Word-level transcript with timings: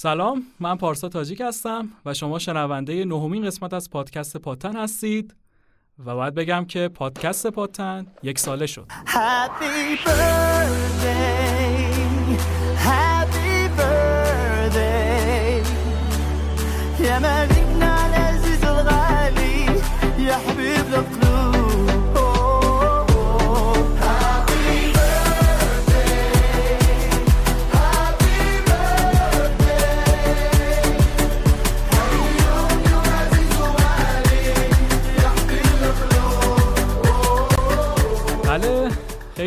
سلام 0.00 0.42
من 0.60 0.76
پارسا 0.76 1.08
تاجیک 1.08 1.40
هستم 1.40 1.88
و 2.06 2.14
شما 2.14 2.38
شنونده 2.38 3.04
نهمین 3.04 3.46
قسمت 3.46 3.72
از 3.72 3.90
پادکست 3.90 4.36
پاتن 4.36 4.76
هستید 4.76 5.34
و 6.06 6.14
باید 6.14 6.34
بگم 6.34 6.64
که 6.64 6.88
پادکست 6.88 7.46
پاتن 7.46 8.06
یک 8.22 8.38
ساله 8.38 8.66
شد. 8.66 8.86
Happy 9.06 9.98
birthday, 10.04 11.18
يا 20.18 21.57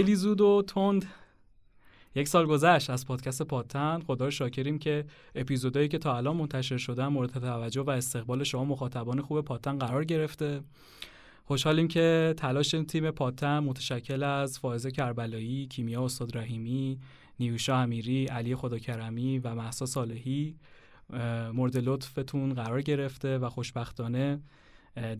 خیلی 0.02 0.16
زود 0.16 0.42
و 0.42 0.64
تند 0.68 1.06
یک 2.16 2.28
سال 2.28 2.46
گذشت 2.46 2.90
از 2.90 3.08
پادکست 3.08 3.42
پاتن 3.42 4.00
خدا 4.08 4.26
رو 4.26 4.32
شاکریم 4.32 4.80
که 4.80 5.06
اپیزودهایی 5.36 5.88
که 5.88 5.98
تا 5.98 6.18
الان 6.18 6.38
منتشر 6.38 6.78
شدن 6.78 7.08
مورد 7.08 7.30
توجه 7.30 7.82
و 7.82 7.90
استقبال 7.90 8.44
شما 8.44 8.66
مخاطبان 8.66 9.22
خوب 9.22 9.42
پاتن 9.42 9.78
قرار 9.78 10.04
گرفته. 10.04 10.62
خوشحالیم 11.46 11.88
که 11.88 12.34
تلاش 12.38 12.76
تیم 12.88 13.12
پاتن 13.12 13.60
متشکل 13.60 14.24
از 14.24 14.60
فائزه 14.60 14.92
کربلایی، 14.92 15.68
کیمیا 15.68 16.06
استاد 16.06 16.38
رحیمی، 16.38 17.00
نیوشا 17.40 17.78
امیری، 17.78 18.26
علی 18.26 18.56
خداکرمی 18.56 19.40
و 19.40 19.56
محسا 19.56 19.86
صالحی 19.86 20.56
مورد 21.54 21.78
لطفتون 21.78 22.54
قرار 22.54 22.82
گرفته 22.82 23.38
و 23.38 23.50
خوشبختانه 23.50 24.40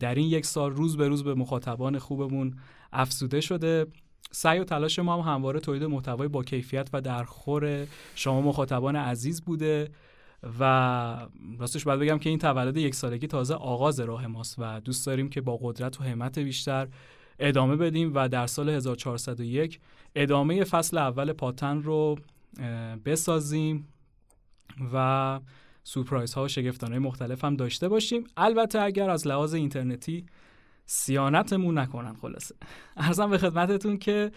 در 0.00 0.14
این 0.14 0.28
یک 0.28 0.46
سال 0.46 0.72
روز 0.72 0.96
به 0.96 1.08
روز 1.08 1.24
به 1.24 1.34
مخاطبان 1.34 1.98
خوبمون 1.98 2.58
افزوده 2.92 3.40
شده. 3.40 3.86
سعی 4.30 4.58
و 4.58 4.64
تلاش 4.64 4.98
ما 4.98 5.22
هم 5.22 5.32
همواره 5.34 5.60
تولید 5.60 5.84
محتوای 5.84 6.28
با 6.28 6.42
کیفیت 6.44 6.88
و 6.92 7.00
در 7.00 7.24
خور 7.24 7.86
شما 8.14 8.40
مخاطبان 8.40 8.96
عزیز 8.96 9.42
بوده 9.42 9.90
و 10.60 11.26
راستش 11.58 11.84
باید 11.84 12.00
بگم 12.00 12.18
که 12.18 12.30
این 12.30 12.38
تولد 12.38 12.76
یک 12.76 12.94
سالگی 12.94 13.26
تازه 13.26 13.54
آغاز 13.54 14.00
راه 14.00 14.26
ماست 14.26 14.54
و 14.58 14.80
دوست 14.80 15.06
داریم 15.06 15.28
که 15.28 15.40
با 15.40 15.58
قدرت 15.62 16.00
و 16.00 16.04
همت 16.04 16.38
بیشتر 16.38 16.88
ادامه 17.38 17.76
بدیم 17.76 18.12
و 18.14 18.28
در 18.28 18.46
سال 18.46 18.68
1401 18.68 19.80
ادامه 20.14 20.64
فصل 20.64 20.98
اول 20.98 21.32
پاتن 21.32 21.82
رو 21.82 22.18
بسازیم 23.04 23.88
و 24.92 25.40
سورپرایز 25.84 26.34
ها 26.34 26.44
و 26.44 26.48
شگفتانه 26.48 26.98
مختلف 26.98 27.44
هم 27.44 27.56
داشته 27.56 27.88
باشیم. 27.88 28.24
البته 28.36 28.80
اگر 28.80 29.10
از 29.10 29.26
لحاظ 29.26 29.54
اینترنتی 29.54 30.26
سیانتمون 30.86 31.78
نکنن 31.78 32.14
خلاصه. 32.14 32.54
ارزم 32.96 33.30
به 33.30 33.38
خدمتتون 33.38 33.96
که 33.96 34.32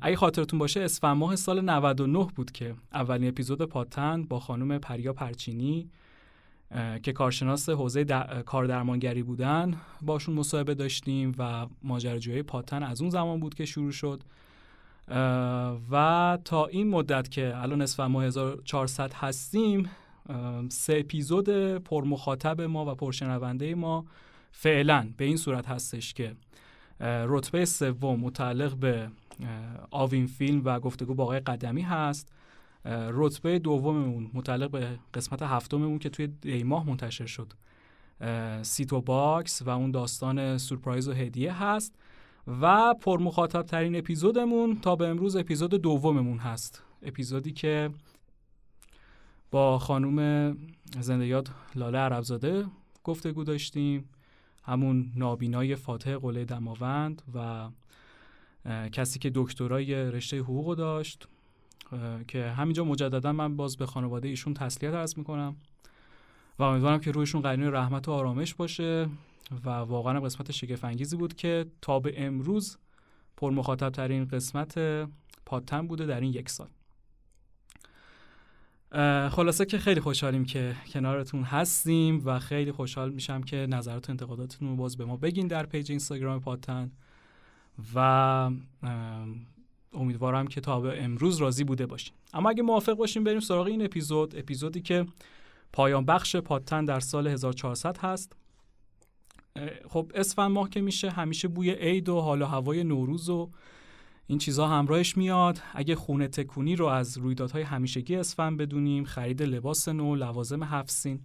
اگه 0.00 0.16
خاطرتون 0.16 0.58
باشه 0.58 0.80
اسفند 0.80 1.16
ماه 1.16 1.36
سال 1.36 1.60
99 1.60 2.26
بود 2.36 2.52
که 2.52 2.74
اولین 2.92 3.28
اپیزود 3.28 3.62
پاتن 3.62 4.22
با 4.22 4.40
خانم 4.40 4.78
پریا 4.78 5.12
پرچینی 5.12 5.90
که 7.02 7.12
کارشناس 7.12 7.68
حوزه 7.68 8.04
در... 8.04 8.42
کار 8.42 8.64
درمانگری 8.64 9.22
بودن. 9.22 9.76
باشون 10.02 10.34
مصاحبه 10.34 10.74
داشتیم 10.74 11.34
و 11.38 11.66
ماجراجوی 11.82 12.42
پاتن 12.42 12.82
از 12.82 13.00
اون 13.00 13.10
زمان 13.10 13.40
بود 13.40 13.54
که 13.54 13.64
شروع 13.64 13.92
شد. 13.92 14.22
و 15.90 16.38
تا 16.44 16.66
این 16.66 16.88
مدت 16.88 17.30
که 17.30 17.52
الان 17.56 17.82
اسفند 17.82 18.10
ماه 18.10 18.24
1400 18.24 19.12
هستیم 19.12 19.90
سه 20.68 20.96
اپیزود 20.98 21.48
پرمخاطب 21.78 22.60
ما 22.60 22.92
و 22.92 22.94
پرشنونده 22.94 23.74
ما 23.74 24.04
فعلا 24.50 25.12
به 25.16 25.24
این 25.24 25.36
صورت 25.36 25.68
هستش 25.68 26.14
که 26.14 26.36
رتبه 27.00 27.64
سوم 27.64 28.20
متعلق 28.20 28.76
به 28.76 29.10
آوین 29.90 30.26
فیلم 30.26 30.62
و 30.64 30.80
گفتگو 30.80 31.14
با 31.14 31.24
آقای 31.24 31.40
قدمی 31.40 31.82
هست. 31.82 32.32
رتبه 33.12 33.58
دوممون 33.58 34.30
متعلق 34.34 34.70
به 34.70 34.98
قسمت 35.14 35.42
هفتممون 35.42 35.98
که 35.98 36.08
توی 36.08 36.26
دی 36.26 36.62
ماه 36.62 36.86
منتشر 36.86 37.26
شد. 37.26 37.52
سیتو 38.62 39.00
باکس 39.00 39.62
و 39.62 39.70
اون 39.70 39.90
داستان 39.90 40.58
سورپرایز 40.58 41.08
و 41.08 41.12
هدیه 41.12 41.62
هست. 41.62 41.94
و 42.60 42.94
پرمخاطب 42.94 43.62
ترین 43.62 43.96
اپیزودمون 43.96 44.80
تا 44.80 44.96
به 44.96 45.08
امروز 45.08 45.36
اپیزود 45.36 45.74
دوممون 45.74 46.38
هست. 46.38 46.82
اپیزودی 47.02 47.52
که 47.52 47.90
با 49.50 49.78
خانوم 49.78 50.56
زنده 51.00 51.26
یاد 51.26 51.50
لاله 51.74 51.98
عربزاده 51.98 52.64
گفتگو 53.04 53.44
داشتیم. 53.44 54.08
همون 54.70 55.12
نابینای 55.16 55.76
فاتح 55.76 56.16
قله 56.16 56.44
دماوند 56.44 57.22
و 57.34 57.68
کسی 58.92 59.18
که 59.18 59.30
دکترای 59.34 59.94
رشته 59.94 60.38
حقوق 60.38 60.76
داشت 60.76 61.28
که 62.28 62.44
همینجا 62.50 62.84
مجددا 62.84 63.32
من 63.32 63.56
باز 63.56 63.76
به 63.76 63.86
خانواده 63.86 64.28
ایشون 64.28 64.54
تسلیت 64.54 64.94
عرض 64.94 65.18
می‌کنم 65.18 65.56
و 66.58 66.62
امیدوارم 66.62 67.00
که 67.00 67.10
رویشون 67.10 67.40
قرینه 67.40 67.70
رحمت 67.70 68.08
و 68.08 68.12
آرامش 68.12 68.54
باشه 68.54 69.08
و 69.64 69.70
واقعا 69.70 70.20
قسمت 70.20 70.52
شگفت 70.52 71.14
بود 71.14 71.34
که 71.34 71.66
تا 71.82 72.00
به 72.00 72.26
امروز 72.26 72.78
پر 73.36 73.50
مخاطب 73.50 73.90
ترین 73.90 74.24
قسمت 74.24 74.78
پادتن 75.46 75.86
بوده 75.86 76.06
در 76.06 76.20
این 76.20 76.32
یک 76.32 76.48
سال. 76.50 76.68
خلاصه 79.30 79.64
که 79.64 79.78
خیلی 79.78 80.00
خوشحالیم 80.00 80.44
که 80.44 80.76
کنارتون 80.92 81.42
هستیم 81.42 82.22
و 82.24 82.38
خیلی 82.38 82.72
خوشحال 82.72 83.10
میشم 83.10 83.42
که 83.42 83.56
نظرات 83.56 84.08
و 84.08 84.12
انتقاداتتون 84.12 84.68
رو 84.68 84.76
باز 84.76 84.96
به 84.96 85.04
ما 85.04 85.16
بگین 85.16 85.46
در 85.46 85.66
پیج 85.66 85.90
اینستاگرام 85.90 86.40
پاتن. 86.40 86.90
و 87.94 87.98
ام، 87.98 89.46
امیدوارم 89.92 90.46
که 90.46 90.60
تا 90.60 90.80
به 90.80 91.04
امروز 91.04 91.36
راضی 91.36 91.64
بوده 91.64 91.86
باشین. 91.86 92.14
اما 92.34 92.50
اگه 92.50 92.62
موافق 92.62 92.92
باشیم 92.92 93.24
بریم 93.24 93.40
سراغ 93.40 93.66
این 93.66 93.84
اپیزود. 93.84 94.38
اپیزودی 94.38 94.80
که 94.80 95.06
پایان 95.72 96.04
بخش 96.04 96.36
پاتن 96.36 96.84
در 96.84 97.00
سال 97.00 97.26
1400 97.26 97.98
هست. 97.98 98.36
خب 99.88 100.12
اسفند 100.14 100.50
ماه 100.50 100.70
که 100.70 100.80
میشه 100.80 101.10
همیشه 101.10 101.48
بوی 101.48 101.70
عید 101.70 102.08
و 102.08 102.20
حال 102.20 102.42
و 102.42 102.46
هوای 102.46 102.84
نوروز 102.84 103.28
و 103.28 103.50
این 104.26 104.38
چیزها 104.38 104.68
همراهش 104.68 105.16
میاد. 105.16 105.60
اگه 105.74 105.94
خونه 105.94 106.28
تکونی 106.28 106.76
رو 106.76 106.86
از 106.86 107.18
رویدادهای 107.18 107.62
همیشگی 107.62 108.16
اسفند 108.16 108.56
بدونیم 108.56 109.04
خرید 109.04 109.42
لباس 109.42 109.88
نو 109.88 110.14
لوازم 110.16 110.64
حفسین 110.64 111.20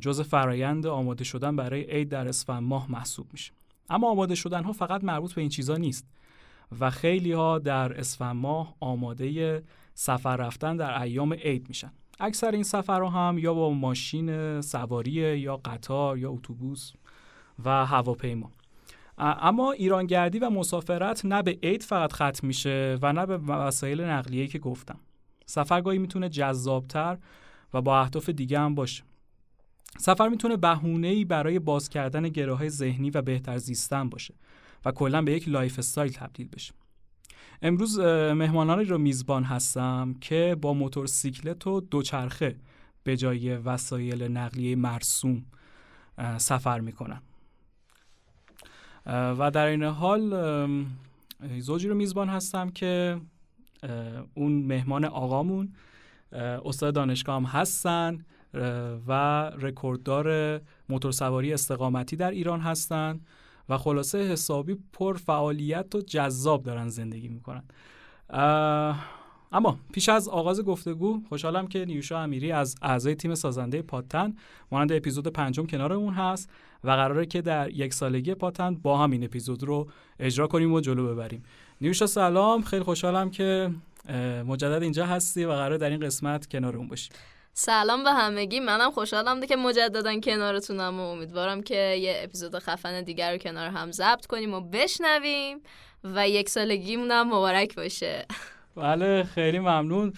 جز 0.00 0.20
فرایند 0.20 0.86
آماده 0.86 1.24
شدن 1.24 1.56
برای 1.56 1.82
عید 1.82 2.08
در 2.08 2.28
اسفند 2.28 2.62
ماه 2.62 2.90
محسوب 2.90 3.26
میشه. 3.32 3.52
اما 3.90 4.10
آماده 4.10 4.34
شدن 4.34 4.64
ها 4.64 4.72
فقط 4.72 5.04
مربوط 5.04 5.32
به 5.32 5.40
این 5.40 5.50
چیزها 5.50 5.76
نیست 5.76 6.06
و 6.80 6.90
خیلی 6.90 7.32
ها 7.32 7.58
در 7.58 7.98
اسفند 7.98 8.36
ماه 8.36 8.74
آماده 8.80 9.62
سفر 9.94 10.36
رفتن 10.36 10.76
در 10.76 11.02
ایام 11.02 11.32
عید 11.32 11.68
میشن. 11.68 11.92
اکثر 12.20 12.50
این 12.50 12.62
سفرها 12.62 13.28
هم 13.28 13.38
یا 13.38 13.54
با 13.54 13.70
ماشین 13.70 14.60
سواری 14.60 15.38
یا 15.38 15.56
قطار 15.56 16.18
یا 16.18 16.30
اتوبوس 16.30 16.92
و 17.64 17.86
هواپیما. 17.86 18.50
اما 19.18 19.72
ایرانگردی 19.72 20.38
و 20.38 20.50
مسافرت 20.50 21.24
نه 21.24 21.42
به 21.42 21.58
عید 21.62 21.82
فقط 21.82 22.12
ختم 22.12 22.46
میشه 22.46 22.98
و 23.02 23.12
نه 23.12 23.26
به 23.26 23.38
وسایل 23.38 24.00
نقلیه‌ای 24.00 24.48
که 24.48 24.58
گفتم. 24.58 25.00
سفر 25.46 25.72
گاهی 25.72 25.98
می‌تونه 25.98 26.28
جذابتر 26.28 27.18
و 27.74 27.82
با 27.82 28.00
اهداف 28.00 28.28
دیگه 28.28 28.60
هم 28.60 28.74
باشه. 28.74 29.02
سفر 29.98 30.28
می‌تونه 30.28 30.56
بهونه‌ای 30.56 31.24
برای 31.24 31.58
باز 31.58 31.88
کردن 31.88 32.28
گره‌های 32.28 32.70
ذهنی 32.70 33.10
و 33.10 33.22
بهتر 33.22 33.58
زیستن 33.58 34.08
باشه 34.08 34.34
و 34.84 34.92
کلا 34.92 35.22
به 35.22 35.32
یک 35.32 35.48
lifestyle 35.48 36.12
تبدیل 36.12 36.48
بشه. 36.48 36.74
امروز 37.62 37.98
مهمانانی 38.00 38.84
رو 38.84 38.98
میزبان 38.98 39.44
هستم 39.44 40.14
که 40.20 40.56
با 40.60 40.72
موتورسیکلت 40.72 41.66
و 41.66 41.80
دوچرخه 41.80 42.56
به 43.04 43.16
جای 43.16 43.56
وسایل 43.56 44.22
نقلیه 44.22 44.76
مرسوم 44.76 45.44
سفر 46.36 46.80
می‌کنن. 46.80 47.22
و 49.08 49.50
در 49.50 49.66
این 49.66 49.82
حال 49.82 50.30
زوجی 51.58 51.88
رو 51.88 51.94
میزبان 51.94 52.28
هستم 52.28 52.70
که 52.70 53.20
اون 54.34 54.52
مهمان 54.52 55.04
آقامون 55.04 55.72
استاد 56.32 56.94
دانشگاه 56.94 57.36
هم 57.36 57.44
هستن 57.44 58.24
و 59.08 59.12
رکورددار 59.60 60.60
موتورسواری 60.88 61.52
استقامتی 61.52 62.16
در 62.16 62.30
ایران 62.30 62.60
هستن 62.60 63.20
و 63.68 63.78
خلاصه 63.78 64.18
حسابی 64.18 64.76
پر 64.92 65.16
فعالیت 65.16 65.94
و 65.94 66.00
جذاب 66.00 66.62
دارن 66.62 66.88
زندگی 66.88 67.28
می‌کنن. 67.28 67.62
اما 69.52 69.78
پیش 69.92 70.08
از 70.08 70.28
آغاز 70.28 70.64
گفتگو 70.64 71.22
خوشحالم 71.28 71.66
که 71.66 71.84
نیوشا 71.84 72.20
امیری 72.22 72.52
از 72.52 72.74
اعضای 72.82 73.14
تیم 73.14 73.34
سازنده 73.34 73.82
پاتن 73.82 74.34
مانند 74.72 74.92
اپیزود 74.92 75.28
پنجم 75.28 75.66
کنارمون 75.66 76.14
هست. 76.14 76.50
و 76.84 76.90
قراره 76.90 77.26
که 77.26 77.42
در 77.42 77.70
یک 77.70 77.94
سالگی 77.94 78.34
پاتن 78.34 78.74
با 78.74 78.98
هم 78.98 79.10
این 79.10 79.24
اپیزود 79.24 79.62
رو 79.62 79.88
اجرا 80.20 80.46
کنیم 80.46 80.72
و 80.72 80.80
جلو 80.80 81.14
ببریم. 81.14 81.44
نیوشا 81.80 82.06
سلام. 82.06 82.62
خیلی 82.62 82.82
خوشحالم 82.82 83.30
که 83.30 83.70
مجدد 84.46 84.82
اینجا 84.82 85.06
هستی 85.06 85.44
و 85.44 85.52
قرار 85.52 85.76
در 85.76 85.90
این 85.90 86.00
قسمت 86.00 86.46
کنارمون 86.46 86.88
باشی. 86.88 87.10
سلام 87.52 88.04
به 88.04 88.12
همگی. 88.12 88.60
منم 88.60 88.90
خوشحالم 88.90 89.46
که 89.46 89.56
مجددا 89.56 90.20
کنارتونم 90.20 91.00
و 91.00 91.02
امیدوارم 91.02 91.62
که 91.62 91.74
یه 91.74 92.20
اپیزود 92.24 92.58
خفن 92.58 93.02
دیگر 93.02 93.32
رو 93.32 93.38
کنار 93.38 93.68
هم 93.68 93.92
ضبط 93.92 94.26
کنیم 94.26 94.54
و 94.54 94.60
بشنویم 94.60 95.58
و 96.04 96.28
یک 96.28 96.48
سالگیمون 96.48 97.10
هم 97.10 97.26
مبارک 97.26 97.74
باشه. 97.74 98.26
بله 98.76 99.24
خیلی 99.24 99.58
ممنون. 99.58 100.12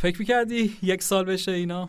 فکر 0.00 0.18
می‌کردی 0.18 0.76
یک 0.82 1.02
سال 1.02 1.24
بشه 1.24 1.52
اینا؟ 1.52 1.88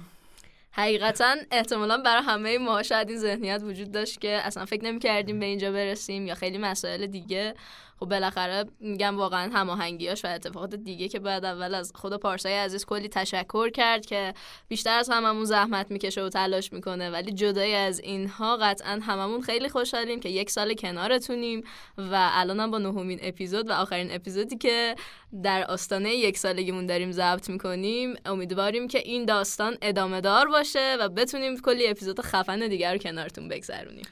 حقیقتا 0.77 1.35
احتمالا 1.51 1.97
برای 1.97 2.23
همه 2.23 2.57
ما 2.57 2.83
شاید 2.83 3.09
این 3.09 3.17
ذهنیت 3.17 3.61
وجود 3.63 3.91
داشت 3.91 4.21
که 4.21 4.29
اصلا 4.29 4.65
فکر 4.65 4.83
نمی 4.83 4.99
کردیم 4.99 5.39
به 5.39 5.45
اینجا 5.45 5.71
برسیم 5.71 6.27
یا 6.27 6.35
خیلی 6.35 6.57
مسائل 6.57 7.07
دیگه. 7.07 7.55
خب 7.99 8.05
بالاخره 8.05 8.65
میگم 8.79 9.17
واقعا 9.17 9.51
هماهنگیاش 9.53 10.25
و 10.25 10.27
اتفاقات 10.27 10.75
دیگه 10.75 11.07
که 11.07 11.19
باید 11.19 11.45
اول 11.45 11.75
از 11.75 11.91
خود 11.95 12.13
پارسای 12.13 12.53
عزیز 12.53 12.85
کلی 12.85 13.07
تشکر 13.07 13.69
کرد 13.69 14.05
که 14.05 14.33
بیشتر 14.67 14.97
از 14.99 15.09
هممون 15.09 15.45
زحمت 15.45 15.91
می‌کشه 15.91 16.23
و 16.23 16.29
تلاش 16.29 16.73
می‌کنه. 16.73 17.09
ولی 17.09 17.31
جدای 17.31 17.75
از 17.75 17.99
اینها 17.99 18.57
قطعا 18.57 18.99
هممون 19.01 19.41
خیلی 19.41 19.69
خوشحالیم 19.69 20.19
که 20.19 20.29
یک 20.29 20.49
سال 20.49 20.73
کنارتونیم 20.73 21.63
و 21.97 22.29
الانم 22.31 22.71
با 22.71 22.77
نهمین 22.77 23.19
اپیزود 23.21 23.69
و 23.69 23.73
آخرین 23.73 24.11
اپیزودی 24.11 24.57
که 24.57 24.95
در 25.43 25.63
آستانه 25.63 26.15
یک 26.15 26.37
سالگیمون 26.37 26.85
داریم 26.85 27.11
ضبط 27.11 27.49
می‌کنیم. 27.49 28.15
امیدواریم 28.25 28.87
که 28.87 28.99
این 28.99 29.25
داستان 29.25 29.77
ادامه 29.81 30.21
دار 30.21 30.47
باشه 30.47 30.97
و 30.99 31.09
بتونیم 31.09 31.61
کلی 31.61 31.87
اپیزود 31.87 32.21
خفن 32.21 32.67
دیگر 32.67 32.91
رو 32.91 32.97
کنارتون 32.97 33.47
بگذرونیم. 33.47 34.05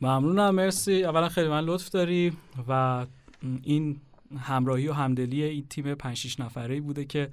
ممنونم 0.00 0.54
مرسی. 0.54 1.04
اولا 1.04 1.28
خیلی 1.28 1.48
من 1.48 1.64
لطف 1.64 1.88
داری 1.88 2.32
و 2.68 3.06
این 3.62 4.00
همراهی 4.38 4.88
و 4.88 4.92
همدلی 4.92 5.42
این 5.42 5.66
تیم 5.70 5.94
5 5.94 6.16
6 6.16 6.40
نفره 6.40 6.80
بوده 6.80 7.04
که 7.04 7.30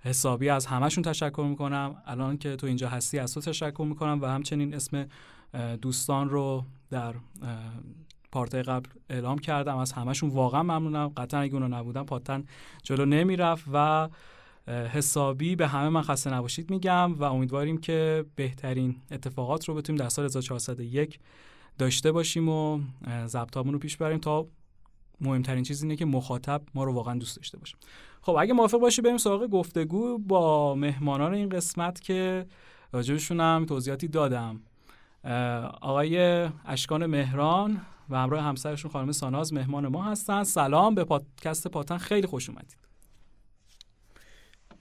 حسابی 0.00 0.48
از 0.48 0.66
همشون 0.66 1.04
تشکر 1.04 1.46
می‌کنم. 1.48 2.02
الان 2.06 2.38
که 2.38 2.56
تو 2.56 2.66
اینجا 2.66 2.88
هستی 2.88 3.18
از 3.18 3.34
تو 3.34 3.40
تشکر 3.40 3.84
می‌کنم 3.88 4.18
و 4.22 4.26
همچنین 4.26 4.74
اسم 4.74 5.06
دوستان 5.82 6.30
رو 6.30 6.64
در 6.90 7.14
پارتای 8.32 8.62
قبل 8.62 8.90
اعلام 9.10 9.38
کردم. 9.38 9.76
از 9.76 9.92
همشون 9.92 10.30
واقعا 10.30 10.62
ممنونم. 10.62 11.12
قطعا 11.16 11.40
اگه 11.40 11.54
اونا 11.54 11.78
نبودن 11.78 12.02
پاتن 12.02 12.44
جلو 12.82 13.04
نمی‌رفت 13.04 13.64
و 13.72 14.08
حسابی 14.68 15.56
به 15.56 15.68
همه 15.68 15.88
من 15.88 16.02
خسته 16.02 16.34
نباشید 16.34 16.70
میگم 16.70 17.14
و 17.14 17.22
امیدواریم 17.22 17.78
که 17.78 18.24
بهترین 18.36 18.96
اتفاقات 19.10 19.68
رو 19.68 19.74
بتونیم 19.74 20.00
در 20.00 20.08
سال 20.08 20.24
1401 20.24 21.18
داشته 21.78 22.12
باشیم 22.12 22.48
و 22.48 22.80
ضبطامون 23.26 23.72
رو 23.72 23.78
پیش 23.78 23.96
بریم 23.96 24.18
تا 24.18 24.46
مهمترین 25.20 25.64
چیز 25.64 25.82
اینه 25.82 25.96
که 25.96 26.04
مخاطب 26.04 26.62
ما 26.74 26.84
رو 26.84 26.92
واقعا 26.92 27.18
دوست 27.18 27.36
داشته 27.36 27.58
باشه 27.58 27.76
خب 28.22 28.36
اگه 28.40 28.52
موافق 28.52 28.78
باشی 28.78 29.02
بریم 29.02 29.16
سراغ 29.16 29.46
گفتگو 29.46 30.18
با 30.18 30.74
مهمانان 30.74 31.34
این 31.34 31.48
قسمت 31.48 32.00
که 32.00 32.46
راجبشون 32.92 33.40
هم 33.40 33.66
توضیحاتی 33.68 34.08
دادم. 34.08 34.60
آقای 35.80 36.18
اشکان 36.64 37.06
مهران 37.06 37.80
و 38.10 38.18
همراه 38.18 38.42
همسرشون 38.42 38.90
خانم 38.90 39.12
ساناز 39.12 39.52
مهمان 39.52 39.88
ما 39.88 40.02
هستن. 40.02 40.44
سلام 40.44 40.94
به 40.94 41.04
پادکست 41.04 41.68
پاتن 41.68 41.98
خیلی 41.98 42.26
خوش 42.26 42.48
اومدید. 42.48 42.76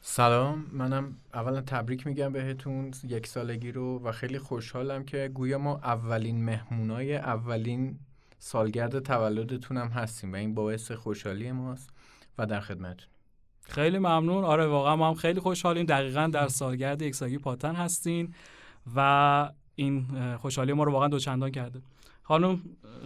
سلام 0.04 0.66
منم 0.72 1.18
اولا 1.34 1.62
تبریک 1.62 2.08
میگم 2.08 2.34
بهتون 2.34 2.92
یک 3.04 3.28
سالگی 3.28 3.72
رو 3.72 4.00
و 4.04 4.12
خیلی 4.12 4.40
خوشحالم 4.40 5.04
که 5.04 5.32
گویا 5.34 5.58
ما 5.58 5.78
اولین 5.78 6.46
مهمونای 6.46 7.16
اولین 7.16 8.00
سالگرد 8.40 9.00
تولدتون 9.00 9.78
هم 9.78 9.88
هستیم 9.88 10.34
و 10.34 10.36
این 10.36 10.54
باعث 10.54 10.92
خوشحالی 10.92 11.52
ماست 11.52 11.90
و 12.38 12.46
در 12.46 12.60
خدمتتون. 12.60 13.08
خیلی 13.62 13.98
ممنون. 13.98 14.44
آره 14.44 14.66
واقعا 14.66 14.96
ما 14.96 15.08
هم 15.08 15.14
خیلی 15.14 15.40
خوشحالیم. 15.40 15.86
دقیقا 15.86 16.30
در 16.34 16.48
سالگرد 16.48 17.02
یک 17.02 17.16
سالگی 17.16 17.38
پاتن 17.38 17.76
هستین 17.76 18.34
و 18.96 19.50
این 19.76 20.06
خوشحالی 20.38 20.74
ما 20.74 20.84
رو 20.84 20.92
واقعا 20.92 21.08
دوچندان 21.08 21.52
کرده. 21.52 21.82
خانم 22.32 22.62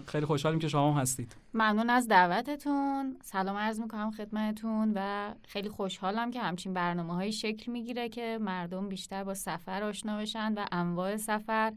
خیلی 0.05 0.25
خوشحالیم 0.25 0.59
که 0.59 0.67
شما 0.67 0.93
هم 0.93 1.01
هستید. 1.01 1.35
ممنون 1.53 1.89
از 1.89 2.07
دعوتتون. 2.07 3.17
سلام 3.23 3.57
عرض 3.57 3.79
می‌کنم 3.79 4.11
خدمتتون 4.11 4.93
و 4.95 5.33
خیلی 5.47 5.69
خوشحالم 5.69 6.31
که 6.31 6.41
همچین 6.41 6.73
برنامه 6.73 7.13
هایی 7.13 7.31
شکل 7.31 7.71
می‌گیره 7.71 8.09
که 8.09 8.37
مردم 8.41 8.89
بیشتر 8.89 9.23
با 9.23 9.33
سفر 9.33 9.83
آشنا 9.83 10.17
بشن 10.17 10.53
و 10.53 10.65
انواع 10.71 11.17
سفر 11.17 11.73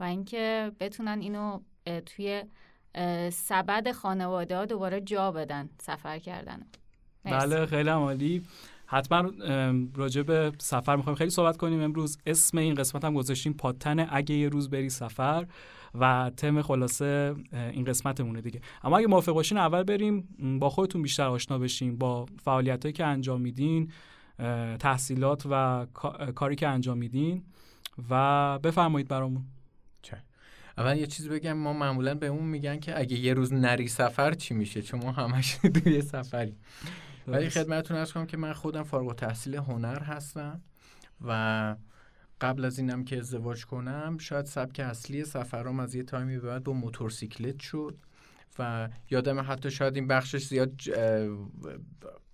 و 0.00 0.04
اینکه 0.04 0.72
بتونن 0.80 1.20
اینو 1.20 1.60
توی 2.06 2.42
سبد 3.32 3.92
خانواده 3.92 4.56
ها 4.56 4.64
دوباره 4.64 5.00
جا 5.00 5.32
بدن 5.32 5.68
سفر 5.80 6.18
کردن. 6.18 6.66
بله 7.24 7.66
خیلی 7.66 7.88
عالی. 7.88 8.42
حتما 8.86 9.30
راجع 9.94 10.22
به 10.22 10.52
سفر 10.58 10.96
می‌خوایم 10.96 11.16
خیلی 11.16 11.30
صحبت 11.30 11.56
کنیم. 11.56 11.82
امروز 11.82 12.18
اسم 12.26 12.58
این 12.58 12.74
قسمت 12.74 13.04
هم 13.04 13.14
گذاشتیم 13.14 13.52
پاتن 13.52 14.06
اگه 14.10 14.34
یه 14.34 14.48
روز 14.48 14.70
بری 14.70 14.90
سفر. 14.90 15.46
و 16.00 16.30
تم 16.36 16.62
خلاصه 16.62 17.34
این 17.52 17.84
قسمتمونه 17.84 18.40
دیگه. 18.40 18.60
اما 18.84 18.98
اگه 18.98 19.06
موافق 19.06 19.32
باشین 19.32 19.58
اول 19.58 19.82
بریم 19.82 20.28
با 20.60 20.70
خودتون 20.70 21.02
بیشتر 21.02 21.26
آشنا 21.26 21.58
بشیم 21.58 21.96
با 21.96 22.26
فعالیتایی 22.44 22.92
که 22.92 23.04
انجام 23.04 23.40
میدین 23.40 23.92
تحصیلات 24.78 25.42
و 25.50 25.86
کاری 26.34 26.56
که 26.56 26.68
انجام 26.68 26.98
میدین 26.98 27.42
و 28.10 28.58
بفرمایید 28.58 29.08
برامون. 29.08 29.44
اول 30.78 30.96
یه 30.96 31.06
چیز 31.06 31.28
بگم 31.28 31.52
ما 31.52 31.72
معمولا 31.72 32.14
به 32.14 32.26
اون 32.26 32.44
میگن 32.44 32.80
که 32.80 32.98
اگه 32.98 33.18
یه 33.18 33.34
روز 33.34 33.52
نری 33.52 33.88
سفر 33.88 34.34
چی 34.34 34.54
میشه؟ 34.54 34.82
چون 34.82 35.04
ما 35.04 35.12
همش 35.12 35.58
توی 35.74 36.02
سفری 36.02 36.56
ولی 37.26 37.48
خدمتتون 37.48 37.96
ارز 37.96 38.12
کنم 38.12 38.26
که 38.26 38.36
من 38.36 38.52
خودم 38.52 38.82
فارغ 38.82 39.08
التحصیل 39.08 39.54
هنر 39.54 40.02
هستم 40.02 40.60
و 41.24 41.76
قبل 42.40 42.64
از 42.64 42.78
اینم 42.78 43.04
که 43.04 43.18
ازدواج 43.18 43.66
کنم 43.66 44.18
شاید 44.20 44.46
سبک 44.46 44.80
اصلی 44.80 45.24
سفرام 45.24 45.80
از 45.80 45.94
یه 45.94 46.02
تایمی 46.02 46.38
بعد 46.38 46.64
با 46.64 46.72
موتورسیکلت 46.72 47.60
شد 47.60 47.96
و 48.58 48.88
یادم 49.10 49.40
حتی 49.40 49.70
شاید 49.70 49.96
این 49.96 50.06
بخشش 50.06 50.44
زیاد 50.44 50.72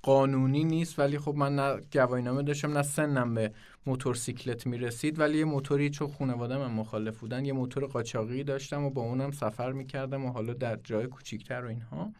قانونی 0.03 0.65
نیست 0.65 0.99
ولی 0.99 1.19
خب 1.19 1.35
من 1.35 1.57
نه 1.57 1.81
گواهینامه 1.93 2.43
داشتم 2.43 2.73
نه 2.73 2.83
سنم 2.83 3.35
به 3.35 3.53
موتورسیکلت 3.87 4.67
می‌رسید 4.67 5.19
ولی 5.19 5.39
یه 5.39 5.45
موتوری 5.45 5.91
چون 5.91 6.09
خانواده 6.09 6.57
من 6.57 6.71
مخالف 6.71 7.19
بودن. 7.19 7.45
یه 7.45 7.53
موتور 7.53 7.87
قاچاقی 7.87 8.45
داشتم 8.45 8.85
و 8.85 8.91
با 8.91 9.03
اونم 9.03 9.31
سفر 9.31 9.73
می‌کردم 9.73 10.25
و 10.25 10.31
حالا 10.31 10.53
در 10.53 10.77
جای 10.85 11.07
کوچیکتر 11.07 11.65
و 11.65 11.69
اینها. 11.69 12.13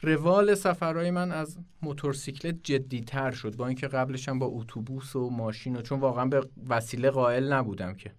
روال 0.00 0.54
سفرهای 0.54 1.10
من 1.10 1.32
از 1.32 1.58
موتورسیکلت 1.82 2.56
جدیتر 2.62 3.30
شد 3.30 3.56
با 3.56 3.66
اینکه 3.66 3.88
قبلش 3.88 4.28
هم 4.28 4.38
با 4.38 4.46
اتوبوس 4.46 5.16
و 5.16 5.30
ماشین 5.30 5.76
و 5.76 5.82
چون 5.82 6.00
واقعا 6.00 6.24
به 6.24 6.48
وسیله 6.68 7.10
قائل 7.10 7.52
نبودم 7.52 7.94
که 7.94 8.12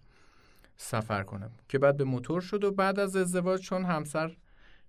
سفر 0.78 1.24
کنم. 1.24 1.51
که 1.70 1.80
بعد 1.80 1.98
به 1.98 2.04
موتور 2.04 2.42
شد 2.42 2.63
و 2.63 2.72
بعد 2.72 3.00
از 3.00 3.16
ازدواج 3.16 3.62
چون 3.62 3.86
همسر 3.86 4.36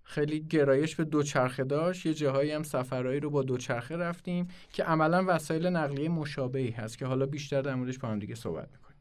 خیلی 0.02 0.40
گرایش 0.40 0.96
به 0.96 1.04
دوچرخه 1.04 1.64
داشت 1.64 2.06
یه 2.06 2.14
جاهایی 2.14 2.50
هم 2.50 2.62
سفرهایی 2.62 3.20
رو 3.20 3.30
با 3.30 3.42
دوچرخه 3.42 3.96
رفتیم 3.96 4.48
که 4.72 4.84
عملا 4.84 5.24
وسایل 5.28 5.66
نقلیه 5.66 6.08
مشابهی 6.08 6.70
هست 6.70 6.98
که 6.98 7.06
حالا 7.06 7.26
بیشتر 7.26 7.62
در 7.62 7.74
موردش 7.74 7.98
با 7.98 8.08
هم 8.08 8.18
دیگه 8.18 8.34
صحبت 8.34 8.68
می‌کنیم. 8.72 8.98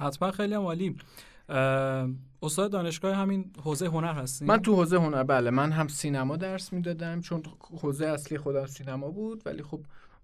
حتما 0.00 0.30
خیلی 0.30 0.54
عالی. 0.54 0.96
استاد 2.42 2.70
دانشگاه 2.72 3.16
همین 3.16 3.52
حوزه 3.62 3.86
هنر 3.86 4.12
هستین؟ 4.12 4.48
من 4.48 4.62
تو 4.62 4.74
حوزه 4.74 4.96
هنر 4.96 5.22
بله 5.22 5.50
من 5.50 5.72
هم 5.72 5.88
سینما 5.88 6.36
درس 6.36 6.72
می‌دادم 6.72 7.20
چون 7.20 7.42
حوزه 7.80 8.06
اصلی 8.06 8.38
خودم 8.38 8.66
سینما 8.66 9.10
بود 9.10 9.42
ولی 9.46 9.62
خب 9.62 9.80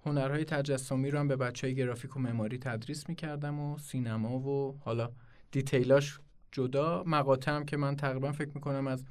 هنرهای 0.06 0.44
تجسمی 0.44 1.10
رو 1.10 1.18
هم 1.18 1.28
به 1.28 1.36
بچه 1.36 1.66
های 1.66 1.76
گرافیک 1.76 2.16
و 2.16 2.20
معماری 2.20 2.58
تدریس 2.58 3.08
می‌کردم 3.08 3.60
و 3.60 3.78
سینما 3.78 4.38
و 4.38 4.78
حالا 4.80 5.10
دیتیلاش 5.52 6.18
جدا. 6.52 7.02
مقاطع 7.06 7.52
هم 7.52 7.64
که 7.64 7.76
من 7.76 7.96
تقریبا 7.96 8.32
فکر 8.32 8.50
می‌کنم 8.54 8.86
از 8.86 9.04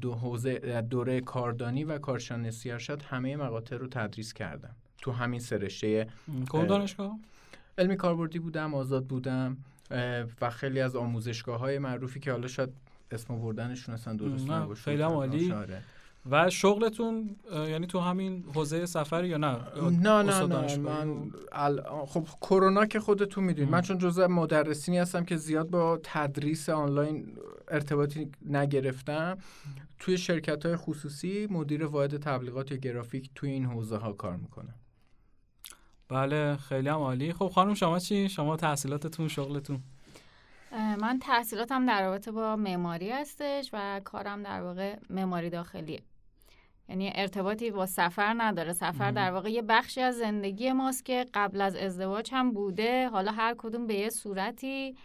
دو 0.00 0.14
حوزه 0.14 0.80
دوره 0.80 1.20
کاردانی 1.20 1.84
و 1.84 1.98
کارشناسی 1.98 2.70
ارشد 2.70 3.02
همه 3.02 3.36
مقاطع 3.36 3.76
رو 3.76 3.86
تدریس 3.86 4.32
کردم. 4.32 4.76
تو 4.98 5.12
همین 5.12 5.40
سرشته 5.40 6.06
کدوم 6.48 6.60
اه، 6.60 6.66
دانشگاه؟ 6.66 7.18
علمی 7.78 7.96
کاربردی 7.96 8.38
بودم 8.38 8.74
آزاد 8.74 9.06
بودم. 9.06 9.56
و 10.40 10.50
خیلی 10.50 10.80
از 10.80 10.96
آموزشگاه 10.96 11.58
های 11.60 11.78
معروفی 11.78 12.20
که 12.20 12.32
حالا 12.32 12.48
شاید 12.48 12.70
اسم 13.10 13.38
بردنشون 13.40 13.94
اصلا 13.94 14.14
درست 14.14 14.50
نباشه 14.50 14.82
خیلی 14.82 15.02
هم 15.02 15.10
عالی. 15.10 15.52
آره. 15.52 15.82
و 16.30 16.50
شغلتون 16.50 17.36
یعنی 17.52 17.86
تو 17.86 18.00
همین 18.00 18.44
حوزه 18.54 18.86
سفر 18.86 19.24
یا 19.24 19.36
نه 19.36 19.56
نه 19.90 20.22
نه 20.22 20.46
نه 20.46 20.76
من؟ 20.76 21.30
الان- 21.52 22.06
خب 22.06 22.26
کرونا 22.40 22.86
که 22.86 23.00
خودتون 23.00 23.44
می‌دونید. 23.44 23.70
من 23.72 23.80
چون 23.82 23.98
جزء 23.98 24.26
مدرسینی 24.28 24.98
هستم 24.98 25.24
که 25.24 25.36
زیاد 25.36 25.70
با 25.70 26.00
تدریس 26.02 26.68
آنلاین 26.68 27.36
ارتباطی 27.68 28.30
نگرفتم 28.46 29.38
توی 29.98 30.18
شرکت 30.18 30.66
های 30.66 30.76
خصوصی 30.76 31.46
مدیر 31.50 31.84
واحد 31.84 32.16
تبلیغات 32.16 32.70
یا 32.70 32.76
گرافیک 32.76 33.30
توی 33.34 33.50
این 33.50 33.64
حوزه 33.64 33.96
ها 33.96 34.12
کار 34.12 34.36
می‌کنم 34.36 34.74
بله 36.08 36.56
خیلی 36.56 36.88
هم 36.88 36.98
عالی. 36.98 37.32
خب 37.32 37.48
خانم 37.48 37.74
شما 37.74 37.98
چی؟ 37.98 38.28
شما 38.28 38.56
تحصیلاتتون 38.56 39.28
شغلتون؟ 39.28 39.80
من 41.00 41.18
تحصیلاتم 41.18 41.86
در 41.86 42.02
رابطه 42.02 42.32
با 42.32 42.56
معماری 42.56 43.10
هستش 43.10 43.70
و 43.72 44.00
کارم 44.04 44.42
در 44.42 44.62
واقع 44.62 44.96
معماری 45.10 45.50
داخلیه. 45.50 46.00
یعنی 46.88 47.12
ارتباطی 47.14 47.70
با 47.70 47.86
سفر 47.86 48.34
نداره. 48.38 48.72
سفر. 48.72 49.10
در 49.10 49.30
واقع 49.30 49.50
یه 49.50 49.62
بخشی 49.62 50.00
از 50.00 50.18
زندگی 50.18 50.72
ماست 50.72 51.04
که 51.04 51.26
قبل 51.34 51.60
از 51.60 51.76
ازدواج 51.76 52.30
هم 52.32 52.52
بوده. 52.52 53.08
حالا 53.08 53.32
هر 53.32 53.54
کدوم 53.58 53.86
به 53.86 53.94
یه 53.94 54.10
صورتی. 54.10 54.96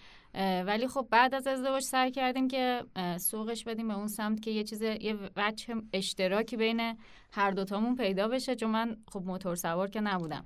ولی 0.66 0.88
خب 0.88 1.08
بعد 1.12 1.36
از 1.36 1.48
ازدواج 1.48 1.84
سعی 1.84 2.12
کردیم 2.12 2.48
که 2.48 2.84
سوقش 3.18 3.64
بدیم 3.64 3.88
به 3.88 3.94
اون 3.94 4.08
سمت 4.08 4.42
که 4.42 4.52
یه 4.52 4.64
چیز 4.64 4.82
یه 4.82 5.18
وجه 5.36 5.76
اشتراکی 5.94 6.58
بین 6.58 6.98
هر 7.32 7.52
دوتامون 7.52 7.96
پیدا 7.96 8.28
بشه. 8.28 8.56
چون 8.56 8.70
من 8.70 8.98
خب 9.12 9.24
موتور 9.26 9.56
سوار 9.56 9.90
که 9.90 10.02
نبودم. 10.02 10.46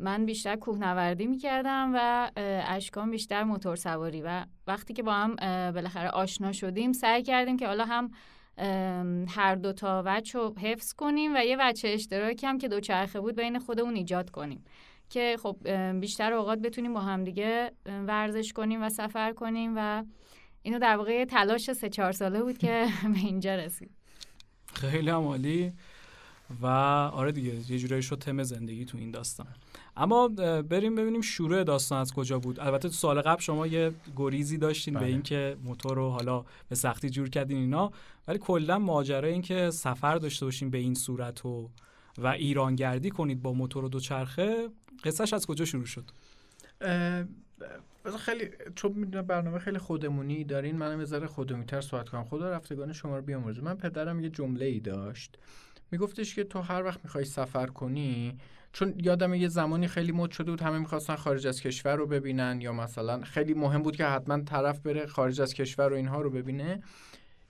من 0.00 0.26
بیشتر 0.26 0.56
کوهنوردی 0.56 1.26
می‌کردم 1.26 1.92
و 1.94 2.30
اه، 2.36 2.74
اشکام 2.76 3.10
بیشتر 3.10 3.44
موتور 3.44 3.76
سواری 3.76 4.22
و 4.22 4.44
وقتی 4.66 4.94
که 4.94 5.02
با 5.02 5.12
هم 5.12 5.36
بالاخره 5.72 6.08
آشنا 6.08 6.52
شدیم 6.52 6.92
سعی 6.92 7.22
کردیم 7.22 7.56
که 7.56 7.66
حالا 7.66 7.84
هم 7.84 8.10
هر 9.28 9.54
دو 9.54 9.72
تا 9.72 10.02
وجه 10.06 10.40
رو 10.40 10.54
حفظ 10.58 10.92
کنیم 10.92 11.34
و 11.34 11.44
یه 11.44 11.56
وجه 11.60 11.88
اشتراکی 11.88 12.46
هم 12.46 12.58
که 12.58 12.68
دوچرخه 12.68 13.20
بود 13.20 13.36
بین 13.36 13.58
خودمون 13.58 13.94
ایجاد 13.94 14.30
کنیم. 14.30 14.64
که 15.10 15.36
خب 15.42 15.68
بیشتر 16.00 16.32
اوقات 16.32 16.58
بتونیم 16.58 16.94
با 16.94 17.00
همدیگه 17.00 17.72
ورزش 17.86 18.52
کنیم 18.52 18.82
و 18.82 18.88
سفر 18.88 19.32
کنیم 19.32 19.72
و 19.76 20.04
اینو 20.62 20.78
در 20.78 20.96
واقع 20.96 21.24
تلاش 21.24 21.72
سه 21.72 21.88
چهار 21.88 22.12
ساله 22.12 22.42
بود 22.42 22.58
که 22.58 22.86
به 23.14 23.18
اینجا 23.18 23.54
رسید. 23.54 23.90
خیلی 24.74 25.10
هم 25.10 25.22
عالی. 25.22 25.72
و 26.62 26.66
آره 26.66 27.32
دیگه 27.32 27.72
یه 27.72 27.78
جورایی 27.78 28.02
شد 28.02 28.18
تم 28.18 28.42
زندگی 28.42 28.84
تو 28.84 28.98
این 28.98 29.10
داستان. 29.10 29.46
اما 29.96 30.28
بریم 30.68 30.94
ببینیم 30.94 31.20
شروع 31.20 31.64
داستان 31.64 32.00
از 32.00 32.12
کجا 32.12 32.38
بود. 32.38 32.60
البته 32.60 32.88
تو 32.88 32.94
سال 32.94 33.20
قبل 33.20 33.40
شما 33.40 33.66
یه 33.66 33.92
گریزی 34.16 34.58
داشتین 34.58 34.94
به 34.94 35.00
بله. 35.00 35.08
اینکه 35.08 35.56
موتور 35.64 35.96
رو 35.96 36.10
حالا 36.10 36.44
به 36.68 36.74
سختی 36.74 37.10
جور 37.10 37.28
کردین 37.28 37.56
اینا. 37.56 37.92
ولی 38.28 38.38
کلا 38.38 38.78
ماجرا 38.78 39.28
این 39.28 39.42
که 39.42 39.70
سفر 39.70 40.16
داشته 40.16 40.46
باشین 40.46 40.70
به 40.70 40.78
این 40.78 40.94
صورت 40.94 41.46
و 41.46 41.70
و 42.18 42.26
ایرانگردی 42.26 43.10
کنید 43.10 43.42
با 43.42 43.52
موتور 43.52 43.84
و 43.84 43.88
دوچرخه 43.88 44.68
قصهش 45.04 45.32
از 45.32 45.46
کجا 45.46 45.64
شروع 45.64 45.86
شد؟ 45.86 46.04
خیلی 48.18 48.48
چون 48.74 48.92
می‌دونم 48.92 49.26
برنامه 49.26 49.58
خیلی 49.58 49.78
خودمونی 49.78 50.44
دارین 50.44 50.76
منم 50.76 50.98
یه 50.98 51.04
ذره 51.04 51.26
خودمونی‌تر 51.26 51.80
صحبت 51.80 52.08
کنم. 52.08 52.24
خدا 52.24 52.50
رفتگان 52.50 52.92
شما 52.92 53.16
رو 53.16 53.22
بیامرزه. 53.22 53.62
من 53.62 53.74
پدرم 53.74 54.20
یه 54.20 54.28
جمله 54.28 54.66
ای 54.66 54.80
داشت. 54.80 55.38
میگفتش 55.90 56.34
که 56.34 56.44
تو 56.44 56.60
هر 56.60 56.82
وقت 56.84 57.00
می‌خوای 57.04 57.24
سفر 57.24 57.66
کنی 57.66 58.36
چون 58.72 58.94
یادم 58.96 59.34
یه 59.34 59.48
زمانی 59.48 59.88
خیلی 59.88 60.12
مد 60.12 60.30
شده 60.30 60.50
بود 60.50 60.60
همه 60.60 60.78
می‌خواستن 60.78 61.16
خارج 61.16 61.46
از 61.46 61.60
کشور 61.60 61.96
رو 61.96 62.06
ببینن 62.06 62.60
یا 62.60 62.72
مثلا 62.72 63.20
خیلی 63.20 63.54
مهم 63.54 63.82
بود 63.82 63.96
که 63.96 64.06
حتما 64.06 64.40
طرف 64.40 64.80
بره 64.80 65.06
خارج 65.06 65.40
از 65.40 65.54
کشور 65.54 65.92
و 65.92 65.96
اینها 65.96 66.20
رو 66.20 66.30
ببینه. 66.30 66.82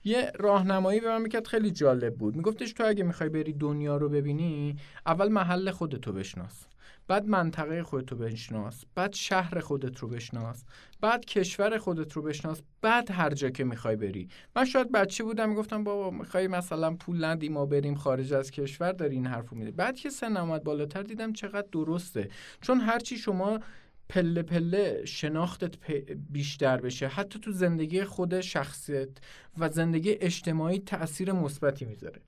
یه 0.04 0.32
راهنمایی 0.38 1.00
به 1.00 1.08
من 1.08 1.22
می‌کرد 1.22 1.46
خیلی 1.46 1.70
جالب 1.70 2.14
بود. 2.14 2.36
میگفتش 2.36 2.72
تو 2.72 2.84
اگه 2.86 3.04
می‌خوای 3.04 3.28
بری 3.28 3.52
دنیا 3.52 3.96
رو 3.96 4.08
ببینی 4.08 4.76
اول 5.06 5.28
محل 5.28 5.70
خودتو 5.70 6.12
بشناس. 6.12 6.66
بعد 7.10 7.28
منطقه 7.28 7.82
خودت 7.82 8.12
رو 8.12 8.18
بشناس 8.18 8.84
بعد 8.94 9.12
شهر 9.12 9.60
خودت 9.60 9.98
رو 9.98 10.08
بشناس 10.08 10.64
بعد 11.00 11.24
کشور 11.24 11.78
خودت 11.78 12.12
رو 12.12 12.22
بشناس 12.22 12.62
بعد 12.82 13.10
هر 13.10 13.30
جا 13.30 13.50
که 13.50 13.64
می‌خوای 13.64 13.96
بری. 13.96 14.28
من 14.56 14.64
شاید 14.64 14.92
بچه 14.92 15.24
بودم 15.24 15.48
می‌گفتم 15.48 15.84
بابا 15.84 16.10
می‌خوای 16.10 16.46
مثلا 16.48 16.94
پول 16.94 17.24
ندیم 17.24 17.52
ما 17.52 17.66
بریم 17.66 17.94
خارج 17.94 18.32
از 18.32 18.50
کشور؟ 18.50 18.92
داری 18.92 19.14
این 19.14 19.26
حرفو 19.26 19.56
میده 19.56 19.70
بعد 19.70 19.96
که 19.96 20.10
سن 20.10 20.36
اومد 20.36 20.64
بالاتر 20.64 21.02
دیدم 21.02 21.32
چقدر 21.32 21.68
درسته. 21.72 22.28
چون 22.60 22.80
هرچی 22.80 23.16
شما 23.16 23.58
پله 24.10 24.42
پله 24.42 25.04
شناختت 25.04 25.74
بیشتر 26.30 26.80
بشه. 26.80 27.08
حتی 27.08 27.38
تو 27.38 27.52
زندگی 27.52 28.04
خود 28.04 28.40
شخصیت 28.40 29.08
و 29.58 29.68
زندگی 29.68 30.10
اجتماعی 30.10 30.78
تاثیر 30.78 31.32
مثبتی 31.32 31.84
می‌ذاره. 31.84 32.20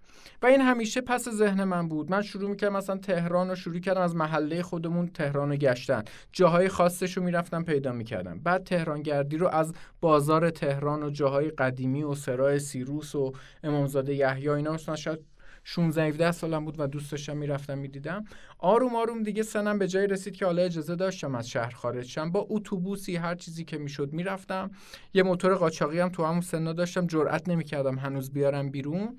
و 0.43 0.47
این 0.47 0.61
همیشه 0.61 1.01
پس 1.01 1.29
ذهن 1.29 1.65
من 1.65 1.89
بود. 1.89 2.11
من 2.11 2.23
شروع 2.23 2.51
می‌کردم 2.51 2.77
مثلا 2.77 2.97
تهران 2.97 3.49
رو 3.49 3.55
شروع 3.55 3.79
کردم 3.79 4.01
از 4.01 4.17
محله 4.17 4.63
خودمون 4.63 5.07
تهران 5.07 5.51
رو 5.51 5.57
گشتن. 5.57 6.03
جاهای 6.33 6.69
خاصش 6.69 7.17
رو 7.17 7.23
می‌رفتم 7.23 7.65
پیدا 7.65 7.93
می‌کردم. 7.93 8.39
بعد 8.39 8.65
تهران 8.65 9.03
گردی 9.03 9.37
رو 9.37 9.49
از 9.49 9.75
بازار 10.01 10.51
تهران 10.51 11.03
و 11.03 11.11
جاهای 11.11 11.51
قدیمی 11.51 12.03
و 12.03 12.15
سرای 12.15 12.59
سیروس 12.59 13.15
و 13.15 13.33
امامزاده 13.63 14.15
یحیی 14.15 14.49
اینا 14.49 14.77
شاید 14.77 15.32
16 15.65 16.03
17 16.03 16.33
سالم 16.33 16.65
بود 16.65 16.81
و 16.81 16.87
دوست 16.87 17.11
داشتم 17.11 17.37
می‌رفتم 17.37 17.79
می‌دیدم. 17.79 18.25
آروم 18.59 18.97
آروم 18.97 19.23
دیگه 19.23 19.43
سنم 19.43 19.79
به 19.79 19.89
جایی 19.89 20.07
رسید 20.07 20.37
که 20.37 20.47
حالا 20.47 20.63
اجازه 20.63 20.97
داشتم 20.97 21.35
از 21.35 21.49
شهر 21.49 21.71
خارج 21.71 22.07
شم. 22.07 22.31
با 22.31 22.47
اتوبوسی 22.51 23.17
هر 23.17 23.35
چیزی 23.35 23.65
که 23.65 23.79
می‌شد 23.79 24.13
می‌رفتم. 24.13 24.71
یه 25.15 25.23
موتور 25.23 25.55
قاچاقی 25.55 26.01
هم 26.01 26.09
تو 26.09 26.25
همون 26.25 26.41
سنا 26.41 26.73
داشتم 26.73 27.07
جرئت 27.07 27.49
نمی‌کردم 27.49 27.99
هنوز 27.99 28.31
بیارم 28.31 28.71
بیرون. 28.71 29.19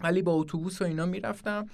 ولی 0.00 0.22
با 0.22 0.32
اتوبوس 0.32 0.82
و 0.82 0.84
اینا 0.84 1.06
می‌رفتم. 1.06 1.66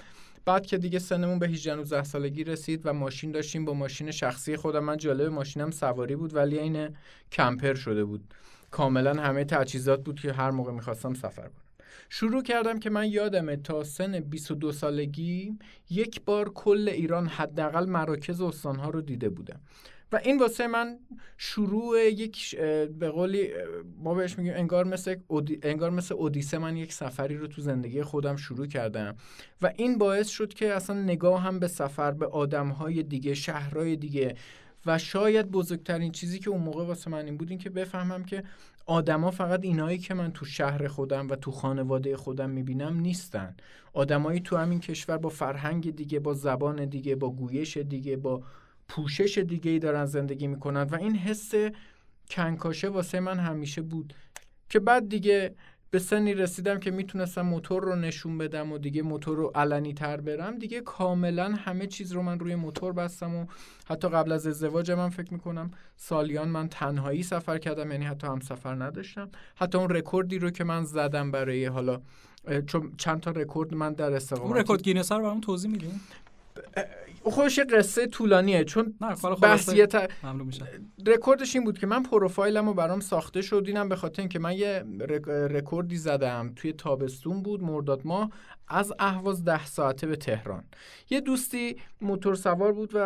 بعد 0.44 0.66
که 0.66 0.78
دیگه 0.78 0.98
سنمون 0.98 1.38
به 1.38 1.48
18 1.48 1.74
19 1.74 2.04
سالگی 2.04 2.44
رسید 2.44 2.80
و 2.84 2.92
ماشین 2.92 3.32
داشتیم. 3.32 3.64
با 3.64 3.74
ماشین 3.74 4.10
شخصی 4.10 4.56
خودم 4.56 4.84
من 4.84 4.96
جالب 4.96 5.32
ماشینم 5.32 5.70
سواری 5.70 6.16
بود 6.16 6.34
ولی 6.34 6.58
این 6.58 6.96
کمپر 7.32 7.74
شده 7.74 8.04
بود. 8.04 8.34
کاملا 8.70 9.22
همه 9.22 9.44
تجهیزات 9.44 10.04
بود 10.04 10.20
که 10.20 10.32
هر 10.32 10.50
موقع 10.50 10.72
می‌خواستم 10.72 11.14
سفر 11.14 11.42
کنم. 11.42 11.67
شروع 12.08 12.42
کردم 12.42 12.78
که 12.78 12.90
من 12.90 13.08
یادمه 13.08 13.56
تا 13.56 13.84
سن 13.84 14.20
22 14.20 14.72
سالگی 14.72 15.58
یک 15.90 16.24
بار 16.24 16.48
کل 16.48 16.88
ایران 16.88 17.26
حداقل 17.26 17.84
مراکز 17.84 18.40
استانها 18.40 18.90
رو 18.90 19.00
دیده 19.00 19.28
بودم. 19.28 19.60
و 20.12 20.20
این 20.24 20.38
واسه 20.38 20.66
من 20.66 20.98
شروع 21.36 22.00
یک 22.00 22.56
به 22.98 23.10
قولی 23.10 23.48
ما 24.02 24.14
بهش 24.14 24.38
میگیم 24.38 24.52
انگار 24.56 24.84
مثل 24.84 25.16
اودی، 25.26 25.58
انگار 25.62 25.90
مثل 25.90 26.14
اودیسه 26.14 26.58
من 26.58 26.76
یک 26.76 26.92
سفری 26.92 27.36
رو 27.36 27.46
تو 27.46 27.62
زندگی 27.62 28.02
خودم 28.02 28.36
شروع 28.36 28.66
کردم. 28.66 29.16
و 29.62 29.72
این 29.76 29.98
باعث 29.98 30.28
شد 30.28 30.54
که 30.54 30.72
اصلا 30.72 31.02
نگاه 31.02 31.42
هم 31.42 31.58
به 31.58 31.68
سفر 31.68 32.10
به 32.10 32.26
آدمهای 32.26 33.02
دیگه 33.02 33.34
شهرهای 33.34 33.96
دیگه 33.96 34.36
و 34.86 34.98
شاید 34.98 35.50
بزرگترین 35.50 36.12
چیزی 36.12 36.38
که 36.38 36.50
اون 36.50 36.60
موقع 36.60 36.84
واسه 36.84 37.10
من 37.10 37.24
این 37.24 37.36
بود 37.36 37.50
این 37.50 37.58
که 37.58 37.70
بفهمم 37.70 38.24
که 38.24 38.44
آدما 38.88 39.30
فقط 39.30 39.64
اینایی 39.64 39.98
که 39.98 40.14
من 40.14 40.32
تو 40.32 40.44
شهر 40.44 40.88
خودم 40.88 41.28
و 41.28 41.36
تو 41.36 41.50
خانواده 41.50 42.16
خودم 42.16 42.50
می‌بینم 42.50 43.00
نیستن. 43.00 43.56
آدمایی 43.92 44.40
تو 44.40 44.56
همین 44.56 44.80
کشور 44.80 45.18
با 45.18 45.28
فرهنگ 45.28 45.96
دیگه 45.96 46.20
با 46.20 46.34
زبان 46.34 46.84
دیگه 46.84 47.16
با 47.16 47.30
گویش 47.30 47.76
دیگه 47.76 48.16
با 48.16 48.42
پوشش 48.88 49.38
دیگه 49.38 49.70
ای 49.70 49.78
دارن 49.78 50.04
زندگی 50.04 50.46
می‌کنن 50.46 50.82
و 50.82 50.94
این 50.94 51.16
حس 51.16 51.54
کنکاشه 52.30 52.88
واسه 52.88 53.20
من 53.20 53.38
همیشه 53.38 53.82
بود. 53.82 54.14
که 54.68 54.80
بعد 54.80 55.08
دیگه 55.08 55.54
به 55.90 55.98
سنی 55.98 56.34
رسیدم 56.34 56.78
که 56.78 56.90
می‌تونستم 56.90 57.42
موتور 57.42 57.82
رو 57.82 57.96
نشون 57.96 58.38
بدم 58.38 58.72
و 58.72 58.78
دیگه 58.78 59.02
موتور 59.02 59.36
رو 59.36 59.52
علنی 59.54 59.94
تر 59.94 60.20
برم 60.20 60.58
دیگه 60.58 60.80
کاملا 60.80 61.54
همه 61.58 61.86
چیز 61.86 62.12
رو 62.12 62.22
من 62.22 62.38
روی 62.38 62.54
موتور 62.54 62.92
بستم 62.92 63.34
و 63.34 63.46
حتی 63.88 64.08
قبل 64.08 64.32
از 64.32 64.46
ازدواج 64.46 64.90
من 64.90 65.08
فکر 65.08 65.32
می‌کنم 65.32 65.70
سالیان 65.96 66.48
من 66.48 66.68
تنهایی 66.68 67.22
سفر 67.22 67.58
کردم 67.58 67.90
یعنی 67.90 68.04
حتی 68.04 68.26
همسفر 68.26 68.74
نداشتم. 68.74 69.28
حتی 69.56 69.78
اون 69.78 69.90
رکوردی 69.90 70.38
رو 70.38 70.50
که 70.50 70.64
من 70.64 70.84
زدم 70.84 71.30
برای 71.30 71.66
حالا 71.66 72.00
چون 72.66 72.92
چند 72.96 73.20
تا 73.20 73.30
رکورد 73.30 73.74
من 73.74 73.92
در 73.92 74.06
اون 74.06 74.16
استقامت 74.16 74.56
رکورد 74.56 74.82
گینس 74.82 75.12
رو 75.12 75.18
برام 75.18 75.40
توضیح 75.40 75.70
میدین 75.70 76.00
خودش 77.22 77.58
یه 77.58 77.64
قصه 77.64 78.06
طولانیه 78.06 78.64
چون 78.64 78.94
بحث 79.42 79.68
یه 79.74 79.86
ت- 79.86 80.10
ممنون 80.24 80.46
میشم. 80.46 80.66
رکوردش 81.06 81.54
این 81.56 81.64
بود 81.64 81.78
که 81.78 81.86
من 81.86 82.02
پروفایلم 82.02 82.66
رو 82.66 82.74
برام 82.74 83.00
ساخته 83.00 83.42
شد 83.42 83.64
اینم 83.66 83.88
به 83.88 83.96
خاطر 83.96 84.22
اینکه 84.22 84.38
من 84.38 84.52
یه 84.56 84.84
رک- 85.00 85.28
رکوردی 85.28 85.96
زدم 85.96 86.52
توی 86.56 86.72
تابستون 86.72 87.42
بود 87.42 87.62
مرداد 87.62 88.00
ماه 88.04 88.30
از 88.68 88.92
اهواز 88.98 89.44
ده 89.44 89.66
ساعته 89.66 90.06
به 90.06 90.16
تهران. 90.16 90.64
یه 91.10 91.20
دوستی 91.20 91.76
موتور 92.00 92.34
سوار 92.34 92.72
بود 92.72 92.90
و 92.94 92.98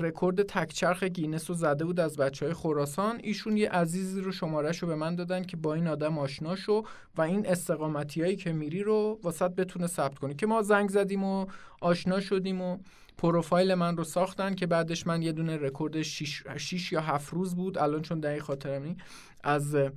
رکورد 0.00 0.42
تکچرخ 0.42 1.02
گینس 1.02 1.50
رو 1.50 1.56
زده 1.56 1.84
بود 1.84 2.00
از 2.00 2.16
بچه 2.16 2.46
های 2.46 2.54
خراسان. 2.54 3.20
ایشون 3.22 3.56
یه 3.56 3.68
عزیزی 3.70 4.20
رو 4.20 4.32
شمارش 4.32 4.78
رو 4.82 4.88
به 4.88 4.94
من 4.94 5.14
دادن 5.16 5.42
که 5.44 5.56
با 5.56 5.74
این 5.74 5.88
آدم 5.88 6.18
آشنا 6.18 6.56
شو 6.56 6.82
و 7.16 7.22
این 7.22 7.46
استقامتی 7.46 8.22
هایی 8.22 8.36
که 8.36 8.52
میری 8.52 8.82
رو 8.82 9.20
واست 9.22 9.50
بتونه 9.50 9.86
ثبت 9.86 10.18
کنی 10.18 10.34
که 10.34 10.46
ما 10.46 10.62
زنگ 10.62 10.88
زدیم 10.90 11.24
و 11.24 11.46
آشنا 11.80 12.20
شدیم 12.20 12.60
و 12.60 12.78
پروفایل 13.18 13.74
من 13.74 13.96
رو 13.96 14.04
ساختن 14.04 14.54
که 14.54 14.66
بعدش 14.66 15.06
من 15.06 15.22
یه 15.22 15.32
دونه 15.32 15.56
رکورد 15.56 16.02
6 16.02 16.92
یا 16.92 17.00
7 17.00 17.32
روز 17.32 17.54
بود. 17.54 17.78
الان 17.78 18.02
چون 18.02 18.20
دقیق 18.20 18.42
خاطرم 18.42 18.82
نی 18.82 18.96
از 19.44 19.74
اه، 19.74 19.90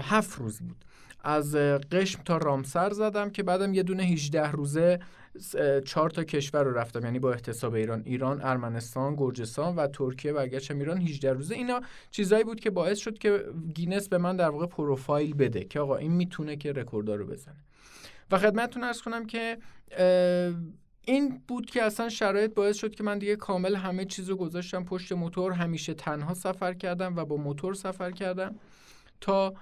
هفت 0.00 0.38
روز 0.38 0.60
بود. 0.60 0.84
از 1.24 1.54
قشم 1.56 2.22
تا 2.22 2.36
رامسر 2.36 2.90
زدم 2.90 3.30
که 3.30 3.42
بعدم 3.42 3.74
یه 3.74 3.82
دونه 3.82 4.02
18 4.02 4.50
روزه 4.50 4.98
چهار 5.84 6.10
تا 6.10 6.24
کشور 6.24 6.62
رو 6.62 6.72
رفتم. 6.72 7.04
یعنی 7.04 7.18
با 7.18 7.32
احتساب 7.32 7.74
ایران 7.74 8.02
ایران 8.04 8.42
ارمنستان 8.42 9.16
گرجستان 9.16 9.76
و 9.76 9.86
ترکیه 9.86 10.32
برگشتم 10.32 10.78
ایران 10.78 11.00
18 11.00 11.32
روزه. 11.32 11.54
اینا 11.54 11.80
چیزایی 12.10 12.44
بود 12.44 12.60
که 12.60 12.70
باعث 12.70 12.98
شد 12.98 13.18
که 13.18 13.44
گینس 13.74 14.08
به 14.08 14.18
من 14.18 14.36
در 14.36 14.50
واقع 14.50 14.66
پروفایل 14.66 15.34
بده 15.34 15.64
که 15.64 15.80
آقا 15.80 15.96
این 15.96 16.12
می‌تونه 16.12 16.56
که 16.56 16.72
رکوردها 16.72 17.14
رو 17.14 17.26
بزنه. 17.26 17.64
و 18.30 18.38
خدمتتون 18.38 18.84
عرض 18.84 19.02
کنم 19.02 19.26
که 19.26 19.58
این 21.10 21.42
بود 21.48 21.66
که 21.66 21.82
اصلا 21.82 22.08
شرایط 22.08 22.54
باعث 22.54 22.76
شد 22.76 22.94
که 22.94 23.04
من 23.04 23.18
دیگه 23.18 23.36
کامل 23.36 23.76
همه 23.76 24.04
چیز 24.04 24.30
رو 24.30 24.36
گذاشتم. 24.36 24.84
پشت 24.84 25.12
موتور 25.12 25.52
همیشه 25.52 25.94
تنها 25.94 26.34
سفر 26.34 26.74
کردم 26.74 27.16
و 27.16 27.24
با 27.24 27.36
موتور 27.36 27.74
سفر 27.74 28.10
کردم 28.10 28.54
تا 29.20 29.54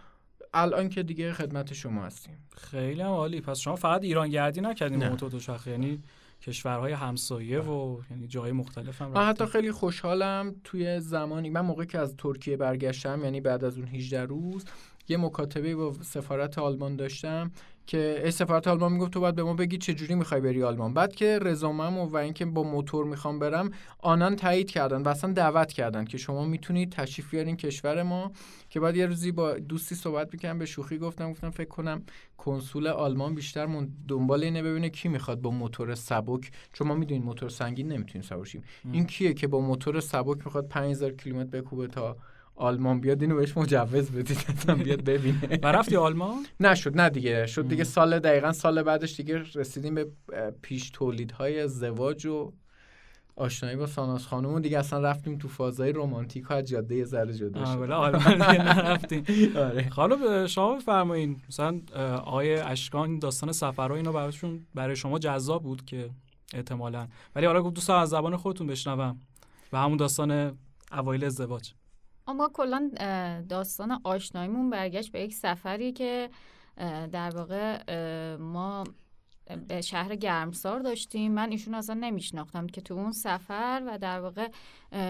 الان 0.55 0.89
که 0.89 1.03
دیگه 1.03 1.33
خدمت 1.33 1.73
شما 1.73 2.03
هستیم. 2.03 2.49
خیلی 2.57 3.01
هم 3.01 3.09
عالی. 3.09 3.41
پس 3.41 3.59
شما 3.59 3.77
فقط 3.77 4.03
ایران 4.03 4.29
گردی 4.29 4.61
نکردین 4.61 4.99
با 4.99 5.05
نه. 5.05 5.11
موتور 5.11 5.31
دوچرخه. 5.31 5.71
یعنی 5.71 6.03
کشورهای 6.43 6.93
همسایه 6.93 7.61
و 7.61 8.01
یعنی 8.11 8.27
جای 8.27 8.53
مختلف 8.53 9.03
هم 9.03 9.11
من 9.11 9.27
حتی. 9.27 9.47
خیلی 9.47 9.73
خوشحالم 9.73 10.55
توی 10.65 11.01
زمانی 11.01 11.51
من 11.51 11.61
موقعی 11.61 11.87
که 11.87 11.99
از 11.99 12.17
ترکیه 12.17 12.57
برگشتم 12.57 13.25
یعنی 13.25 13.41
بعد 13.41 13.65
از 13.65 13.79
اون 13.79 13.87
18 13.87 14.25
روز 14.25 14.65
یه 15.09 15.17
مکاتبه 15.17 15.77
با 15.77 15.93
سفارت 16.03 16.59
آلمان 16.59 16.97
داشتم. 16.97 17.51
که 17.89 18.31
سفارت 18.31 18.69
آلمان 18.69 18.93
می‌گفت 18.93 19.13
تو 19.13 19.21
باید 19.21 19.35
به 19.35 19.43
ما 19.43 19.55
بگی 19.55 19.79
چه 19.79 19.95
جوری 19.95 20.15
می‌خوای 20.15 20.41
بری 20.41 20.63
آلمان. 20.63 20.95
بعد 20.95 21.15
که 21.15 21.39
رزومم 21.43 21.99
و 21.99 22.17
اینکه 22.17 22.45
با 22.45 22.63
موتور 22.63 23.05
می‌خوام 23.05 23.39
برم 23.39 23.71
آنان 23.99 24.37
تایید 24.37 24.71
کردن 24.71 25.03
و 25.03 25.09
اصلا 25.09 25.33
دعوت 25.33 25.73
کردن 25.73 26.05
که 26.05 26.19
شما 26.19 26.45
می‌تونید 26.45 26.93
تشریف 26.93 27.31
بیارین 27.31 27.57
کشور 27.57 28.03
ما. 28.03 28.33
که 28.71 28.81
بعد 28.81 28.97
یه 28.97 29.07
روزی 29.07 29.33
با 29.33 29.53
دوستی 29.53 29.95
صحبت 29.95 30.29
می‌کنم 30.33 30.59
به 30.59 30.67
شوخی 30.67 30.99
گفتم 30.99 31.31
گفتم 31.31 31.51
فکر 31.51 31.69
کنم 31.69 32.03
کنسول 32.39 32.87
آلمان 32.87 33.35
بیشتر 33.35 33.67
من 33.67 33.89
دنبال 34.09 34.45
اینه 34.45 34.63
ببینه 34.63 34.91
کی 34.91 35.09
می‌خواد 35.09 35.41
با 35.41 35.51
موتور 35.51 35.95
سبک. 35.95 36.51
چون 36.73 36.89
ما 36.89 36.95
می‌دونیم 36.95 37.23
موتور 37.23 37.49
سنگین 37.49 37.89
نمی‌تونیم 37.93 38.23
سوار 38.23 38.49
این 38.93 39.07
کیه 39.07 39.35
که 39.35 39.47
با 39.47 39.61
موتور 39.61 40.01
سبک 40.01 40.47
می‌خواد 40.47 40.69
5000 40.69 41.11
کیلومتر 41.11 41.61
بکوبه 41.61 41.87
تا 41.87 42.17
آلمان 42.59 43.01
بیاد 43.01 43.23
اینو 43.23 43.37
بهش 43.37 43.57
مجوز 43.57 44.11
بدید 44.11 44.45
اصلا 44.49 44.75
بیاد 44.75 45.05
ببینه. 45.05 45.59
و 45.63 45.67
رفتی 45.67 45.97
آلمان؟ 45.97 46.47
نشد 46.61 47.01
نه 47.01 47.11
دیگه 47.11 47.47
شد 47.47 47.69
دیگه. 47.69 47.85
سال 47.85 48.19
دقیقا 48.19 48.53
سال 48.53 48.83
بعدش 48.83 49.17
دیگه 49.17 49.43
رسیدیم 49.55 49.95
به 49.95 50.07
پیش 50.63 50.91
تولیدهای 50.91 51.61
ازدواج 51.61 52.27
و 52.27 52.53
آشنایی 53.37 53.77
با 53.77 53.87
ساناس 53.87 54.27
خانم 54.27 54.53
و 54.53 54.61
دیگه 54.61 54.79
اصلا 54.79 55.01
رفتیم 55.01 55.39
تو 55.39 55.49
فازهای 55.49 55.93
رومانتیک 55.93 56.51
و 56.51 56.55
از 56.55 56.65
جاده 56.65 57.05
ذره 57.05 57.35
جدا 57.35 57.65
شد. 57.65 57.79
بله 57.81 57.95
آلمان 57.95 58.33
دیگه 58.33 58.63
نرفتین 58.63 59.25
آره. 59.57 59.89
حالا 59.93 60.47
شما 60.47 60.75
بفرمایین 60.77 61.41
مثلا 61.49 61.81
آقای 62.25 62.55
اشکان 62.55 63.19
داستان 63.19 63.53
سفرها 63.53 63.97
اینو 63.97 64.13
براشون 64.13 64.67
برای 64.75 64.97
شما 64.97 65.19
جذاب 65.19 65.63
بود 65.63 65.85
که 65.85 66.11
احتمالا. 66.55 67.09
ولی 67.35 67.47
حالا 67.47 67.63
گفت 67.63 67.75
دوست 67.75 67.89
دارم 67.89 68.03
از 68.03 68.09
زبان 68.09 68.37
خودتون 68.37 68.67
بشنوم. 68.67 69.21
و 69.73 69.79
همون 69.79 69.97
داستان 69.97 70.59
اوایل 70.93 71.25
ازدواج. 71.25 71.73
ما 72.35 72.51
کلا 72.55 72.91
داستان 73.49 74.01
آشناییمون 74.05 74.71
برگشت 74.71 75.13
به 75.13 75.21
یک 75.21 75.35
سفری 75.35 75.93
که 75.93 76.31
در 77.13 77.37
واقع 77.37 77.85
ما 78.37 78.85
به 79.69 79.81
شهر 79.81 80.17
گرمسار 80.17 80.81
داشتیم. 80.81 81.33
من 81.33 81.51
ایشون 81.51 81.75
اصلا 81.75 81.95
نمیشناختم 81.95 82.67
که 82.67 82.81
تو 82.81 82.95
اون 82.95 83.13
سفر 83.13 83.83
و 83.87 83.99
در 83.99 84.21
واقع 84.21 84.49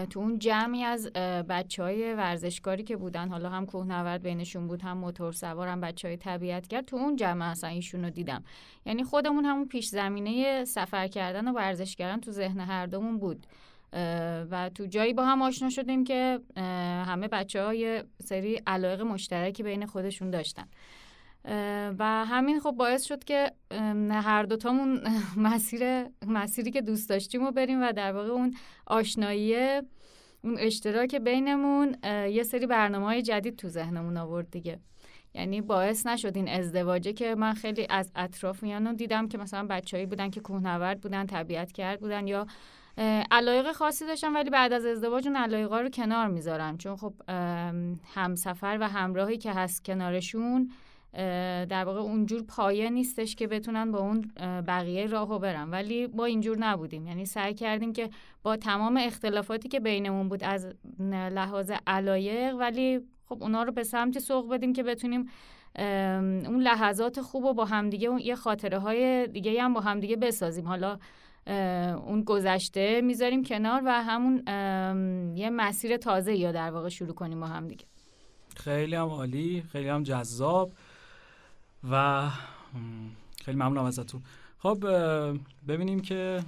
تو 0.09 0.19
اون 0.19 0.39
جمعی 0.39 0.83
از 0.83 1.13
بچه 1.49 1.83
های 1.83 2.13
ورزشکاری 2.13 2.83
که 2.83 2.97
بودن 2.97 3.29
حالا 3.29 3.49
هم 3.49 3.65
کوهنورد 3.65 4.21
بینشون 4.23 4.67
بود 4.67 4.81
هم 4.81 4.97
موتور 4.97 5.31
سوار 5.31 5.67
هم 5.67 5.81
بچه 5.81 6.07
های 6.07 6.17
طبیعتگر 6.17 6.81
تو 6.81 6.95
اون 6.95 7.15
جمع 7.15 7.45
اصلا 7.45 7.69
ایشون 7.69 8.03
رو 8.03 8.09
دیدم. 8.09 8.43
یعنی 8.85 9.03
خودمون 9.03 9.45
همون 9.45 9.67
پیش 9.67 9.87
زمینه 9.87 10.65
سفر 10.65 11.07
کردن 11.07 11.47
و 11.47 11.53
ورزش 11.53 11.95
کردن 11.95 12.19
تو 12.19 12.31
ذهن 12.31 12.59
هر 12.59 12.85
دومون 12.85 13.19
بود. 13.19 13.47
و 14.51 14.69
تو 14.75 14.85
جایی 14.85 15.13
با 15.13 15.25
هم 15.25 15.41
آشنا 15.41 15.69
شدیم 15.69 16.03
که 16.03 16.39
همه 17.05 17.27
بچه 17.27 17.63
های 17.63 18.03
سری 18.23 18.61
علایق 18.67 19.01
مشترکی 19.01 19.63
بین 19.63 19.85
خودشون 19.85 20.29
داشتن. 20.29 20.67
و 21.99 22.25
همین 22.25 22.59
خب 22.59 22.71
باعث 22.71 23.03
شد 23.03 23.23
که 23.23 23.51
هر 24.11 24.43
دوتامون 24.43 25.01
مسیر 25.37 26.05
مسیری 26.27 26.71
که 26.71 26.81
دوست 26.81 27.09
داشتیم 27.09 27.45
رو 27.45 27.51
بریم 27.51 27.83
و 27.83 27.91
در 27.91 28.11
واقع 28.11 28.29
اون 28.29 28.55
آشنایی 28.85 29.55
اون 30.43 30.57
اشتراک 30.57 31.15
بینمون 31.15 31.95
یه 32.31 32.43
سری 32.43 32.65
برنامه 32.65 33.05
های 33.05 33.21
جدید 33.21 33.55
تو 33.55 33.69
ذهنمون 33.69 34.17
آورد 34.17 34.51
دیگه. 34.51 34.79
یعنی 35.33 35.61
باعث 35.61 36.07
نشد 36.07 36.35
این 36.35 36.49
ازدواجه 36.49 37.13
که 37.13 37.35
من 37.35 37.53
خیلی 37.53 37.87
از 37.89 38.11
اطراف 38.15 38.63
میانو 38.63 38.93
دیدم 38.93 39.27
که 39.27 39.37
مثلا 39.37 39.67
بچههایی 39.69 40.05
بودن 40.05 40.29
که 40.29 40.39
کوهنورد 40.39 41.01
بودن 41.01 41.25
طبیعت 41.25 41.71
کرد 41.71 41.99
بودن 41.99 42.27
یا 42.27 42.47
علایق 43.31 43.71
خاصی 43.71 44.05
داشتن 44.05 44.33
ولی 44.33 44.49
بعد 44.49 44.73
از 44.73 44.85
ازدواج 44.85 45.27
اون 45.27 45.35
علایقا 45.35 45.81
رو 45.81 45.89
کنار 45.89 46.27
می‌ذارن 46.27 46.77
چون 46.77 46.95
خب 46.95 47.13
همسفر 48.13 48.77
و 48.81 48.87
همراهی 48.87 49.37
که 49.37 49.51
هست 49.51 49.85
کنارشون 49.85 50.71
در 51.69 51.83
واقع 51.85 51.99
اونجور 51.99 52.43
پایه 52.43 52.89
نیستش 52.89 53.35
که 53.35 53.47
بتونن 53.47 53.91
با 53.91 53.99
اون 53.99 54.31
بقیه 54.67 55.05
راهو 55.05 55.39
برن. 55.39 55.69
ولی 55.69 56.07
با 56.07 56.25
اینجور 56.25 56.57
نبودیم. 56.57 57.07
یعنی 57.07 57.25
سعی 57.25 57.53
کردیم 57.53 57.93
که 57.93 58.09
با 58.43 58.57
تمام 58.57 58.97
اختلافاتی 58.97 59.69
که 59.69 59.79
بینمون 59.79 60.29
بود 60.29 60.43
از 60.43 60.67
لحاظ 61.09 61.71
علایق 61.87 62.55
ولی 62.55 62.99
خب 63.25 63.43
اونا 63.43 63.63
رو 63.63 63.71
به 63.71 63.83
سمتی 63.83 64.19
سوق 64.19 64.53
بدیم 64.53 64.73
که 64.73 64.83
بتونیم 64.83 65.29
اون 66.45 66.61
لحظات 66.61 67.21
خوب 67.21 67.45
رو 67.45 67.53
با 67.53 67.65
همدیگه 67.65 68.21
یه 68.21 68.35
خاطره 68.35 68.77
های 68.77 69.27
دیگه 69.27 69.63
هم 69.63 69.73
با 69.73 69.81
همدیگه 69.81 70.15
بسازیم. 70.15 70.67
حالا 70.67 70.99
اون 72.05 72.23
گذشته 72.23 73.01
می‌ذاریم 73.01 73.43
کنار 73.43 73.81
و 73.85 74.03
همون 74.03 74.37
یه 75.37 75.49
مسیر 75.49 75.97
تازه 75.97 76.35
یا 76.35 76.51
در 76.51 76.71
واقع 76.71 76.89
شروع 76.89 77.13
کنیم 77.13 77.39
با 77.39 77.47
همدیگه 77.47 77.85
خیلی 78.55 78.95
هم 78.95 79.07
عالی 79.07 79.63
خیلی 79.71 79.89
هم 79.89 80.03
جذاب 80.03 80.71
و 81.91 82.27
خیلی 83.45 83.57
ممنونم 83.57 83.85
ازتون. 83.85 84.21
خب 84.59 84.85
ببینیم 85.67 85.99
که 85.99 86.43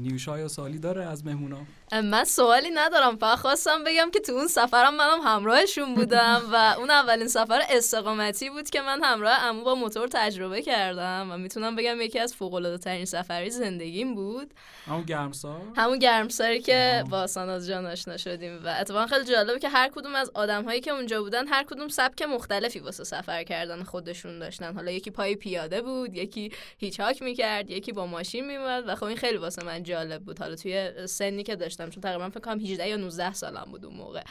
نیوشا 0.00 0.38
یا 0.38 0.48
سوالی 0.48 0.78
داره 0.78 1.04
از 1.04 1.24
مهمونا. 1.26 1.58
من 1.92 2.24
سوالی 2.24 2.70
ندارم 2.74 3.16
فقط 3.16 3.38
خواستم 3.38 3.84
بگم 3.84 4.10
که 4.10 4.20
تو 4.20 4.32
اون 4.32 4.46
سفرم 4.46 4.94
منم 4.96 5.20
همراهشون 5.24 5.94
بودم 5.94 6.42
و 6.52 6.74
اون 6.78 6.90
اولین 6.90 7.28
سفر 7.28 7.62
استقامتی 7.70 8.50
بود 8.50 8.70
که 8.70 8.80
من 8.80 9.00
همراه 9.04 9.32
عمو 9.32 9.64
با 9.64 9.74
موتور 9.74 10.08
تجربه 10.08 10.62
کردم 10.62 11.28
و 11.32 11.36
می‌تونم 11.38 11.76
بگم 11.76 12.00
یکی 12.00 12.18
از 12.18 12.34
فوق 12.34 12.54
العاده 12.54 12.78
ترین 12.78 13.04
سفری 13.04 13.50
زندگیم 13.50 14.14
بود. 14.14 14.54
همون 14.86 15.02
گرمسار؟ 15.02 15.62
همون 15.76 15.98
گرمساری 15.98 16.60
که 16.60 17.00
آه. 17.04 17.10
با 17.10 17.26
ساناز 17.26 17.68
جان 17.68 17.86
آشنا 17.86 18.16
شدیم 18.16 18.60
و 18.64 18.76
اتفاقا 18.80 19.06
خیلی 19.06 19.24
جالبه 19.24 19.58
که 19.58 19.68
هر 19.68 19.88
کدوم 19.88 20.14
از 20.14 20.30
آدم 20.34 20.64
هایی 20.64 20.80
که 20.80 20.90
اونجا 20.90 21.22
بودن 21.22 21.46
هر 21.46 21.64
کدوم 21.64 21.88
سبک 21.88 22.22
مختلفی 22.22 22.78
واسه 22.78 23.04
سفر 23.04 23.44
کردن 23.44 23.82
خودشون 23.82 24.38
داشتن. 24.38 24.74
حالا 24.74 24.90
یکی 24.90 25.10
پای 25.10 25.36
پیاده 25.36 25.82
بود 25.82 26.14
یکی 26.14 26.52
هیچ 26.78 27.00
هاک 27.00 27.22
می‌کرد 27.22 27.70
یکی 27.70 27.92
با 27.92 28.06
ماشین 28.06 28.46
میومد 28.46 28.84
و 28.88 28.94
خب 28.94 29.04
این 29.04 29.16
خیلی 29.16 29.35
واسه 29.38 29.64
من 29.64 29.82
جالب 29.82 30.22
بود. 30.22 30.38
حالا 30.38 30.54
توی 30.54 31.06
سنی 31.06 31.42
که 31.42 31.56
داشتم 31.56 31.90
چون 31.90 32.00
تقریبا 32.02 32.30
فکر 32.30 32.40
کنم 32.40 32.60
18 32.60 32.88
یا 32.88 32.96
19 32.96 33.32
سالم 33.32 33.66
بود 33.70 33.84
اون 33.84 33.94
موقع. 33.94 34.22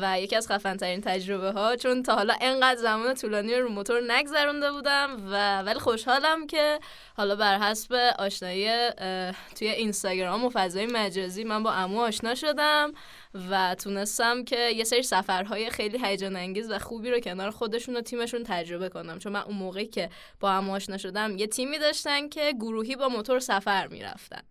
و 0.00 0.20
یکی 0.20 0.36
از 0.36 0.48
خفن 0.48 0.76
ترین 0.76 1.00
تجربه 1.00 1.50
ها 1.50 1.76
چون 1.76 2.02
تا 2.02 2.14
حالا 2.14 2.34
انقدر 2.40 2.80
زمان 2.80 3.14
طولانی 3.14 3.54
رو 3.54 3.68
موتور 3.68 4.12
نگذرونده 4.12 4.72
بودم 4.72 5.16
و 5.32 5.62
ولی 5.62 5.78
خوشحالم 5.78 6.46
که 6.46 6.78
حالا 7.16 7.36
بر 7.36 7.58
حسب 7.58 7.92
آشنایی 8.18 8.90
توی 9.58 9.68
اینستاگرام 9.68 10.44
و 10.44 10.50
فضای 10.52 10.86
مجازی 10.86 11.44
من 11.44 11.62
با 11.62 11.72
عمو 11.72 12.00
آشنا 12.00 12.34
شدم. 12.34 12.92
و 13.50 13.74
تونستم 13.74 14.44
که 14.44 14.70
یه 14.70 14.84
سری 14.84 15.02
سفرهای 15.02 15.70
خیلی 15.70 15.98
هیجان 16.02 16.36
انگیز 16.36 16.70
و 16.70 16.78
خوبی 16.78 17.10
رو 17.10 17.20
کنار 17.20 17.50
خودشون 17.50 17.96
و 17.96 18.00
تیمشون 18.00 18.42
تجربه 18.44 18.88
کنم. 18.88 19.18
چون 19.18 19.32
من 19.32 19.42
اون 19.42 19.56
موقعی 19.56 19.86
که 19.86 20.10
با 20.40 20.50
عمو 20.50 20.72
آشنا 20.72 20.96
شدم 20.96 21.38
یه 21.38 21.46
تیمی 21.46 21.78
داشتن 21.78 22.28
که 22.28 22.52
گروهی 22.52 22.96
با 22.96 23.08
موتور 23.08 23.40
سفر 23.40 23.86
می‌رفتن. 23.86 24.42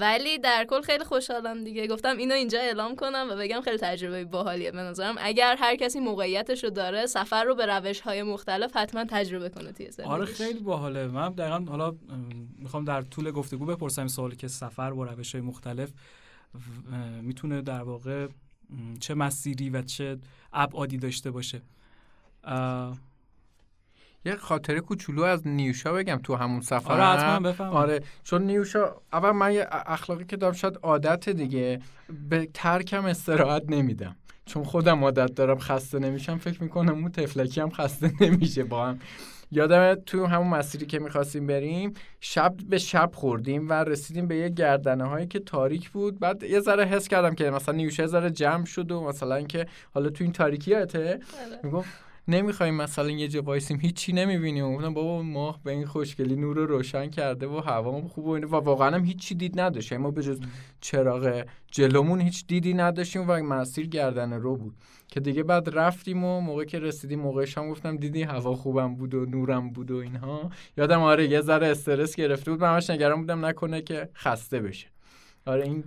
ولی 0.00 0.38
در 0.38 0.64
کل 0.64 0.80
خیلی 0.80 1.04
خوشحالم 1.04 1.64
دیگه. 1.64 1.86
گفتم 1.86 2.16
اینو 2.16 2.34
اینجا 2.34 2.58
اعلام 2.58 2.96
کنم 2.96 3.26
و 3.30 3.36
بگم 3.36 3.60
خیلی 3.60 3.76
تجربه 3.76 4.24
باحالیه 4.24 4.70
به 4.70 4.78
نظرم. 4.78 5.14
اگر 5.18 5.56
هر 5.58 5.76
کسی 5.76 6.00
موقعیتش 6.00 6.64
رو 6.64 6.70
داره 6.70 7.06
سفر 7.06 7.44
رو 7.44 7.54
به 7.54 7.66
روش 7.66 8.00
های 8.00 8.22
مختلف 8.22 8.76
حتما 8.76 9.04
تجربه 9.04 9.48
کنه 9.48 9.72
توی 9.72 9.90
زندگیش. 9.90 10.12
آره 10.12 10.24
خیلی 10.24 10.60
باحاله. 10.60 11.06
من 11.06 11.32
دقیقا 11.32 11.64
حالا 11.68 11.86
ام، 11.86 12.48
می‌خوام 12.58 12.84
در 12.84 13.02
طول 13.02 13.30
گفتگو 13.30 13.66
بپرسم 13.66 14.06
سوالی 14.06 14.36
که 14.36 14.48
سفر 14.48 14.90
با 14.90 15.04
روش 15.04 15.34
های 15.34 15.40
مختلف 15.40 15.90
می‌تونه 17.22 17.62
در 17.62 17.82
واقع 17.82 18.28
چه 19.00 19.14
مسیری 19.14 19.70
و 19.70 19.82
چه 19.82 20.18
ابعادی 20.52 20.96
داشته 20.96 21.30
باشه. 21.30 21.62
یه 24.24 24.36
خاطره 24.36 24.80
کوچولو 24.80 25.22
از 25.22 25.46
نیوشا 25.46 25.92
بگم 25.92 26.20
تو 26.22 26.34
همون 26.34 26.60
سفر. 26.60 26.92
آره 26.92 27.04
حتما 27.04 27.48
بفهم 27.48 27.70
آره 27.70 28.00
چون 28.24 28.42
نیوشا 28.42 28.94
اول 29.12 29.30
من 29.30 29.52
یه 29.52 29.66
اخلاقی 29.70 30.24
که 30.24 30.36
دارم 30.36 30.52
شاید 30.54 30.78
عادت 30.82 31.28
دیگه 31.28 31.80
به 32.28 32.48
ترکم 32.54 33.04
استراحت 33.04 33.62
نمیدم. 33.68 34.16
چون 34.46 34.64
خودم 34.64 35.04
عادت 35.04 35.34
دارم 35.34 35.58
خسته 35.58 35.98
نمیشم 35.98 36.38
فکر 36.38 36.62
می‌کنم 36.62 36.94
اون 36.94 37.12
تفلکی 37.12 37.60
هم 37.60 37.70
خسته 37.70 38.12
نمیشه 38.24 38.64
با 38.64 38.86
هم. 38.86 38.98
یادم 39.52 39.94
تو 39.94 40.26
همون 40.26 40.46
مسیری 40.46 40.86
که 40.86 40.98
می‌خواستیم 40.98 41.46
بریم 41.46 41.94
شب 42.20 42.54
به 42.68 42.78
شب 42.78 43.10
خوردیم 43.14 43.68
و 43.68 43.72
رسیدیم 43.72 44.28
به 44.28 44.36
یه 44.36 44.48
گردنه 44.48 45.04
هایی 45.04 45.26
که 45.26 45.38
تاریک 45.38 45.90
بود. 45.90 46.18
بعد 46.18 46.42
یه 46.42 46.60
ذره 46.60 46.84
حس 46.84 47.08
کردم 47.08 47.34
که 47.34 47.50
مثلا 47.50 47.74
نیوشه 47.74 48.06
ذره 48.06 48.30
جمع 48.30 48.64
شد 48.64 48.90
و 48.90 49.00
مثلا 49.00 49.42
که 49.42 49.66
حالا 49.94 50.10
تو 50.10 50.24
این 50.24 50.32
تاریکی 50.32 50.70
یادته 50.70 51.20
می‌گفت 51.62 52.05
نمی‌خوایم 52.28 52.74
مثلا 52.74 53.10
یه 53.10 53.28
جا 53.28 53.42
وایسیم 53.42 53.80
هیچی 53.80 54.12
نمی‌بینیم 54.12 54.76
گفتم 54.76 54.94
بابا 54.94 55.22
ماه 55.22 55.60
به 55.64 55.70
این 55.70 55.86
خوشگلی 55.86 56.36
نور 56.36 56.56
رو 56.56 56.66
روشن 56.66 57.10
کرده 57.10 57.46
و 57.46 57.60
هوا 57.60 58.00
خوب 58.00 58.26
و 58.26 58.36
و 58.36 58.56
واقعا 58.56 58.94
هم 58.94 59.04
هیچی 59.04 59.34
دید 59.34 59.60
نداشت. 59.60 59.92
یعنی 59.92 60.04
ما 60.04 60.10
به 60.10 60.22
جز 60.22 60.40
چراغ 60.80 61.44
جلومون 61.70 62.20
هیچ 62.20 62.46
دیدی 62.46 62.74
نداشتیم 62.74 63.30
و 63.30 63.32
مسیر 63.32 63.86
گردن 63.86 64.32
رو 64.32 64.56
بود. 64.56 64.74
که 65.08 65.20
دیگه 65.20 65.42
بعد 65.42 65.68
رفتیم 65.78 66.24
و 66.24 66.40
موقع 66.40 66.64
که 66.64 66.78
رسیدیم 66.78 67.20
موقع 67.20 67.44
شام 67.44 67.70
گفتم 67.70 67.96
دیدی 67.96 68.22
هوا 68.22 68.54
خوبم 68.54 68.94
بود 68.94 69.14
و 69.14 69.26
نورم 69.26 69.70
بود 69.70 69.90
و 69.90 69.96
اینها. 69.96 70.50
یادم 70.76 71.00
آره 71.02 71.28
یه 71.28 71.40
ذره 71.40 71.66
استرس 71.66 72.14
گرفته 72.16 72.50
بود. 72.50 72.60
من 72.60 72.74
همش 72.74 72.90
نگران 72.90 73.20
بودم 73.20 73.44
نکنه 73.44 73.82
که 73.82 74.08
خسته 74.14 74.60
بشه. 74.60 74.86
آره 75.46 75.64
این 75.64 75.84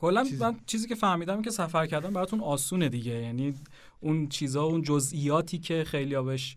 کلا 0.00 0.24
چیز- 0.24 0.42
من 0.42 0.56
چیزی 0.66 0.88
که 0.88 0.94
فهمیدم 0.94 1.42
که 1.42 1.50
سفر 1.50 1.86
کردن 1.86 2.10
براتون 2.12 2.40
آسونه 2.40 2.88
دیگه. 2.88 3.12
یعنی 3.22 3.54
اون 4.00 4.28
چیزا 4.28 4.62
اون 4.62 4.82
جزئیاتی 4.82 5.58
که 5.58 5.84
خیلی 5.86 6.16
بهش 6.22 6.56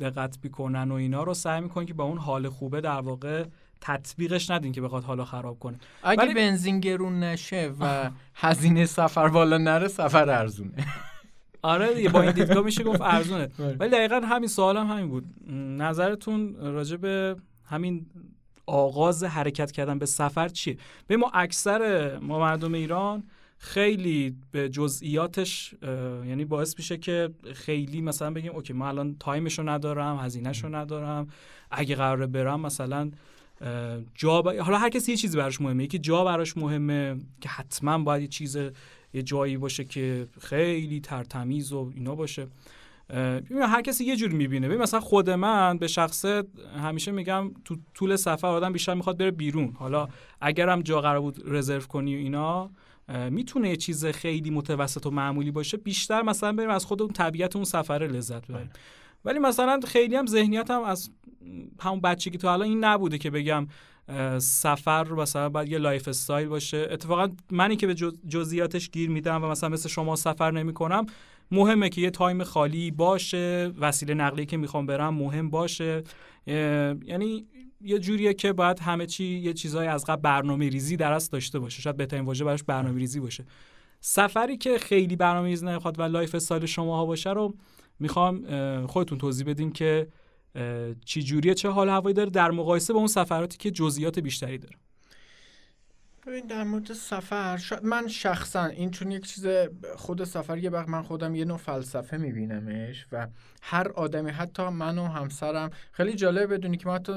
دقت 0.00 0.38
می‌کنن 0.42 0.90
و 0.90 0.94
اینا 0.94 1.22
رو 1.22 1.34
سعی 1.34 1.60
می‌کنن 1.60 1.86
که 1.86 1.94
با 1.94 2.04
اون 2.04 2.18
حال 2.18 2.48
خوبه 2.48 2.80
در 2.80 3.00
واقع 3.00 3.44
تطبیقش 3.80 4.50
ندین 4.50 4.72
که 4.72 4.80
بخواد 4.80 5.04
حالا 5.04 5.24
خراب 5.24 5.58
کنه. 5.58 5.78
اگه 6.02 6.22
ولی- 6.22 6.34
بنزین 6.34 6.80
گرون 6.80 7.20
نشه 7.20 7.72
و 7.80 8.10
هزینه 8.34 8.86
سفر 8.86 9.28
بالا 9.28 9.58
نره 9.58 9.88
سفر 9.88 10.30
ارزونه. 10.30 10.72
آره 11.62 11.94
دیگه 11.94 12.08
با 12.08 12.22
این 12.22 12.32
دیدگاه 12.32 12.64
میشه 12.64 12.84
گفت 12.84 13.00
ارزونه. 13.00 13.48
آره. 13.58 13.76
ولی 13.80 13.90
دقیقا 13.90 14.20
همین 14.20 14.48
سوال 14.48 14.76
هم 14.76 14.86
همین 14.86 15.08
بود. 15.08 15.24
نظرتون 15.82 16.54
راجع 16.60 16.96
به 16.96 17.36
همین 17.64 18.06
آغاز 18.66 19.24
حرکت 19.24 19.70
کردن 19.72 19.98
به 19.98 20.06
سفر 20.06 20.48
چیه؟ 20.48 20.76
به 21.06 21.16
ما 21.16 21.30
اکثر 21.34 22.18
ما 22.18 22.38
مردم 22.38 22.74
ایران 22.74 23.22
خیلی 23.64 24.36
به 24.50 24.68
جزئیاتش 24.68 25.74
یعنی 26.26 26.44
باعث 26.44 26.74
میشه 26.78 26.96
که 26.96 27.30
خیلی 27.54 28.00
مثلا 28.00 28.30
بگیم 28.30 28.52
OK 28.52 28.72
من 28.72 28.86
الان 28.86 29.16
time 29.20 29.47
شو 29.47 29.68
ندارم 29.68 30.16
هزینهشو 30.16 30.74
ندارم. 30.74 31.28
اگه 31.70 31.94
قراره 31.94 32.26
برم 32.26 32.60
مثلا 32.60 33.10
جا 34.14 34.42
ب... 34.42 34.48
حالا 34.48 34.78
هر 34.78 34.88
کسی 34.88 35.12
یه 35.12 35.16
چیزی 35.16 35.38
براش 35.38 35.60
مهمه. 35.60 35.84
یکی 35.84 35.98
جا 35.98 36.24
براش 36.24 36.56
مهمه 36.56 37.16
که 37.40 37.48
حتما 37.48 37.98
باید 37.98 38.22
یه 38.22 38.28
چیز 38.28 38.56
یه 39.14 39.22
جایی 39.22 39.56
باشه 39.56 39.84
که 39.84 40.28
خیلی 40.40 41.00
تر 41.00 41.24
تمیز 41.24 41.72
و 41.72 41.92
اینا 41.94 42.14
باشه. 42.14 42.46
ببین 43.10 43.62
هر 43.62 43.82
کسی 43.82 44.04
یه 44.04 44.16
جور 44.16 44.30
می‌بینه. 44.30 44.68
ببین 44.68 44.80
مثلا 44.80 45.00
خود 45.00 45.30
من 45.30 45.78
به 45.78 45.86
شخصه 45.86 46.42
همیشه 46.82 47.12
میگم 47.12 47.50
تو 47.64 47.76
طول 47.94 48.16
سفر 48.16 48.46
آدم 48.46 48.72
بیشتر 48.72 48.94
می‌خواد 48.94 49.18
بره 49.18 49.30
بیرون. 49.30 49.72
حالا 49.78 50.08
اگرم 50.40 50.82
جا 50.82 51.00
قرار 51.00 51.20
بود 51.20 51.42
رزرو 51.44 51.80
کنی 51.80 52.14
و 52.14 52.18
اینا 52.18 52.70
می‌تونه 53.30 53.68
یه 53.68 53.76
چیز 53.76 54.06
خیلی 54.06 54.50
متوسط 54.50 55.06
و 55.06 55.10
معمولی 55.10 55.50
باشه 55.50 55.76
بیشتر 55.76 56.22
مثلا 56.22 56.52
بریم 56.52 56.70
از 56.70 56.84
خود 56.84 57.02
اون 57.02 57.12
طبیعت 57.12 57.56
اون 57.56 57.64
سفره 57.64 58.06
لذت 58.06 58.46
ببریم. 58.46 58.70
ولی 59.24 59.38
مثلا 59.38 59.80
خیلی 59.86 60.16
هم 60.16 60.26
ذهنیتم 60.26 60.82
از 60.82 61.10
همون 61.80 62.00
بچگی 62.00 62.38
تا 62.38 62.52
الان 62.52 62.68
این 62.68 62.84
نبوده 62.84 63.18
که 63.18 63.30
بگم 63.30 63.66
سفر 64.38 65.04
رو 65.04 65.20
مثلا 65.20 65.48
باید 65.48 65.68
یه 65.68 65.78
lifestyle 65.78 66.48
باشه. 66.48 66.88
اتفاقا 66.90 67.28
منی 67.50 67.76
که 67.76 67.86
به 67.86 67.94
جز- 67.94 68.18
جزئیاتش 68.28 68.90
گیر 68.90 69.10
میدم 69.10 69.44
و 69.44 69.48
مثلا 69.48 69.68
مثل 69.68 69.88
شما 69.88 70.16
سفر 70.16 70.50
نمی‌کنم 70.50 71.06
مهمه 71.50 71.88
که 71.88 72.00
یه 72.00 72.10
time 72.10 72.44
خالی 72.44 72.90
باشه 72.90 73.72
وسیله 73.80 74.14
نقلیه 74.14 74.46
که 74.46 74.56
می‌خوام 74.56 74.86
برم 74.86 75.14
مهم 75.14 75.50
باشه. 75.50 76.02
یعنی 76.46 77.46
یه 77.84 77.98
جوریه 77.98 78.34
که 78.34 78.52
باید 78.52 78.80
همه 78.80 79.06
چی 79.06 79.24
یه 79.24 79.52
چیزایی 79.52 79.88
از 79.88 80.04
قبل 80.04 80.22
برنامه 80.22 80.68
ریزی 80.68 80.96
در 80.96 81.12
اصل 81.12 81.28
داشته 81.32 81.58
باشه. 81.58 81.82
شاید 81.82 81.96
بهترین 81.96 82.24
واژه 82.24 82.44
براش 82.44 82.62
برنامه 82.62 82.98
ریزی 82.98 83.20
باشه. 83.20 83.44
سفری 84.00 84.56
که 84.56 84.78
خیلی 84.78 85.16
برنامه 85.16 85.48
ریزی 85.48 85.66
نمی‌خواد 85.66 85.98
و 85.98 86.02
lifestyle 86.02 86.66
شماها 86.66 87.06
باشه 87.06 87.30
رو 87.30 87.54
می‌خوام 88.00 88.46
خودتون 88.86 89.18
توضیح 89.18 89.46
بدین 89.46 89.72
که 89.72 90.08
چی 91.04 91.22
جوریه 91.22 91.54
چه 91.54 91.68
حال 91.68 91.88
هوایی 91.88 92.14
داره 92.14 92.30
در 92.30 92.50
مقایسه 92.50 92.92
با 92.92 92.98
اون 92.98 93.08
سفراتی 93.08 93.58
که 93.58 93.70
جزئیات 93.70 94.18
بیشتری 94.18 94.58
داره. 94.58 94.76
ببین 96.26 96.46
در 96.46 96.64
مورد 96.64 96.92
سفر 96.92 97.56
شاید 97.56 97.84
من 97.84 98.08
شخصا 98.08 98.64
این 98.64 98.90
چون 98.90 99.10
یک 99.10 99.26
چیز 99.26 99.46
خود 99.96 100.24
سفر 100.24 100.58
یه 100.58 100.70
وقت 100.70 100.88
من 100.88 101.02
خودم 101.02 101.34
یه 101.34 101.44
نوع 101.44 101.56
فلسفه 101.56 102.16
میبینمش 102.16 103.06
و 103.12 103.28
هر 103.62 103.88
آدمی 103.88 104.30
حتی 104.30 104.68
من 104.68 104.98
و 104.98 105.06
همسرم 105.06 105.70
خیلی 105.92 106.14
جالبه 106.14 106.46
بدونی 106.46 106.76
که 106.76 106.88
ما 106.88 106.94
حتی 106.94 107.12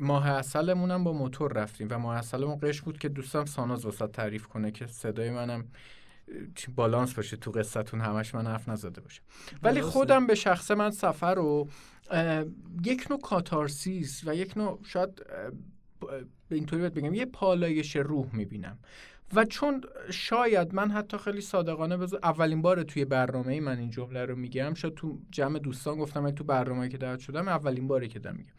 ماه 0.00 0.28
اصلمونم 0.28 1.04
با 1.04 1.12
موتور 1.12 1.52
رفتیم 1.52 1.88
و 1.90 1.98
ماه 1.98 2.16
اصلمون 2.16 2.58
قش 2.58 2.80
بود 2.80 2.98
که 2.98 3.08
دوستم 3.08 3.44
ساناز 3.44 3.86
وسط 3.86 4.10
تعریف 4.10 4.46
کنه 4.46 4.70
که 4.70 4.86
صدای 4.86 5.30
منم 5.30 5.64
بالانس 6.74 7.14
باشه 7.14 7.36
تو 7.36 7.50
قصتون 7.50 8.00
همش 8.00 8.34
من 8.34 8.46
حرف 8.46 8.68
نزده 8.68 9.00
باشه 9.00 9.22
ولی. 9.62 9.80
خودم 9.82 10.26
به 10.26 10.34
شخص 10.34 10.70
من 10.70 10.90
سفر 10.90 11.34
رو 11.34 11.68
یک 12.84 13.06
نوع 13.10 13.20
کاتارسیس 13.20 14.22
و 14.26 14.34
یک 14.34 14.56
نوع 14.56 14.80
شاید 14.84 15.22
اینطوری 16.50 16.80
باید 16.80 16.94
بگم 16.94 17.14
یه 17.14 17.26
پالایش 17.26 17.96
روح 17.96 18.36
می‌بینم. 18.36 18.78
و 19.34 19.44
چون 19.44 19.80
شاید 20.10 20.74
من 20.74 20.90
حتی 20.90 21.18
خیلی 21.18 21.40
صادقانه 21.40 21.96
بذار 21.96 22.20
اولین 22.22 22.62
بار 22.62 22.82
توی 22.82 23.04
برنامه 23.04 23.60
من 23.60 23.78
این 23.78 23.90
جمله 23.90 24.24
رو 24.24 24.36
میگم 24.36 24.74
شاید 24.74 24.94
تو 24.94 25.18
جمع 25.30 25.58
دوستان 25.58 25.98
گفتم 25.98 26.30
تو 26.30 26.44
برنامه 26.44 26.88
که 26.88 26.98
دعوت 26.98 27.20
شدم 27.20 27.48
اولین 27.48 27.88
باری 27.88 28.08
که 28.08 28.18
دارم 28.18 28.36
میگم. 28.36 28.52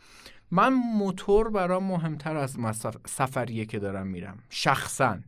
من 0.52 0.74
موتور 0.74 1.50
برام 1.50 1.84
مهمتر 1.84 2.38
از. 2.38 2.58
سفریه 3.08 3.66
که 3.66 3.80
دارم 3.80 4.08
میرم 4.08 4.40
شخصا. 4.50 5.20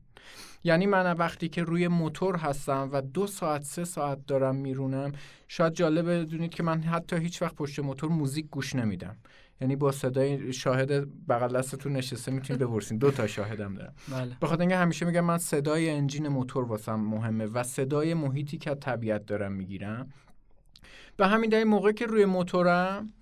یعنی 0.64 0.86
من 0.86 1.14
وقتی 1.14 1.50
که 1.50 1.64
روی 1.64 1.88
موتور 1.88 2.38
هستم 2.38 2.90
و 2.92 3.02
دو 3.02 3.28
ساعت 3.28 3.64
سه 3.64 3.86
ساعت 3.86 4.26
دارم 4.26 4.56
میرونم 4.56 5.12
شاید 5.48 5.74
جالبه 5.74 6.24
بدونید 6.24 6.54
که 6.54 6.64
من 6.64 6.82
حتی 6.82 7.16
هیچ 7.16 7.42
وقت 7.42 7.56
پشت 7.56 7.80
موتور 7.80 8.10
موزیک 8.10 8.50
گوش 8.50 8.76
نمیدم. 8.76 9.18
یعنی 9.64 9.76
با 9.76 9.92
صدای 9.92 10.54
شاهد 10.54 11.08
بغل 11.28 11.58
دستتون 11.58 11.94
نشسته 11.94 12.32
می‌تونید 12.32 12.62
بپرسین. 12.62 12.98
دو 12.98 13.12
تا 13.12 13.28
شاهدم 13.28 13.76
دارم. 13.76 13.94
بله. 14.12 14.38
به 14.40 14.48
خاطر 14.48 14.62
اینکه 14.62 14.76
همیشه 14.76 15.06
میگم 15.06 15.26
من 15.26 15.38
صدای 15.38 15.90
انجین 15.90 16.28
موتور 16.28 16.64
واسم 16.64 16.96
مهمه 16.96 17.46
و 17.46 17.64
صدای 17.64 18.14
محیطی 18.14 18.58
که 18.58 18.76
طبیعت 18.76 19.26
دارم 19.26 19.52
می‌گیرم. 19.52 20.14
به 21.18 21.28
همین 21.28 21.50
دلیل 21.50 21.64
موقع 21.64 21.92
که 21.92 22.06
روی 22.06 22.26
موتورم 22.26 23.14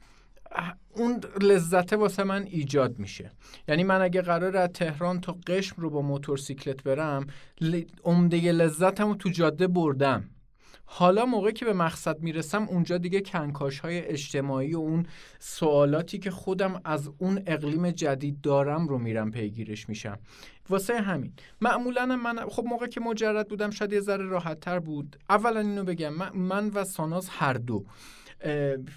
اون 0.96 1.20
لذته 1.42 1.96
واسه 1.96 2.24
من 2.24 2.44
ایجاد 2.44 3.00
میشه. 3.00 3.32
یعنی 3.68 3.84
من 3.84 4.02
اگه 4.02 4.22
قرار 4.22 4.58
از 4.58 4.70
تهران 4.70 5.22
تا 5.22 5.38
قشم 5.48 5.76
رو 5.82 5.90
با 5.90 6.02
موتورسیکلت 6.02 6.84
برم 6.84 7.28
عمده 8.04 8.52
لذتم 8.52 9.08
رو 9.08 9.16
تو 9.16 9.30
جاده 9.30 9.68
بردم. 9.68 10.30
حالا 10.94 11.26
موقعی 11.26 11.54
که 11.54 11.66
به 11.66 11.74
مقصد 11.74 12.20
می‌رسم 12.20 12.64
اونجا 12.64 12.98
دیگه 12.98 13.22
کنکاش 13.22 13.80
های 13.80 14.00
اجتماعی 14.00 14.76
و 14.76 14.78
اون 14.78 15.06
سوالاتی 15.40 16.20
که 16.20 16.32
خودم 16.32 16.82
از 16.86 17.10
اون 17.18 17.44
اقلیم 17.48 17.92
جدید 17.92 18.42
دارم 18.42 18.88
رو 18.88 18.98
میرم 18.98 19.32
پیگیرش 19.32 19.90
میشم. 19.90 20.20
واسه 20.70 21.02
همین. 21.02 21.34
معمولا 21.62 22.06
من 22.06 22.50
خب 22.50 22.64
موقع 22.64 22.88
که 22.88 23.02
مجرد 23.02 23.48
بودم 23.48 23.70
شاید 23.70 23.94
یه 23.94 24.00
ذره 24.00 24.26
راحت 24.26 24.60
تر 24.60 24.80
بود. 24.80 25.18
اولا 25.30 25.60
اینو 25.60 25.84
بگم 25.84 26.14
من, 26.14 26.30
من 26.30 26.68
و 26.68 26.84
ساناز 26.84 27.30
هر 27.30 27.54
دو 27.54 27.86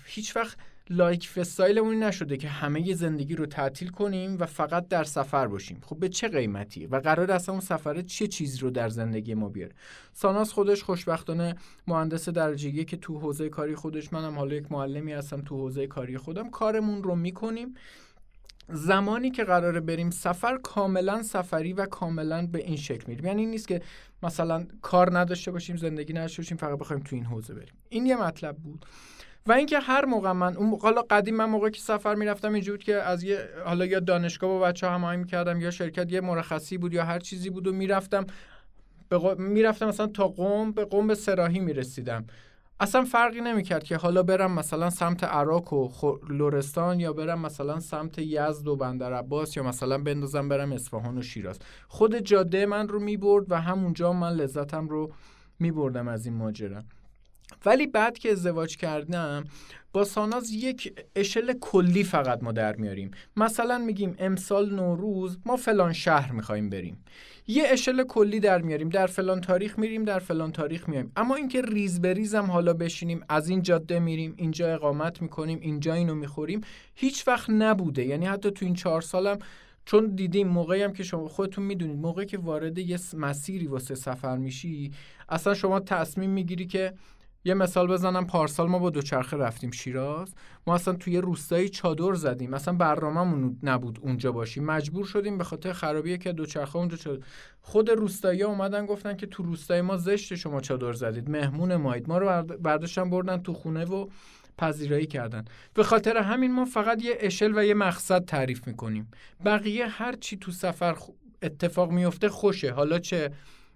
هیچ 0.04 0.36
وقت 0.36 0.58
لایک 0.90 1.28
فستایلمون 1.28 2.02
نشده 2.02 2.36
که 2.36 2.48
همه 2.48 2.94
زندگی 2.94 3.34
رو 3.34 3.46
تعطیل 3.46 3.88
کنیم 3.88 4.36
و 4.40 4.46
فقط 4.46 4.88
در 4.88 5.04
سفر 5.04 5.46
باشیم. 5.46 5.80
خب 5.82 5.98
به 5.98 6.08
چه 6.08 6.28
قیمتی 6.28 6.86
و 6.86 6.96
قرار 6.96 7.30
اصلا 7.30 7.52
اون 7.52 7.60
سفره 7.60 8.02
چه 8.02 8.26
چیز 8.26 8.58
رو 8.58 8.70
در 8.70 8.88
زندگی 8.88 9.34
ما 9.34 9.48
بیاره؟ 9.48 9.72
ساناز 10.12 10.52
خودش 10.52 10.82
خوشبختانه 10.82 11.54
مهندس 11.86 12.28
درجه 12.28 12.84
که 12.84 12.96
تو 12.96 13.18
حوزه 13.18 13.48
کاری 13.48 13.74
خودش 13.74 14.12
منم 14.12 14.38
حالا 14.38 14.54
یک 14.54 14.72
معلمی 14.72 15.12
هستم 15.12 15.40
تو 15.40 15.56
حوزه 15.56 15.86
کاری 15.86 16.18
خودم 16.18 16.50
کارمون 16.50 17.02
رو 17.02 17.14
می‌کنیم. 17.14 17.74
زمانی 18.68 19.30
که 19.30 19.44
قراره 19.44 19.80
بریم 19.80 20.10
سفر 20.10 20.58
کاملا 20.62 21.22
سفری 21.22 21.72
و 21.72 21.86
کاملا 21.86 22.46
به 22.46 22.58
این 22.58 22.76
شکل 22.76 23.04
میریم. 23.06 23.24
یعنی 23.24 23.46
نیست 23.46 23.68
که 23.68 23.82
مثلا 24.22 24.66
کار 24.82 25.18
نداشته 25.18 25.50
باشیم 25.50 25.76
زندگی 25.76 26.12
نداشته 26.12 26.42
باشیم 26.42 26.56
فقط 26.56 26.78
بخوایم 26.78 27.02
تو 27.02 27.16
این 27.16 27.24
حوزه 27.24 27.54
بریم. 27.54 27.74
این 27.88 28.06
یه 28.06 28.16
مطلب 28.16 28.56
بود. 28.56 28.86
و 29.48 29.52
اینکه 29.52 29.78
هر 29.78 30.04
موقع 30.04 30.32
من 30.32 30.56
اون 30.56 30.78
حالا 30.82 31.02
قدیم 31.02 31.36
من 31.36 31.44
موقعی 31.44 31.70
که 31.70 31.80
سفر 31.80 32.14
می‌رفتم 32.14 32.52
اینجور 32.52 32.78
که 32.78 32.94
از 32.94 33.22
یه 33.22 33.38
حالا 33.64 33.86
یا 33.86 34.00
دانشگاه 34.00 34.50
با 34.50 34.60
بچه 34.60 34.88
هماهنگ 34.88 35.18
می‌کردم 35.18 35.60
یا 35.60 35.70
شرکت 35.70 36.12
یه 36.12 36.20
مرخصی 36.20 36.78
بود 36.78 36.92
یا 36.92 37.04
هر 37.04 37.18
چیزی 37.18 37.50
بود 37.50 37.66
و 37.66 37.72
می‌رفتم 37.72 38.26
قو... 39.10 39.34
می‌رفتم 39.34 39.88
مثلا 39.88 40.06
تا 40.06 40.28
قم 40.28 40.72
به 40.72 40.84
قم 40.84 41.06
به 41.06 41.14
سراحی 41.14 41.60
می‌رسیدم. 41.60 42.24
اصلا 42.80 43.04
فرقی 43.04 43.40
نمی‌کرد 43.40 43.84
که 43.84 43.96
حالا 43.96 44.22
برم 44.22 44.52
مثلا 44.52 44.90
سمت 44.90 45.24
عراق 45.24 45.72
و 45.72 46.18
لرستان 46.30 47.00
یا 47.00 47.12
برم 47.12 47.40
مثلا 47.40 47.80
سمت 47.80 48.18
یزد 48.18 48.68
و 48.68 48.76
بندر 48.76 49.12
عباس 49.12 49.56
یا 49.56 49.62
مثلا 49.62 49.98
بندازم 49.98 50.48
برم 50.48 50.72
اصفهان 50.72 51.18
و 51.18 51.22
شیراز. 51.22 51.58
خود 51.88 52.16
جاده 52.16 52.66
من 52.66 52.88
رو 52.88 53.00
می‌برد 53.00 53.52
و 53.52 53.60
همونجا 53.60 54.12
من 54.12 54.32
لذتم 54.32 54.88
رو 54.88 55.12
میبردم 55.58 56.08
از 56.08 56.26
این 56.26 56.34
ماجرا. 56.34 56.82
ولی 57.66 57.86
بعد 57.86 58.18
که 58.18 58.30
ازدواج 58.32 58.76
کردم 58.76 59.44
با 59.92 60.04
ساناز 60.04 60.50
یک 60.50 61.00
اشل 61.16 61.52
کلی 61.60 62.04
فقط 62.04 62.42
ما 62.42 62.52
در 62.52 62.76
میاریم. 62.76 63.10
مثلا 63.36 63.78
میگیم 63.78 64.14
امسال 64.18 64.74
نوروز 64.74 65.38
ما 65.46 65.56
فلان 65.56 65.92
شهر 65.92 66.32
می‌خوایم 66.32 66.70
بریم. 66.70 67.04
یه 67.46 67.64
اشل 67.66 68.04
کلی 68.04 68.40
در 68.40 68.62
میاریم. 68.62 68.88
در 68.88 69.06
فلان 69.06 69.40
تاریخ 69.40 69.78
میریم 69.78 70.04
در 70.04 70.18
فلان 70.18 70.52
تاریخ 70.52 70.88
میایم 70.88 71.12
اما 71.16 71.34
اینکه 71.34 71.62
ریز 71.62 72.00
به 72.00 72.12
ریزم 72.12 72.44
حالا 72.44 72.72
بشینیم 72.72 73.20
از 73.28 73.48
این 73.48 73.62
جاده 73.62 73.98
میریم 73.98 74.34
اینجا 74.36 74.74
اقامت 74.74 75.22
می‌کنیم 75.22 75.58
اینجا 75.60 75.94
اینو 75.94 76.14
می‌خوریم 76.14 76.60
هیچ 76.94 77.28
وقت 77.28 77.50
نبوده. 77.50 78.04
یعنی 78.04 78.26
حتی 78.26 78.50
تو 78.50 78.64
این 78.64 78.74
چهار 78.74 79.00
سالم 79.00 79.38
چون 79.84 80.06
دیدیم 80.06 80.48
موقعی 80.48 80.82
هم 80.82 80.92
که 80.92 81.02
شما 81.02 81.28
خودتون 81.28 81.64
می‌دونید 81.64 81.96
موقعی 81.96 82.26
که 82.26 82.38
وارد 82.38 82.78
یه 82.78 82.98
مسیری 83.16 83.66
واسه 83.66 83.94
سفر 83.94 84.36
میشی 84.36 84.90
اصلا 85.28 85.54
شما 85.54 85.80
تصمیم 85.80 86.30
می‌گیری 86.30 86.66
که 86.66 86.92
یه 87.46 87.54
مثال 87.54 87.86
بزنم 87.86 88.26
پارسال 88.26 88.68
ما 88.68 88.78
با 88.78 88.90
دوچرخه 88.90 89.36
رفتیم 89.36 89.70
شیراز. 89.70 90.34
ما 90.66 90.74
اصلا 90.74 90.94
توی 90.94 91.18
روستایی 91.18 91.68
چادر 91.68 92.14
زدیم. 92.14 92.54
اصلا 92.54 92.74
برنامه‌مون 92.74 93.58
نبود 93.62 93.98
اونجا 94.02 94.32
باشیم. 94.32 94.64
مجبور 94.64 95.04
شدیم 95.04 95.38
به 95.38 95.44
خاطر 95.44 95.72
خرابی 95.72 96.18
که 96.18 96.32
دوچرخه 96.32 96.76
اونجا 96.76 96.96
چادر 96.96 97.24
خود 97.60 97.90
روستایی 97.90 98.42
اومدن 98.42 98.86
گفتن 98.86 99.16
که 99.16 99.26
تو 99.26 99.42
روستای 99.42 99.80
ما 99.80 99.96
زشت 99.96 100.34
شما 100.34 100.60
چادر 100.60 100.92
زدید. 100.92 101.30
مهمون 101.30 101.76
مایید 101.76 102.08
ما 102.08 102.18
رو 102.18 102.42
برداشتن 102.42 103.10
بردن 103.10 103.42
تو 103.42 103.54
خونه 103.54 103.84
و 103.84 104.06
پذیرایی 104.58 105.06
کردن. 105.06 105.44
به 105.74 105.82
خاطر 105.82 106.16
همین 106.16 106.52
ما 106.52 106.64
فقط 106.64 107.02
یه 107.02 107.16
اشل 107.20 107.52
و 107.58 107.64
یه 107.64 107.74
مقصد 107.74 108.24
تعریف 108.24 108.66
می‌کنیم. 108.66 109.10
بقیه 109.44 109.86
هر 109.86 110.12
چی 110.12 110.36
تو 110.36 110.52
سفر 110.52 110.96
اتفاق 111.42 111.90
میفته 111.90 112.28
خوشه. 112.28 112.72
حالا 112.72 112.98
چه 112.98 113.30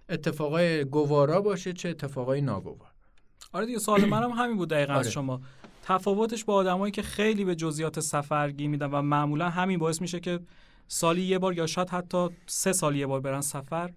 اتفاقای 0.09 0.85
گوارا 0.85 1.40
باشه 1.40 1.72
چه 1.72 1.88
اتفاقای 1.88 2.40
ناگوار. 2.40 2.88
آره 3.53 3.67
دیگه 3.67 3.79
سوال 3.79 4.05
منم 4.15 4.31
همین 4.31 4.57
بود 4.57 4.69
دقیقا 4.69 4.93
آره. 4.93 5.01
از 5.07 5.13
شما. 5.13 5.41
تفاوتش 5.83 6.45
با 6.45 6.55
آدمایی 6.55 6.93
که 6.93 7.03
خیلی 7.03 7.45
به 7.45 7.55
جزئیات 7.55 8.01
سفر 8.01 8.51
گیر 8.51 8.69
میدن 8.69 8.87
و 8.91 9.03
معمولا 9.03 9.49
همین 9.51 9.79
باعث 9.79 10.01
میشه 10.01 10.21
که 10.21 10.41
سالی 10.89 11.23
یه 11.23 11.39
بار 11.39 11.55
یا 11.55 11.67
شاید 11.67 11.91
حتی 11.91 12.29
سه 12.47 12.73
سال 12.73 12.97
یه 12.97 13.07
بار 13.07 13.21
برن 13.21 13.41
سفر. 13.41 13.91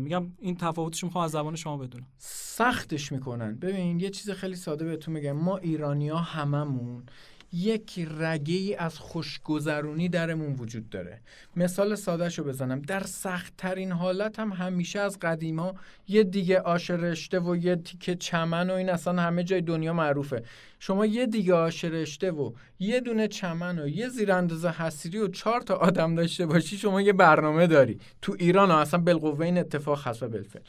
میگم 0.00 0.26
این 0.38 0.56
تفاوتش 0.56 1.04
می‌خوام 1.04 1.24
از 1.24 1.30
زبان 1.30 1.56
شما 1.56 1.76
بدونم. 1.76 2.06
سختش 2.18 3.12
می‌کنن. 3.12 3.56
ببین 3.56 4.00
یه 4.00 4.10
چیز 4.10 4.30
خیلی 4.30 4.56
ساده 4.56 4.84
بهتون 4.84 5.14
میگم. 5.14 5.32
ما 5.32 5.56
ایرانیا 5.56 6.16
هممون 6.16 7.02
یک 7.52 8.08
رگه 8.18 8.54
ای 8.54 8.74
از 8.74 8.98
خوشگذرونی 8.98 10.08
درمون 10.08 10.52
وجود 10.52 10.90
داره. 10.90 11.20
مثال 11.56 11.94
سادهش 11.94 12.38
رو 12.38 12.44
بزنم. 12.44 12.82
در 12.82 13.02
سخت 13.02 13.52
ترین 13.58 13.92
حالت 13.92 14.38
هم 14.38 14.52
همیشه 14.52 15.00
از 15.00 15.18
قدیما 15.18 15.74
یه 16.08 16.24
دیگه 16.24 16.60
آش 16.60 16.90
رشته 16.90 17.40
و 17.40 17.56
یه 17.56 17.76
تیکه 17.76 18.14
چمن 18.14 18.70
و 18.70 18.72
این 18.72 18.90
اصلا 18.90 19.22
همه 19.22 19.44
جای 19.44 19.60
دنیا 19.60 19.92
معروفه. 19.92 20.42
شما 20.78 21.06
یه 21.06 21.26
دیگه 21.26 21.54
آش 21.54 21.84
رشته 21.84 22.30
و 22.30 22.52
یه 22.78 23.00
دونه 23.00 23.28
چمن 23.28 23.78
و 23.78 23.88
یه 23.88 24.08
زیرانداز 24.08 24.64
حسیری 24.64 25.18
و 25.18 25.28
چهار 25.28 25.60
تا 25.60 25.74
آدم 25.74 26.14
داشته 26.14 26.46
باشی 26.46 26.78
شما 26.78 27.00
یه 27.00 27.12
برنامه 27.12 27.66
داری. 27.66 27.98
تو 28.22 28.36
ایران 28.38 28.70
اصلا 28.70 29.00
بالقوه 29.00 29.40
این 29.40 29.58
اتفاق 29.58 30.06
هست 30.06 30.22
و 30.22 30.28
بالفعل. 30.28 30.62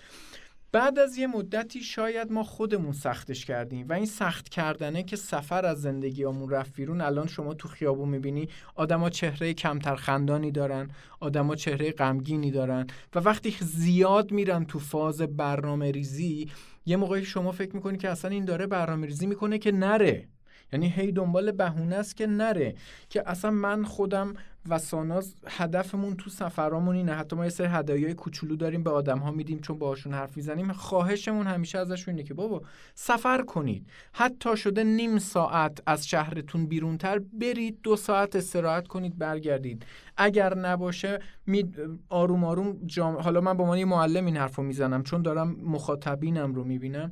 بعد 0.74 1.00
از 1.00 1.18
یه 1.18 1.28
مدتی 1.28 1.84
شاید 1.84 2.32
ما 2.32 2.44
خودمون 2.44 2.92
سختش 2.92 3.46
کردیم 3.46 3.86
و 3.90 3.94
این 3.94 4.06
سخت 4.06 4.50
کردنه 4.50 5.04
که 5.04 5.16
سفر 5.16 5.66
از 5.66 5.82
زندگیامون 5.82 6.50
رفت 6.50 6.76
بیرون. 6.76 7.02
الان 7.02 7.28
شما 7.28 7.54
تو 7.54 7.68
خیابون 7.68 8.10
می‌بینی 8.10 8.50
آدما 8.76 9.10
چهره 9.10 9.54
کمتر 9.54 9.96
خندانی 9.96 10.52
دارن 10.52 10.90
آدما 11.20 11.56
چهره 11.56 11.92
غمگینی 11.92 12.52
دارن 12.52 12.88
و 13.16 13.20
وقتی 13.20 13.56
زیاد 13.60 14.32
میرن 14.32 14.66
تو 14.66 14.80
فاز 14.80 15.22
برنامه 15.22 15.92
ریزی 15.92 16.52
یه 16.86 16.98
موقعی 16.98 17.26
شما 17.26 17.52
فکر 17.52 17.76
می‌کنی 17.76 17.98
که 17.98 18.10
اصلا 18.10 18.32
این 18.32 18.46
داره 18.46 18.68
برنامه 18.68 19.08
ریزی 19.08 19.26
می‌کنه 19.28 19.58
که 19.58 19.72
نره. 19.72 20.28
یعنی 20.74 20.90
هی 20.90 21.12
دنبال 21.12 21.52
بهونه 21.52 21.96
است 21.96 22.18
که 22.18 22.28
نره 22.28 22.76
که 23.10 23.24
اصلا 23.26 23.52
من 23.52 23.84
خودم 23.84 24.34
و 24.70 24.80
ساناز 24.80 25.36
هدفمون 25.48 26.16
تو 26.16 26.30
سفرامون 26.30 26.96
اینه. 26.96 27.14
حتی 27.14 27.36
ما 27.36 27.44
یه 27.44 27.50
سری 27.50 27.68
هدایای 27.68 28.14
کوچولو 28.14 28.56
داریم 28.56 28.84
به 28.84 28.90
آدم 28.90 29.20
ها 29.20 29.32
میدیم 29.32 29.60
چون 29.60 29.78
باهاشون 29.78 30.14
حرف 30.14 30.38
می‌زنیم. 30.38 30.74
خواهشمون 30.74 31.48
همیشه 31.48 31.80
ازشون 31.80 32.14
اینه 32.14 32.28
که 32.28 32.34
بابا 32.34 32.62
سفر 32.96 33.42
کنید. 33.42 33.88
حتی 34.14 34.58
شده 34.58 34.84
نیم 34.84 35.20
ساعت 35.20 35.80
از 35.86 36.08
شهرتون 36.08 36.66
بیرونتر 36.66 37.20
برید 37.20 37.80
دو 37.84 37.96
ساعت 37.96 38.36
استراحت 38.36 38.88
کنید 38.88 39.18
برگردید. 39.18 39.86
اگر 40.18 40.58
نباشه 40.58 41.20
می 41.46 41.72
آروم 42.10 42.44
آروم 42.44 42.78
جام... 42.86 43.16
حالا 43.16 43.42
من 43.42 43.58
به 43.58 43.64
عنوان 43.64 43.84
معلم 43.84 44.26
این 44.26 44.38
حرفو 44.38 44.64
می‌زنم 44.64 45.04
چون 45.04 45.22
دارم 45.22 45.56
مخاطبینم 45.64 46.56
رو 46.56 46.64
می‌بینم. 46.64 47.12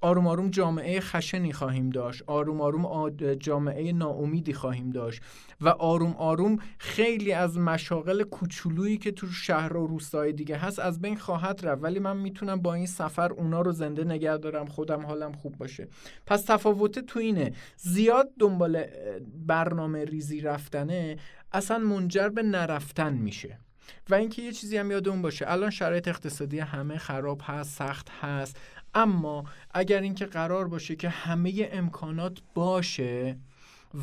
آروم 0.00 0.26
آروم 0.26 0.50
جامعه 0.50 1.00
خشنی 1.00 1.52
خواهیم 1.52 1.90
داشت. 1.90 2.22
آروم 2.26 2.60
آروم 2.60 3.10
جامعه 3.34 3.92
ناامیدی 3.92 4.52
خواهیم 4.52 4.90
داشت. 4.90 5.22
و 5.60 5.68
آروم 5.68 6.12
آروم 6.12 6.58
خیلی 6.78 7.32
از 7.32 7.58
مشاغل 7.58 8.22
کوچولویی 8.22 8.98
که 8.98 9.12
تو 9.12 9.26
شهر 9.26 9.76
و 9.76 9.86
روستای 9.86 10.32
دیگه 10.32 10.56
هست 10.56 10.78
از 10.78 11.00
بین 11.00 11.16
خواهد 11.16 11.66
رفت. 11.66 11.84
ولی 11.84 11.98
من 11.98 12.16
می‌تونم 12.16 12.60
با 12.62 12.74
این 12.74 12.86
سفر 12.86 13.32
اونا 13.32 13.60
رو 13.60 13.72
زنده 13.72 14.04
نگه 14.04 14.36
دارم. 14.36 14.66
خودم 14.66 15.06
حالم 15.06 15.32
خوب 15.32 15.56
باشه. 15.56 15.88
پس 16.26 16.42
تفاوت 16.42 16.98
تو 16.98 17.18
اینه. 17.18 17.52
زیاد 17.76 18.28
دنبال 18.38 18.84
برنامه 19.46 20.04
ریزی 20.04 20.40
رفتنه 20.40 21.16
اصلا 21.52 21.78
منجر 21.78 22.28
به 22.28 22.42
نرفتن 22.42 23.12
میشه. 23.12 23.58
و 24.10 24.14
اینکه 24.14 24.42
یه 24.42 24.52
چیزی 24.52 24.76
هم 24.76 24.90
یادمون 24.90 25.22
باشه. 25.22 25.44
الان 25.48 25.70
شرایط 25.70 26.08
اقتصادی 26.08 26.58
همه 26.58 26.98
خراب 26.98 27.40
هست 27.44 27.78
سخت 27.78 28.08
هست. 28.20 28.56
اما 28.98 29.44
اگر 29.74 30.00
اینکه 30.00 30.26
قرار 30.26 30.68
باشه 30.68 30.96
که 30.96 31.08
همه 31.08 31.68
امکانات 31.72 32.38
باشه 32.54 33.36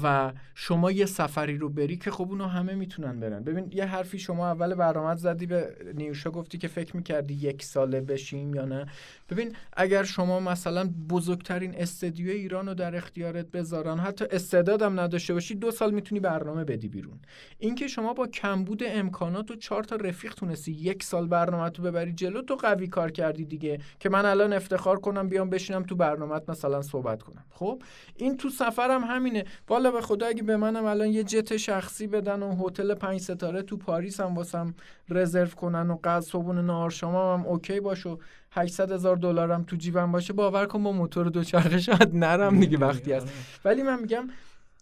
و 0.03 0.33
شما 0.55 0.91
یه 0.91 1.05
سفری 1.05 1.57
رو 1.57 1.69
بری 1.69 1.97
که 1.97 2.11
خب 2.11 2.29
اونو 2.29 2.45
همه 2.45 2.75
می‌تونن 2.75 3.19
برن. 3.19 3.43
ببین 3.43 3.71
یه 3.71 3.85
حرفی 3.85 4.19
شما 4.19 4.47
اول 4.47 4.75
برنامه 4.75 5.15
زدی 5.15 5.45
به 5.45 5.75
نیوشا 5.93 6.31
گفتی 6.31 6.57
که 6.57 6.67
فکر 6.67 6.97
می‌کردی 6.97 7.33
یک 7.33 7.63
ساله 7.63 8.01
بشیم 8.01 8.55
یا 8.55 8.65
نه. 8.65 8.85
ببین 9.29 9.55
اگر 9.73 10.03
شما 10.03 10.39
مثلا 10.39 10.89
بزرگترین 11.09 11.75
استدیو 11.75 12.29
ایران 12.29 12.67
رو 12.67 12.73
در 12.73 12.95
اختیارت 12.95 13.51
بذارن 13.51 13.97
حتی 13.99 14.25
استعدادم 14.31 14.99
نداشته 14.99 15.33
باشی 15.33 15.55
دو 15.55 15.71
سال 15.71 15.91
می‌تونی 15.91 16.19
برنامه 16.19 16.63
بدی 16.63 16.87
بیرون. 16.87 17.19
اینکه 17.59 17.87
شما 17.87 18.13
با 18.13 18.27
کمبود 18.27 18.83
امکانات 18.85 19.51
و 19.51 19.55
چهار 19.55 19.83
تا 19.83 19.95
رفیق 19.95 20.33
تونستی 20.33 20.71
یک 20.71 21.03
سال 21.03 21.27
برنامه 21.27 21.69
تو 21.69 21.81
ببری 21.83 22.13
جلو 22.13 22.41
تو 22.41 22.55
قوی 22.55 22.87
کار 22.87 23.11
کردی 23.11 23.45
دیگه 23.45 23.79
که 23.99 24.09
من 24.09 24.25
الان 24.25 24.53
افتخار 24.53 24.99
کنم 24.99 25.29
بیام 25.29 25.49
بشینم 25.49 25.83
تو 25.83 25.95
برنامه 25.95 26.41
مثلا 26.47 26.81
صحبت 26.81 27.23
کنم. 27.23 27.45
خب 27.49 27.83
این 28.15 28.37
تو 28.37 28.49
سفرم 28.49 29.03
همینه. 29.03 29.45
والا 29.67 29.84
به 29.91 30.01
خدا 30.01 30.25
اگه 30.25 30.43
به 30.43 30.57
منم 30.57 30.85
الان 30.85 31.07
یه 31.07 31.23
جت 31.23 31.57
شخصی 31.57 32.07
بدن 32.07 32.43
و 32.43 32.65
هتل 32.65 32.93
پنج 32.93 33.19
ستاره 33.19 33.61
تو 33.61 33.77
پاریس 33.77 34.19
هم 34.19 34.35
واسم 34.35 34.75
رزرو 35.09 35.47
کنن 35.47 35.89
و 35.89 35.97
قضا 36.03 36.21
صبحونه 36.21 36.61
نهار 36.61 36.89
شما 36.89 37.33
هم 37.33 37.45
اوکی 37.45 37.79
باش 37.79 38.05
و 38.05 38.19
800 38.51 38.91
هزار 38.91 39.15
دلارم 39.15 39.63
تو 39.63 39.75
جیبم 39.75 40.11
باشه 40.11 40.33
باور 40.33 40.65
کن 40.65 40.83
با 40.83 40.91
موتور 40.91 41.29
دوچرخه 41.29 41.79
شاید 41.79 42.15
نرم 42.15 42.59
دیگه 42.59 42.77
وقتی 42.77 43.13
هست. 43.13 43.27
ولی 43.65 43.83
من 43.83 44.01
میگم 44.01 44.27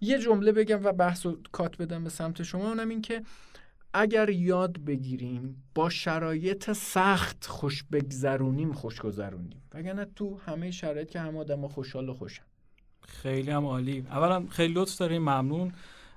یه 0.02 0.20
جمله 0.20 0.52
بگم 0.52 0.80
و 0.84 0.92
بحث 0.92 1.26
و 1.26 1.38
کات 1.52 1.78
بدم 1.78 2.04
به 2.04 2.10
سمت 2.10 2.44
شما 2.44 2.68
اونم 2.68 2.90
این 2.90 3.02
که 3.02 3.22
اگر 3.94 4.30
یاد 4.30 4.78
بگیریم 4.80 5.64
با 5.76 5.90
شرایط 5.90 6.72
سخت 6.72 7.46
خوش 7.46 7.84
بگذرونیم 7.84 8.74
خوش 8.74 9.02
گذرونیم 9.02 9.62
وگرنه 9.74 10.06
تو 10.16 10.40
همه 10.46 10.72
شرایط 10.72 11.10
که 11.10 11.20
همه 11.20 11.40
آدم 11.40 11.68
خوشحال 11.68 12.10
و 12.10 12.14
خوشن. 12.14 12.44
خیلی 13.08 13.52
هم 13.52 13.66
عالی. 13.66 14.06
اولا 14.12 14.44
خیلی 14.50 14.74
لطف 14.74 14.98
داریم 14.98 15.22
ممنون. 15.22 15.72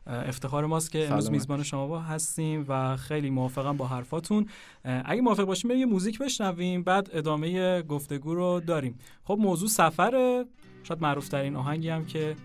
افتخار 0.07 0.67
ماست 0.67 0.93
که 0.93 1.09
امروز 1.09 1.31
میزبان 1.31 1.63
شما 1.63 1.87
با 1.87 2.01
هستیم 2.01 2.65
و 2.69 2.97
خیلی 2.97 3.31
موافقم 3.31 3.77
با 3.77 3.87
حرفاتون. 3.87 4.47
اگه 4.85 5.23
موافق 5.23 5.45
باشیم 5.45 5.69
بریم 5.69 5.81
یه 5.81 5.87
موزیک 5.87 6.19
بشنویم 6.19 6.83
بعد 6.83 7.11
ادامه 7.13 7.83
گفتگو 7.83 8.35
رو 8.35 8.61
داریم. 8.61 8.99
خب 9.25 9.39
موضوع 9.41 9.69
سفره 9.69 10.45
شاید 10.83 11.03
معروف 11.03 11.29
ترین 11.29 11.57
آهنگی 11.57 11.89
هم 11.89 12.07
که 12.07 12.37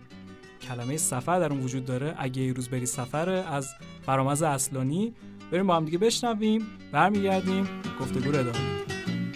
کلمه 0.61 0.97
سفر 0.97 1.39
در 1.39 1.53
اون 1.53 1.63
وجود 1.63 1.85
داره. 1.85 2.15
اگه 2.17 2.41
یه 2.41 2.53
روز 2.53 2.69
بری 2.69 2.85
سفره 2.85 3.33
از 3.33 3.69
فرامز 4.05 4.41
اصلانی 4.41 5.13
بریم 5.51 5.67
با 5.67 5.75
هم 5.75 5.85
دیگه 5.85 5.97
بشنویم 5.97 6.67
برمیگردیم 6.91 7.67
گفتگو 7.99 8.31
رو 8.31 8.39
ادامه. 8.39 8.59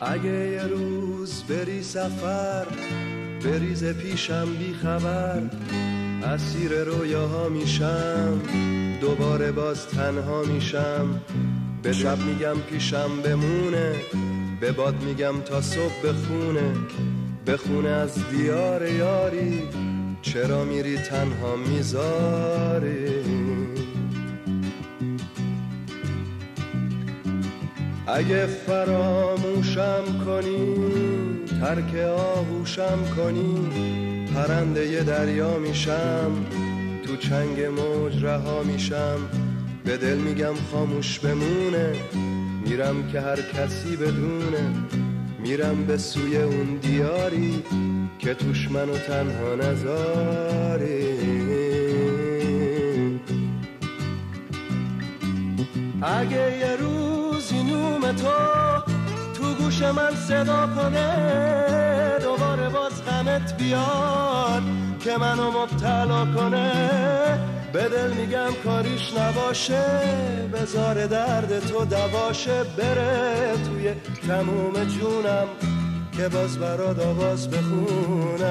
اگه 0.01 0.51
یه 0.51 0.63
روز 0.63 1.43
بری 1.43 1.83
سفر 1.83 2.65
بریز 3.45 3.83
پیشم 3.83 4.45
بی 4.59 4.73
خبر 4.73 5.41
اسیر 6.23 6.83
رویاها 6.83 7.49
میشم 7.49 8.41
دوباره 9.01 9.51
باز 9.51 9.87
تنها 9.87 10.43
میشم. 10.43 11.21
به 11.83 11.93
شب 11.93 12.17
میگم 12.17 12.59
پیشم 12.69 13.21
بمونه 13.23 13.95
به 14.61 14.71
باد 14.71 15.03
میگم 15.03 15.41
تا 15.41 15.61
صبح 15.61 16.01
بخونه. 16.03 16.73
بخونه 17.47 17.89
از 17.89 18.29
دیار 18.29 18.87
یاری 18.89 19.63
چرا 20.21 20.63
میری 20.63 20.97
تنها 20.97 21.55
می‌ذاری؟ 21.55 23.05
اگه 28.07 28.45
فراموشم 28.45 30.03
کنی 30.25 30.75
ترک 31.61 31.95
آغوشم 32.17 32.99
کنی 33.15 33.69
پرنده 34.35 35.03
دریا 35.03 35.57
میشم 35.57 36.31
تو 37.05 37.15
چنگ 37.15 37.61
موج 37.61 38.23
رها 38.23 38.63
میشم. 38.63 39.19
به 39.85 39.97
دل 39.97 40.17
میگم 40.17 40.53
خاموش 40.71 41.19
بمونه 41.19 41.95
میرم 42.65 43.07
که 43.07 43.21
هر 43.21 43.35
کسی 43.35 43.95
بدونه. 43.95 44.73
میرم 45.39 45.85
به 45.85 45.97
سوی 45.97 46.37
اون 46.37 46.77
دیاری 46.81 47.63
که 48.19 48.33
توش 48.33 48.71
منو 48.71 48.97
تنها 48.97 49.55
نذاری 49.55 51.15
اگه 56.01 56.57
یه 56.57 56.75
روزی 56.75 57.63
تو 57.63 58.13
تو 58.13 58.54
گوش 59.65 59.81
من 59.81 60.15
صدا 60.15 60.67
کنه 60.75 62.19
دوباره 62.21 62.69
باز 62.69 63.05
غمت 63.05 63.57
بیاد 63.57 64.63
که 64.99 65.17
منو 65.17 65.51
مبتلا 65.51 66.25
کنه. 66.25 66.71
به 67.73 67.89
دل 67.89 68.13
میگم 68.13 68.49
کاریش 68.63 69.13
نباشه 69.17 69.83
بزار 70.53 71.05
درد 71.05 71.59
تو 71.59 71.85
دواشه. 71.85 72.63
بره 72.77 73.53
توی 73.65 73.93
تموم 74.27 74.73
جونم 74.73 75.47
که 76.11 76.29
باز 76.29 76.57
برات 76.59 76.99
آواز 76.99 77.49
بخونم. 77.49 78.45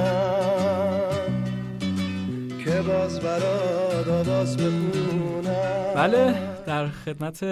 که 2.65 2.83
باز 2.83 3.21
برات 3.21 4.09
آواز 4.09 4.57
بخونم. 4.57 5.95
بله 5.95 6.35
در 6.67 6.89
خدمت 6.89 7.45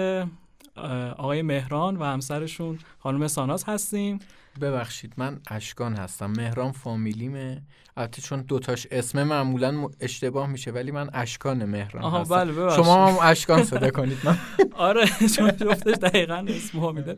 آقای 1.17 1.41
مهران 1.41 1.97
و 1.97 2.03
همسرشون 2.03 2.79
خانم 2.99 3.27
ساناز 3.27 3.63
هستیم. 3.63 4.19
ببخشید 4.61 5.13
من 5.17 5.39
اشکان 5.47 5.93
هستم. 5.93 6.31
مهران 6.37 6.71
فامیلیمه. 6.71 7.61
البته 7.97 8.21
چون 8.21 8.41
دوتاش 8.41 8.87
اسم 8.91 9.23
معمولا 9.23 9.87
اشتباه 9.99 10.47
میشه 10.47 10.71
ولی 10.71 10.91
من 10.91 11.09
اشکان 11.13 11.65
مهران 11.65 12.03
آها 12.03 12.21
هستم. 12.21 12.35
بله 12.35 12.51
ببخشید. 12.51 12.83
شما 12.83 13.07
هم 13.07 13.29
اشکان 13.29 13.63
صدا 13.63 13.89
کنید. 13.89 14.17
من 14.23 14.37
آره 14.89 15.05
چون 15.35 15.51
جفتش 15.57 15.95
دقیقا 15.95 16.45
اسم 16.47 16.95
میده. 16.95 17.17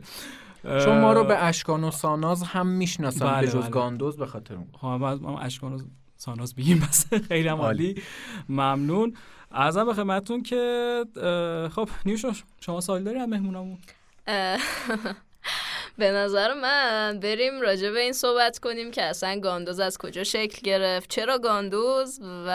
چون 0.62 1.00
ما 1.00 1.12
رو 1.12 1.24
به 1.24 1.44
اشکان 1.44 1.84
و 1.84 1.90
ساناز 1.90 2.42
هم 2.42 2.66
می‌شناسن 2.66 3.26
بله، 3.26 3.40
به 3.40 3.52
جز 3.52 3.54
بله. 3.56 3.70
گاندوز 3.70 4.16
به 4.16 4.26
خاطر 4.26 4.54
اون. 4.54 4.66
خب 4.72 5.36
اشکان 5.40 5.72
و 5.72 5.78
ساناز 6.16 6.54
بگیم 6.54 6.78
بس. 6.78 7.06
خیلی 7.28 7.48
عالی. 7.48 8.02
ممنون. 8.48 9.14
ارزم 9.52 9.84
به 9.84 9.94
خدمتتون 9.94 10.42
که 10.42 11.04
خب 11.74 11.88
نیوشا 12.04 12.32
شما 12.60 12.80
سوال 12.80 13.02
داری 13.02 13.18
هم 13.18 13.28
مهمونمون 13.28 13.78
اه، 14.26 14.58
به 15.98 16.10
نظر 16.10 16.54
من 16.54 17.20
بریم 17.20 17.60
راجع 17.60 17.90
به 17.90 18.00
این 18.00 18.12
صحبت 18.12 18.58
کنیم 18.58 18.90
که 18.90 19.02
اصلا 19.02 19.40
گاندوز 19.40 19.80
از 19.80 19.98
کجا 19.98 20.24
شکل 20.24 20.60
گرفت. 20.64 21.10
چرا 21.10 21.38
گاندوز؟ 21.38 22.20
و 22.22 22.50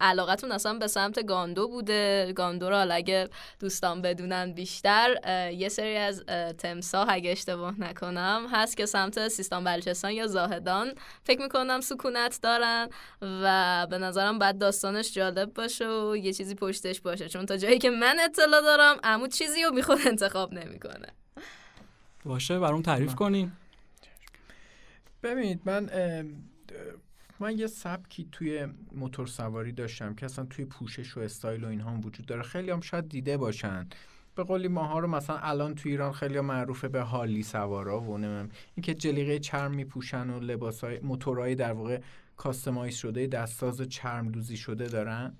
علاقتون 0.00 0.52
اصلا 0.52 0.74
به 0.74 0.86
سمت 0.86 1.26
گاندو 1.26 1.68
بوده. 1.68 2.32
گاندو 2.36 2.70
حالا 2.70 2.94
اگه 2.94 3.28
دوستان 3.60 4.02
بدونن 4.02 4.52
بیشتر 4.52 5.16
یه 5.52 5.68
سری 5.68 5.96
از 5.96 6.24
اه، 6.28 6.52
تمساح 6.52 7.06
اگه 7.10 7.30
اشتباه 7.30 7.80
نکنم 7.80 8.46
هست 8.52 8.76
که 8.76 8.86
سمت 8.86 9.28
سیستان 9.28 9.64
بلوچستان 9.64 10.10
یا 10.10 10.26
زاهدان 10.26 10.92
فکر 11.24 11.42
می‌کنم 11.42 11.80
سکونت 11.80 12.38
دارن 12.42 12.88
و 13.22 13.86
به 13.90 13.98
نظرم 13.98 14.38
بعد 14.38 14.58
داستانش 14.58 15.12
جالب 15.14 15.54
باشه 15.54 15.88
و 15.88 16.16
یه 16.16 16.32
چیزی 16.32 16.54
پشتش 16.54 17.00
باشه. 17.00 17.28
چون 17.28 17.46
تا 17.46 17.56
جایی 17.56 17.78
که 17.78 17.90
من 17.90 18.16
اطلاع 18.20 18.62
دارم 18.62 18.96
عمو 19.04 19.26
چیزی 19.26 19.62
رو 19.62 19.70
بیخود 19.70 19.98
انتخاب 20.06 20.52
نمی‌کنه. 20.52 21.06
باشه 22.28 22.58
برام 22.58 22.82
تعریف 22.82 23.14
کنین 23.14 23.52
ببینید 25.22 25.60
من 25.64 25.90
من 27.40 27.58
یه 27.58 27.66
سبکی 27.66 28.28
توی 28.32 28.66
موتور 28.92 29.26
سواری 29.26 29.72
داشتم 29.72 30.14
که 30.14 30.26
اصلا 30.26 30.44
توی 30.44 30.64
پوشش 30.64 31.16
و 31.16 31.20
استایل 31.20 31.64
و 31.64 31.68
اینها 31.68 31.90
هم 31.90 32.00
وجود 32.00 32.26
داره. 32.26 32.42
خیلی 32.42 32.70
هم 32.70 32.80
شاید 32.80 33.08
دیده 33.08 33.36
باشن. 33.36 33.88
به 34.34 34.44
قولی 34.44 34.68
ماها 34.68 34.98
رو 34.98 35.08
مثلا 35.08 35.38
الان 35.38 35.74
توی 35.74 35.90
ایران 35.90 36.12
خیلی 36.12 36.40
معروفه 36.40 36.88
به 36.88 37.02
حالی 37.02 37.42
سوارا 37.42 38.00
و 38.00 38.18
نمیم 38.18 38.50
اینکه 38.74 38.94
جلیقه 38.94 39.38
چرم 39.38 39.74
میپوشن 39.74 40.30
و 40.30 40.40
لباسای 40.40 40.98
موتورهای 40.98 41.54
در 41.54 41.72
واقع 41.72 42.00
کاستماایز 42.36 42.96
شده 42.96 43.26
دستساز 43.26 43.80
چرم 43.82 44.28
دوزی 44.28 44.56
شده 44.56 44.86
دارن. 44.86 45.36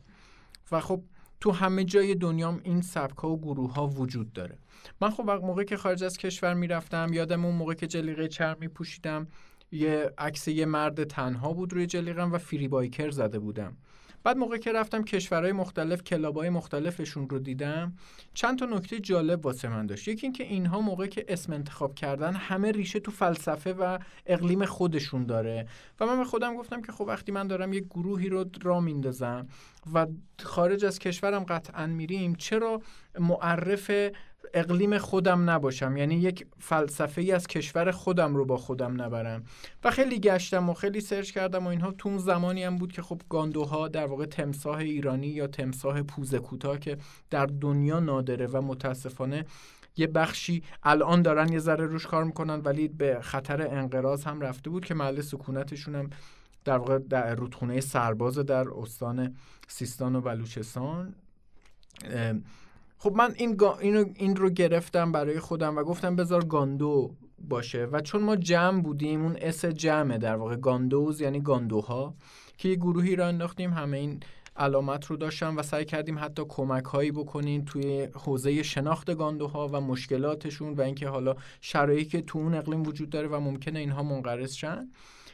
و 0.72 0.80
خب 0.80 1.02
تو 1.40 1.50
همه 1.52 1.84
جای 1.84 2.14
دنیام 2.14 2.60
این 2.64 2.80
سبک 2.80 3.16
ها 3.16 3.28
و 3.28 3.40
گروه 3.40 3.74
ها 3.74 3.86
وجود 3.86 4.32
داره. 4.32 4.58
من 5.00 5.10
خب 5.10 5.24
وقت 5.26 5.42
موقعی 5.42 5.64
که 5.64 5.76
خارج 5.76 6.04
از 6.04 6.18
کشور 6.18 6.54
می‌رفتم 6.54 7.12
یادم 7.12 7.44
اون 7.44 7.54
موقع 7.54 7.74
که 7.74 7.86
جلیقه 7.86 8.28
چرم 8.28 8.56
میپوشیدم 8.60 9.26
یه 9.72 10.10
عکس 10.18 10.48
یه 10.48 10.66
مرد 10.66 11.04
تنها 11.04 11.52
بود 11.52 11.72
روی 11.72 11.86
جلیقم 11.86 12.32
و 12.32 12.38
فری 12.38 12.68
بایکر 12.68 13.10
زده 13.10 13.38
بودم. 13.38 13.76
بعد 14.24 14.36
موقعی 14.36 14.58
که 14.58 14.72
رفتم 14.72 15.04
کشورهای 15.04 15.52
مختلف 15.52 16.04
کلابای 16.04 16.50
مختلفشون 16.50 17.28
رو 17.28 17.38
دیدم 17.38 17.92
چند 18.34 18.58
تا 18.58 18.66
نکته 18.66 19.00
جالب 19.00 19.46
واسه 19.46 19.68
من 19.68 19.86
داشت. 19.86 20.08
یکی 20.08 20.26
اینکه 20.26 20.44
اینها 20.44 20.80
موقعی 20.80 21.08
که 21.08 21.24
اسم 21.28 21.52
انتخاب 21.52 21.94
کردن 21.94 22.34
همه 22.34 22.72
ریشه 22.72 23.00
تو 23.00 23.10
فلسفه 23.10 23.72
و 23.72 23.98
اقلیم 24.26 24.64
خودشون 24.64 25.26
داره. 25.26 25.66
و 26.00 26.06
من 26.06 26.18
به 26.18 26.24
خودم 26.24 26.56
گفتم 26.56 26.82
که 26.82 26.92
خب 26.92 27.04
وقتی 27.04 27.32
من 27.32 27.46
دارم 27.46 27.72
یک 27.72 27.84
گروهی 27.84 28.28
رو 28.28 28.44
را 28.62 28.80
میندازم 28.80 29.48
و 29.94 30.06
خارج 30.42 30.84
از 30.84 30.98
کشورم 30.98 31.44
قطعا 31.44 31.86
میریم 31.86 32.34
چرا 32.34 32.82
معرف 33.18 33.90
اقلیم 34.54 34.98
خودم 34.98 35.50
نباشم. 35.50 35.96
یعنی 35.96 36.14
یک 36.14 36.46
فلسفه 36.58 37.20
ای 37.20 37.32
از 37.32 37.46
کشور 37.46 37.90
خودم 37.90 38.36
رو 38.36 38.44
با 38.44 38.56
خودم 38.56 39.02
نبرم. 39.02 39.44
و 39.84 39.90
خیلی 39.90 40.20
گشتم 40.20 40.70
و 40.70 40.74
خیلی 40.74 41.00
سرچ 41.00 41.30
کردم 41.30 41.64
و 41.64 41.68
اینها. 41.68 41.90
تو 41.90 42.08
اون 42.08 42.18
زمانی 42.18 42.64
هم 42.64 42.76
بود 42.76 42.92
که 42.92 43.02
خب 43.02 43.20
گاندوها 43.28 43.88
در 43.88 44.06
واقع 44.06 44.26
تمساه 44.26 44.78
ایرانی 44.78 45.26
یا 45.26 45.46
تمساه 45.46 46.02
پوزه 46.02 46.38
کوتاه 46.38 46.78
که 46.78 46.98
در 47.30 47.46
دنیا 47.46 48.00
نادره 48.00 48.46
و 48.46 48.62
متاسفانه 48.62 49.44
یه 49.96 50.06
بخشی 50.06 50.62
الان 50.82 51.22
دارن 51.22 51.52
یه 51.52 51.58
ذره 51.58 51.86
روش 51.86 52.06
کار 52.06 52.24
می‌کنن 52.24 52.60
ولی 52.60 52.88
به 52.88 53.18
خطر 53.20 53.62
انقراض 53.62 54.24
هم 54.24 54.40
رفته 54.40 54.70
بود 54.70 54.84
که 54.84 54.94
محل 54.94 55.20
سکونتشون 55.20 55.94
هم 55.94 56.10
در 56.64 56.78
واقع 56.78 56.98
در 56.98 57.34
رودخونه 57.34 57.80
سرباز 57.80 58.38
در 58.38 58.68
استان 58.68 59.36
سیستان 59.68 60.16
و 60.16 60.20
بلوچستان 60.20 61.14
خب 62.98 63.12
من 63.12 63.34
این, 63.36 63.56
گا... 63.56 63.78
اینو... 63.78 64.04
این 64.14 64.36
رو 64.36 64.50
گرفتم 64.50 65.12
برای 65.12 65.40
خودم 65.40 65.76
و 65.76 65.82
گفتم 65.82 66.16
بذار 66.16 66.44
گاندو 66.44 67.14
باشه. 67.38 67.84
و 67.84 68.00
چون 68.00 68.22
ما 68.22 68.36
جمع 68.36 68.82
بودیم 68.82 69.22
اون 69.22 69.36
اس 69.40 69.64
جمعه 69.64 70.18
در 70.18 70.36
واقع. 70.36 70.56
گاندوز 70.56 71.20
یعنی 71.20 71.40
گاندوها 71.40 72.14
که 72.58 72.68
یه 72.68 72.74
گروهی 72.74 73.16
را 73.16 73.26
انداختیم 73.26 73.72
همه 73.72 73.96
این 73.96 74.20
علامت 74.56 75.06
رو 75.06 75.16
داشتم 75.16 75.56
و 75.56 75.62
سعی 75.62 75.84
کردیم 75.84 76.18
حتی 76.18 76.42
کمک 76.48 76.84
هایی 76.84 77.12
بکنیم 77.12 77.64
توی 77.64 78.08
حوزه 78.14 78.62
شناخت 78.62 79.14
گاندوها 79.14 79.68
و 79.68 79.80
مشکلاتشون 79.80 80.74
و 80.74 80.80
اینکه 80.80 81.08
حالا 81.08 81.34
شرایطی 81.60 82.04
که 82.04 82.22
تو 82.22 82.38
اون 82.38 82.54
اقلیم 82.54 82.82
وجود 82.82 83.10
داره 83.10 83.28
و 83.28 83.40
ممکنه 83.40 83.78
اینها 83.78 84.02
منقرض 84.02 84.52
شن. 84.52 84.90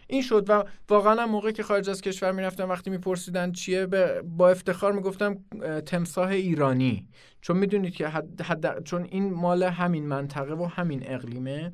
این 0.09 0.23
شد 0.23 0.51
و 0.51 0.65
واقعا 0.89 1.27
موقعی 1.27 1.53
که 1.53 1.63
خارج 1.63 1.91
از 1.91 2.01
کشور 2.01 2.33
می‌رفتم 2.33 2.69
وقتی 2.69 2.91
میپرسیدن 2.91 3.53
چیه 3.53 3.87
با 4.25 4.49
افتخار 4.51 4.93
می‌گفتم 4.93 5.39
تمساه 5.87 6.29
ایرانی. 6.29 7.09
چون 7.41 7.57
می‌دونید 7.57 7.95
که 7.95 8.09
حد, 8.09 8.41
حد 8.41 8.85
چون 8.85 9.05
این 9.05 9.35
مال 9.35 9.63
همین 9.63 10.07
منطقه 10.07 10.55
و 10.55 10.65
همین 10.65 11.03
اقلیمه. 11.07 11.73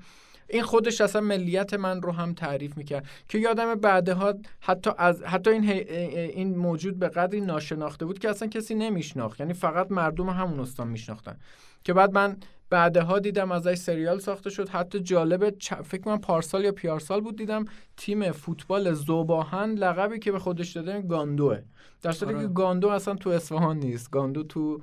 این 0.49 0.63
خودش 0.63 1.01
اصلا 1.01 1.21
ملیت 1.21 1.75
من 1.75 2.03
رو 2.03 2.13
هم 2.13 2.35
تعریف 2.35 2.77
می‌کرد. 2.77 3.07
که 3.29 3.39
یادم 3.39 3.75
بعدها 3.75 4.35
حتی 4.61 4.91
از 4.99 5.23
حتی 5.23 5.51
این 5.51 5.65
این 5.65 6.57
موجود 6.57 6.99
به 6.99 7.09
قدری 7.09 7.41
ناشناخته 7.41 8.07
بود 8.07 8.19
که 8.19 8.31
اصلا 8.31 8.49
کسی 8.49 8.75
نمیشناخت. 8.75 9.41
یعنی 9.41 9.53
فقط 9.53 9.91
مردم 9.91 10.29
همون 10.29 10.61
استان 10.61 10.89
میشناختن. 10.89 11.37
که 11.85 11.93
بعد 11.93 12.13
من 12.13 12.37
بعدها 12.71 13.19
دیدم 13.19 13.53
ازش 13.53 13.75
سریال 13.75 14.19
ساخته 14.19 14.51
شد. 14.51 14.69
حتی 14.69 15.01
جالبه 15.01 15.55
فکر 15.85 16.09
من 16.09 16.19
پارسال 16.19 16.65
یا 16.65 16.73
پیارسال 16.73 17.21
بود 17.21 17.37
دیدم 17.37 17.65
تیم 17.97 18.33
فوتبال 18.33 18.93
زوباهن 18.93 19.71
لقبی 19.71 20.19
که 20.19 20.33
به 20.33 20.39
خودش 20.39 20.73
داده 20.73 21.03
گاندوه. 21.03 21.59
در 22.03 22.13
صورتی 22.13 22.39
که 22.39 22.47
گاندو 22.47 22.89
اصلا 22.89 23.15
تو 23.15 23.31
اصفهان 23.31 23.77
نیست. 23.77 24.11
گاندو 24.11 24.43
تو 24.43 24.81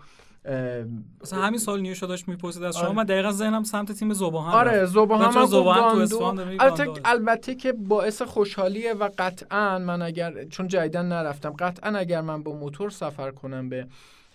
مثلا 1.21 1.41
همین 1.41 1.59
سال 1.59 1.81
نیوشا 1.81 2.07
داشت 2.07 2.27
می‌پرسید 2.27 2.63
از 2.63 2.77
شما. 2.77 2.85
آره. 2.85 2.95
من 2.95 3.03
دقیقا 3.03 3.31
ذهنم 3.31 3.63
سمت 3.63 3.91
تیم 3.91 4.13
زوباهن 4.13 4.53
آره 4.53 4.85
زوباهن 4.85 5.45
زوباهن 5.45 5.93
تو 5.93 5.99
اصفهان 5.99 6.39
البته 6.39 6.87
البته 7.05 7.55
که 7.55 7.73
باعث 7.73 8.21
خوشحالیه 8.21 8.93
و 8.93 9.09
قطعا 9.17 9.79
من 9.79 10.01
اگر 10.01 10.45
چون 10.45 10.67
جدیدن 10.67 11.05
نرفتم 11.05 11.49
قطعا 11.49 11.91
اگر 11.97 12.21
من 12.21 12.43
با 12.43 12.53
موتور 12.53 12.89
سفر 12.89 13.31
کنم 13.31 13.69
به 13.69 13.87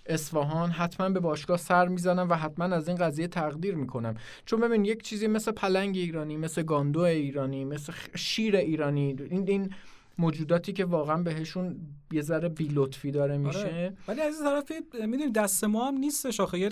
اصفهان 0.07 0.71
حتما 0.71 1.09
به 1.09 1.21
باشگاه 1.21 1.57
سر 1.57 1.89
می‌زنم 1.89 2.31
و 2.31 2.35
حتما 2.35 2.65
از 2.65 2.89
این 2.89 2.97
قضیه 2.97 3.29
تقدیر 3.29 3.75
می‌کنم. 3.75 4.15
چون 4.47 4.61
ببین 4.61 4.85
یک 4.85 5.03
چیزی 5.03 5.27
مثل 5.27 5.53
پلنگ 5.53 5.97
ایرانی 5.97 6.37
مثل 6.37 6.63
گاندو 6.63 7.01
ایرانی 7.01 7.65
مثل 7.65 7.93
شیر 8.15 8.57
ایرانی 8.57 9.17
این 9.31 9.49
این 9.49 9.71
موجوداتی 10.19 10.73
که 10.73 10.85
واقعا 10.85 11.23
بهشون 11.23 11.77
یه 12.13 12.23
ذره 12.23 12.49
بی 12.49 12.69
لطفی 12.73 13.11
داره 13.11 13.39
میشه. 13.39 13.59
آره. 13.59 13.93
ولی 14.09 14.21
از 14.21 14.35
این 14.35 14.45
طرف 14.45 14.73
می‌دونی 15.07 15.33
دست 15.33 15.65
ما 15.65 15.89
هم 15.89 15.95
نیستش 15.95 16.41
آخه. 16.41 16.59
یه 16.59 16.71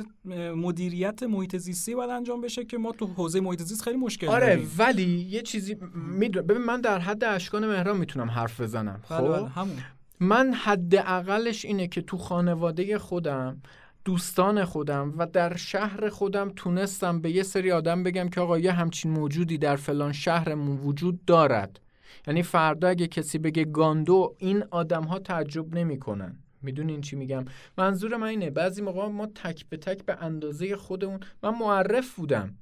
مدیریت 0.54 1.22
محیط 1.22 1.56
زیستی 1.56 1.94
باید 1.94 2.10
انجام 2.10 2.40
بشه 2.40 2.64
که 2.64 2.78
ما 2.78 2.92
تو 2.92 3.06
حوزه 3.06 3.40
محیط 3.40 3.62
زیست 3.62 3.82
خیلی 3.82 3.96
مشکل 3.96 4.28
آره 4.28 4.46
داریم. 4.46 4.70
ولی 4.78 5.26
یه 5.30 5.42
چیزی 5.42 5.76
می‌دونم. 5.94 6.46
ببین 6.46 6.62
من 6.62 6.80
در 6.80 6.98
حد 6.98 7.24
اشکان 7.24 7.66
مهران 7.66 7.96
می‌تونم 7.96 8.30
حرف 8.30 8.60
بزنم. 8.60 9.02
بله، 9.10 9.18
خب؟ 9.18 9.28
بله، 9.28 9.48
همون. 9.48 9.76
من 10.20 10.52
حد 10.54 10.94
اقلش 10.94 11.64
اینه 11.64 11.88
که 11.88 12.02
تو 12.02 12.18
خانواده 12.18 12.98
خودم 12.98 13.62
دوستان 14.04 14.64
خودم 14.64 15.14
و 15.16 15.26
در 15.26 15.56
شهر 15.56 16.08
خودم 16.08 16.52
تونستم 16.56 17.20
به 17.20 17.30
یه 17.30 17.42
سری 17.42 17.72
آدم 17.72 18.02
بگم 18.02 18.28
که 18.28 18.40
آقا 18.40 18.58
یه 18.58 18.72
همچین 18.72 19.10
موجودی 19.10 19.58
در 19.58 19.76
فلان 19.76 20.12
شهرمون 20.12 20.76
وجود 20.76 21.24
دارد. 21.24 21.80
یعنی 22.26 22.42
فردا 22.42 22.88
اگه 22.88 23.06
کسی 23.06 23.38
بگه 23.38 23.64
گاندو 23.64 24.34
این 24.38 24.64
آدم 24.70 25.02
ها 25.02 25.18
تعجب 25.18 25.74
نمی‌کنن. 25.74 26.36
می‌دونین 26.62 27.00
چی 27.00 27.16
میگم؟ 27.16 27.44
منظور 27.78 28.16
من 28.16 28.26
اینه 28.26 28.50
بعضی 28.50 28.82
موقع 28.82 29.08
ما 29.08 29.26
تک 29.26 29.66
به 29.68 29.76
تک 29.76 30.04
به 30.04 30.22
اندازه 30.22 30.76
خودمون 30.76 31.20
من 31.42 31.58
معرف 31.58 32.14
بودم. 32.14 32.54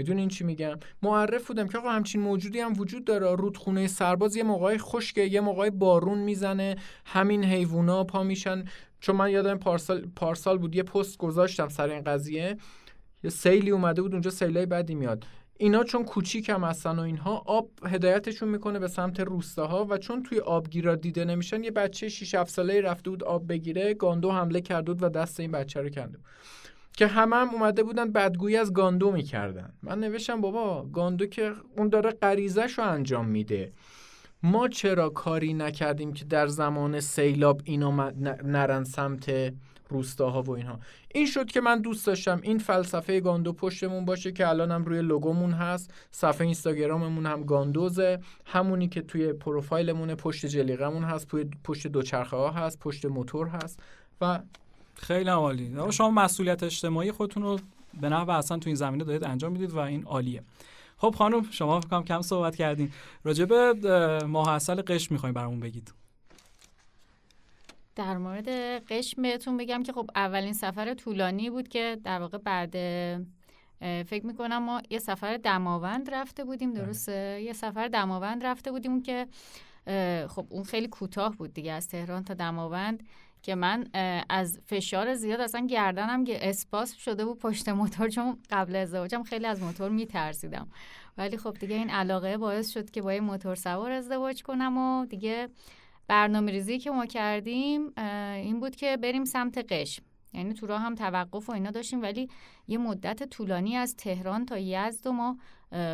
می‌دونین 0.00 0.28
چی 0.28 0.44
میگم؟ 0.44 0.78
معرف 1.02 1.46
بودم 1.46 1.68
که 1.68 1.78
آقا 1.78 1.90
همچین 1.90 2.20
موجودی 2.20 2.60
هم 2.60 2.72
وجود 2.80 3.04
داره. 3.04 3.34
رودخونه 3.34 3.86
سرباز 3.86 4.36
یه 4.36 4.42
موقعی 4.42 4.78
خشکه 4.78 5.20
یه 5.20 5.40
موقعی 5.40 5.70
بارون 5.70 6.18
می‌زنه. 6.18 6.76
همین 7.06 7.44
حیوونا 7.44 8.04
پا 8.04 8.22
میشن. 8.22 8.64
چون 9.00 9.16
من 9.16 9.30
یادم 9.30 9.58
پارسال 9.58 10.06
پارسال 10.16 10.58
بود 10.58 10.76
یه 10.76 10.82
پست 10.82 11.18
گذاشتم 11.18 11.68
سر 11.68 11.88
این 11.88 12.04
قضیه. 12.04 12.56
یه 13.24 13.30
سیلی 13.30 13.70
اومده 13.70 14.02
بود 14.02 14.12
اونجا 14.12 14.30
سیلای 14.30 14.66
بدی 14.66 14.94
میاد. 14.94 15.24
اینا 15.58 15.84
چون 15.84 16.04
کوچیک 16.04 16.48
هم 16.48 16.64
هستن 16.64 16.98
و 16.98 17.00
اینها 17.00 17.42
آب 17.46 17.70
هدایتشون 17.86 18.48
می‌کنه 18.48 18.78
به 18.78 18.88
سمت 18.88 19.20
روستاها 19.20 19.86
و 19.90 19.98
چون 19.98 20.22
توی 20.22 20.40
آبگیرا 20.40 20.94
دیده 20.94 21.24
نمیشن 21.24 21.64
یه 21.64 21.70
بچه 21.70 22.08
6 22.08 22.34
7 22.34 22.50
ساله 22.50 22.80
رفته 22.80 23.10
بود 23.10 23.24
آب 23.24 23.48
بگیره 23.48 23.94
گاندو 23.94 24.32
حمله 24.32 24.60
کرده 24.60 24.92
بود 24.92 25.02
و 25.02 25.08
دست 25.08 25.40
این 25.40 25.50
بچه 25.50 25.80
رو 25.80 25.88
بود. 25.88 26.20
که 27.00 27.06
همه 27.06 27.36
هم 27.36 27.48
اومده 27.48 27.82
بودن 27.82 28.12
بدگویی 28.12 28.56
از 28.56 28.72
گاندو 28.72 29.12
می‌کردن. 29.12 29.72
من 29.82 30.00
نوشتم 30.00 30.40
بابا 30.40 30.86
گاندو 30.92 31.26
که 31.26 31.52
اون 31.76 31.88
داره 31.88 32.10
غریزش 32.10 32.78
رو 32.78 32.84
انجام 32.84 33.26
میده. 33.26 33.72
ما 34.42 34.68
چرا 34.68 35.08
کاری 35.08 35.54
نکردیم 35.54 36.12
که 36.12 36.24
در 36.24 36.46
زمان 36.46 37.00
سیلاب 37.00 37.60
اینا 37.64 38.10
نرن 38.44 38.84
سمت 38.84 39.52
روستاها 39.88 40.42
و 40.42 40.50
اینها؟ 40.50 40.80
این 41.14 41.26
شد 41.26 41.46
که 41.46 41.60
من 41.60 41.80
دوست 41.80 42.06
داشتم 42.06 42.40
این 42.42 42.58
فلسفه 42.58 43.20
گاندو 43.20 43.52
پشتمون 43.52 44.04
باشه 44.04 44.32
که 44.32 44.48
الانم 44.48 44.84
روی 44.84 45.02
لوگومون 45.02 45.52
هست. 45.52 45.90
صفحه 46.10 46.44
اینستاگراممون 46.44 47.26
هم 47.26 47.44
گاندوزه. 47.44 48.18
همونی 48.46 48.88
که 48.88 49.02
توی 49.02 49.32
پروفایلمون 49.32 50.14
پشت 50.14 50.46
جلیقمون 50.46 51.04
هست 51.04 51.26
پشت 51.64 51.86
دوچرخه 51.86 52.36
ها 52.36 52.50
هست 52.50 52.78
پشت 52.78 53.06
موتور 53.06 53.48
هست 53.48 53.82
و 54.20 54.40
خیلی 55.00 55.30
عالی. 55.30 55.92
شما 55.92 56.10
مسئولیت 56.10 56.62
اجتماعی 56.62 57.12
خودتون 57.12 57.42
رو 57.42 57.58
به 58.00 58.08
نحو 58.08 58.30
اصلا 58.30 58.58
تو 58.58 58.68
این 58.68 58.76
زمینه 58.76 59.04
دارید 59.04 59.24
انجام 59.24 59.52
می‌دید 59.52 59.72
و 59.72 59.78
این 59.78 60.04
عالیه. 60.04 60.42
خب 60.96 61.14
خانم 61.18 61.50
شما 61.50 61.80
فکرم 61.80 62.04
کم 62.04 62.22
صحبت 62.22 62.56
کردین. 62.56 62.92
راجع 63.24 63.44
به 63.44 63.74
ماه 64.26 64.48
اصل 64.48 64.82
قش 64.82 65.10
می‌خوایم 65.10 65.34
برامون 65.34 65.60
بگید. 65.60 65.94
در 67.96 68.18
مورد 68.18 68.48
قشم 68.88 69.22
بهتون 69.22 69.56
بگم 69.56 69.82
که 69.82 69.92
خب 69.92 70.10
اولین 70.14 70.52
سفر 70.52 70.94
طولانی 70.94 71.50
بود 71.50 71.68
که 71.68 71.98
در 72.04 72.20
واقع 72.20 72.38
بعد 72.38 72.72
فکر 73.80 74.26
می‌کنم 74.26 74.62
ما 74.62 74.82
یه 74.90 74.98
سفر 74.98 75.36
دماوند 75.36 76.14
رفته 76.14 76.44
بودیم 76.44 76.72
درسته؟ 76.72 77.42
یه 77.44 77.52
سفر 77.52 77.88
دماوند 77.88 78.46
رفته 78.46 78.72
بودیم 78.72 79.02
که 79.02 79.26
خب 80.28 80.46
اون 80.48 80.64
خیلی 80.64 80.88
کوتاه 80.88 81.36
بود 81.36 81.54
دیگه 81.54 81.72
از 81.72 81.88
تهران 81.88 82.24
تا 82.24 82.34
دماوند. 82.34 83.02
که 83.42 83.54
من 83.54 83.86
از 84.28 84.60
فشار 84.66 85.14
زیاد 85.14 85.40
اصلا 85.40 85.66
گردنم 85.66 86.24
که 86.24 86.48
اسپاس 86.48 86.94
شده 86.94 87.24
بود 87.24 87.38
پشت 87.38 87.68
موتور 87.68 88.08
چون 88.08 88.38
قبل 88.50 88.76
ازدواجم 88.76 89.22
خیلی 89.22 89.46
از 89.46 89.62
موتور 89.62 89.90
میترسیدم. 89.90 90.68
ولی 91.18 91.36
خب 91.36 91.56
دیگه 91.60 91.76
این 91.76 91.90
علاقه 91.90 92.36
باعث 92.36 92.70
شد 92.70 92.90
که 92.90 93.02
با 93.02 93.14
یه 93.14 93.20
موتور 93.20 93.54
سوار 93.54 93.90
ازدواج 93.90 94.42
کنم 94.42 94.78
و 94.78 95.06
دیگه 95.06 95.48
برنامه 96.08 96.52
ریزی 96.52 96.78
که 96.78 96.90
ما 96.90 97.06
کردیم 97.06 97.92
این 98.34 98.60
بود 98.60 98.76
که 98.76 98.96
بریم 98.96 99.24
سمت 99.24 99.72
قشم. 99.72 100.02
یعنی 100.32 100.54
تو 100.54 100.66
راه 100.66 100.80
هم 100.80 100.94
توقف 100.94 101.48
و 101.48 101.52
اینا 101.52 101.70
داشتیم 101.70 102.02
ولی 102.02 102.28
یه 102.68 102.78
مدت 102.78 103.22
طولانی 103.22 103.76
از 103.76 103.96
تهران 103.96 104.46
تا 104.46 104.58
یزد 104.58 105.06
و 105.06 105.12
ما 105.12 105.38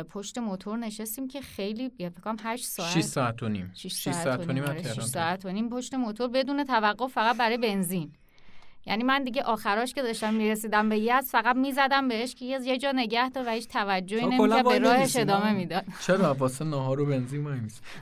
پشت 0.09 0.37
موتور 0.37 0.77
نشستیم 0.77 1.27
که 1.27 1.41
خیلی 1.41 1.89
فکر 1.89 2.09
کنم 2.09 2.35
8 2.39 2.65
ساعت 2.65 2.91
6 2.91 3.01
ساعت 3.01 3.43
و 3.43 3.49
نیم. 3.49 3.71
6 3.73 4.11
ساعت 4.11 4.47
و 4.47 4.51
نیم 4.51 4.83
6 4.83 5.01
ساعت 5.01 5.45
و 5.45 5.49
نیم. 5.49 5.69
پشت 5.69 5.93
موتور 5.93 6.27
بدون 6.27 6.63
توقف 6.63 7.13
فقط 7.13 7.37
برای 7.37 7.57
بنزین. 7.57 8.11
یعنی 8.87 9.03
من 9.03 9.23
دیگه 9.23 9.43
آخراش 9.43 9.93
که 9.93 10.01
داشتم 10.01 10.33
می‌رسیدم 10.33 10.89
به 10.89 10.99
یز 10.99 11.31
فقط 11.31 11.55
می‌زدم 11.55 12.07
بهش 12.07 12.35
که 12.35 12.45
یه 12.45 12.77
جا 12.77 12.91
نگه 12.91 13.29
دار 13.29 13.47
و 13.47 13.49
هیچ 13.49 13.67
توجهی 13.67 14.25
نمی‌کرد 14.25 14.67
به 14.67 14.79
راهش 14.79 15.15
ادامه 15.15 15.53
می‌داد. 15.53 15.83
چرا 16.05 16.33
واسه 16.33 16.65
نهار 16.65 16.99
و 16.99 17.05
بنزین 17.05 17.41
ما 17.41 17.49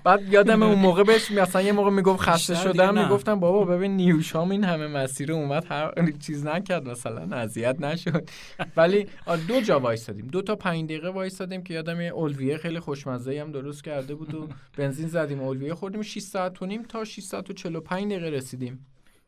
بعد 0.04 0.34
یادم 0.34 0.64
اون 0.64 0.80
موقع 0.80 1.04
بهش 1.04 1.32
مثلا 1.32 1.62
یه 1.62 1.72
موقع 1.72 1.90
می‌گفت 1.90 2.20
خسته 2.20 2.56
شدم 2.56 3.04
می‌گفتم 3.04 3.40
بابا 3.40 3.66
ببین 3.66 3.96
نیوشام 3.96 4.52
این 4.52 4.64
همه 4.64 4.88
مسیر 4.88 5.32
اومد 5.32 5.66
هر 5.70 6.12
چیز 6.20 6.46
نکرد 6.46 6.90
مثلا 6.90 7.38
اذیت 7.38 7.82
نشد. 7.82 8.30
ولی 8.78 9.08
دو 9.48 9.62
جا 9.62 9.80
وایسادیم. 9.80 10.28
دو 10.28 10.42
تا 10.42 10.56
5 10.56 10.86
دقیقه 10.86 11.10
وایسادیم 11.10 11.64
که 11.64 11.74
یادم 11.74 12.02
یه 12.02 12.10
اولویه 12.10 12.58
خیلی 12.58 12.80
خوشمزه 12.80 13.42
هم 13.42 13.52
درست 13.52 13.84
کرده 13.84 14.16
بود 14.16 14.36
و 14.36 14.48
بنزین 14.78 15.08
زدیم. 15.08 15.40
اولویه 15.40 15.74
خوردیم 15.74 16.02
6 16.02 16.20
ساعت 16.20 16.62
و 16.62 16.66
نیم 16.66 16.84
تا 16.84 17.04
6 17.04 17.24
ساعت 17.24 17.50
و 17.50 17.54
45 17.54 18.12
دقیقه 18.12 18.30
رسیدیم. 18.30 18.86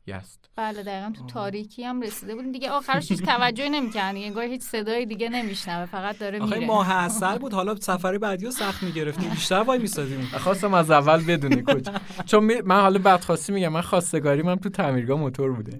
یست 0.07 0.49
بله 0.55 0.83
دقیقا 0.83 1.11
تو 1.17 1.25
تاریکی 1.25 1.83
هم 1.83 2.01
رسیده 2.01 2.35
بودیم. 2.35 2.51
دیگه 2.51 2.69
آخرش 2.69 3.11
هیچ 3.11 3.21
توجهی 3.23 3.69
نمی‌کنه 3.69 4.03
انگار 4.03 4.43
هیچ 4.43 4.61
صدای 4.61 5.05
دیگه 5.05 5.29
نمیشنوه 5.29 5.85
فقط 5.85 6.17
داره 6.19 6.39
میره. 6.39 6.55
آخه 6.57 6.65
ماه 6.65 6.91
اصل 6.91 7.37
بود. 7.37 7.53
حالا 7.53 7.75
سفر 7.75 8.17
بعدی 8.17 8.45
رو 8.45 8.51
سخت 8.51 8.83
می‌گرفتیم. 8.83 9.29
بیشتر 9.29 9.55
وای 9.61 9.79
میسادیم. 9.79 10.21
خواستم 10.43 10.73
از 10.73 10.91
اول 10.91 11.23
بدونی 11.23 11.63
کجا. 11.67 11.93
چون 12.25 12.61
من 12.61 12.81
حالا 12.81 12.99
بدخواستی 12.99 13.53
میگم 13.53 13.69
من 13.69 13.81
خواستگاری 13.81 14.41
من 14.41 14.55
تو 14.55 14.69
تعمیرگاه 14.69 15.19
موتور 15.19 15.51
بوده. 15.53 15.79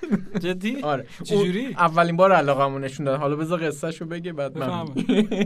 جدی؟ 0.44 0.82
آره. 0.82 1.06
چجوری؟ 1.24 1.66
اولین 1.66 2.16
بار 2.16 2.32
علاقمو 2.32 2.78
نشون 2.78 3.06
داد. 3.06 3.20
حالا 3.20 3.36
بذار 3.36 3.66
قصهشو 3.66 4.06
بگه 4.06 4.32
بعد 4.32 4.58
من 4.58 4.84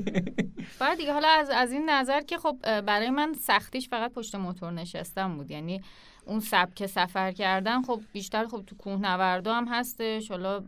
بعد 0.81 0.99
دیگه 0.99 1.13
حالا 1.13 1.29
از 1.29 1.51
از 1.51 1.73
این 1.73 1.91
نظر 1.91 2.21
که 2.21 2.39
خب 2.39 2.81
برای 2.81 3.11
من 3.11 3.33
سختیش 3.33 3.89
فقط 3.89 4.13
پشت 4.13 4.35
موتور 4.35 4.73
نشستم 4.73 5.37
بود. 5.37 5.51
یعنی 5.51 5.81
اون 6.27 6.41
سبک 6.41 6.87
سفر 6.87 7.33
کردن 7.33 7.83
خب 7.83 8.01
بیشتر 8.13 8.47
خب 8.47 8.63
تو 8.67 8.77
کوهنوردا 8.77 9.55
هم 9.55 9.69
هستش. 9.69 10.31
حالا 10.31 10.61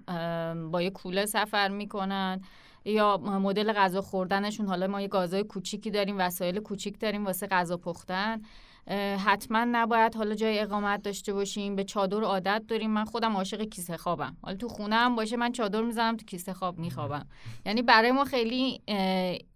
با 0.71 0.83
یه 0.83 0.91
کوله 0.91 1.27
سفر 1.27 1.69
می‌کنن 1.69 2.41
یا 2.85 3.17
مدل 3.17 3.73
غذا 3.73 4.01
خوردنشون. 4.01 4.67
حالا 4.67 4.87
ما 4.87 5.01
یه 5.01 5.09
گازای 5.09 5.45
کوچیکی 5.45 5.91
داریم 5.91 6.19
وسایل 6.19 6.61
کوچیک 6.61 7.01
داریم 7.01 7.25
واسه 7.27 7.47
غذا 7.47 7.77
پختن. 7.77 8.43
حتما 9.25 9.65
نباید 9.65 10.15
حالا 10.17 10.35
جای 10.35 10.59
اقامت 10.59 11.03
داشته 11.03 11.33
باشیم. 11.33 11.77
به 11.77 11.85
چادر 11.85 12.23
عادت 12.23 12.63
داریم. 12.69 12.91
من 12.91 13.05
خودم 13.05 13.37
عاشق 13.37 13.63
کیسه 13.63 13.97
خوابم. 13.97 14.37
حالا 14.43 14.57
تو 14.57 14.69
خونه 14.69 14.97
هم 14.97 15.17
باشه 15.17 15.37
من 15.37 15.53
چادر 15.53 15.83
می‌زنم 15.83 16.17
تو 16.17 16.25
کیسه 16.25 16.53
خواب 16.53 16.79
میخوابم. 16.79 17.27
یعنی 17.67 17.83
برای 17.83 18.13
ما 18.13 18.25
خیلی 18.25 18.81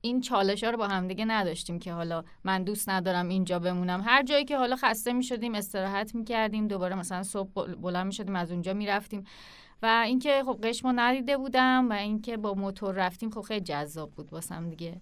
این 0.01 0.21
چالش 0.21 0.65
ها 0.65 0.71
رو 0.71 0.77
با 0.79 0.89
هم 0.89 1.09
دیگه 1.09 1.25
نداشتیم 1.25 1.79
که 1.79 1.93
حالا 1.93 2.25
من 2.45 2.65
دوست 2.65 2.89
ندارم 2.89 3.29
اینجا 3.29 3.59
بمونم. 3.59 4.03
هر 4.05 4.23
جایی 4.23 4.45
که 4.45 4.57
حالا 4.57 4.77
خسته 4.77 5.13
می‌شدیم 5.13 5.55
استراحت 5.55 6.15
می‌کردیم. 6.15 6.69
دوباره 6.69 6.95
مثلا 6.95 7.23
صبح 7.23 7.75
بلند 7.75 8.07
می‌شدیم 8.07 8.37
از 8.37 8.53
اونجا 8.53 8.75
می‌رفتیم. 8.75 9.25
و 9.83 10.03
اینکه 10.07 10.43
خب 10.47 10.59
قشمو 10.63 10.93
ندیده 10.97 11.37
بودم 11.37 11.87
و 11.91 11.93
اینکه 11.93 12.37
با 12.37 12.55
موتور 12.55 12.95
رفتیم 12.95 13.31
خب 13.31 13.41
خیلی 13.41 13.61
جذاب 13.61 14.11
بود 14.11 14.33
واسم 14.33 14.71
دیگه. 14.71 15.01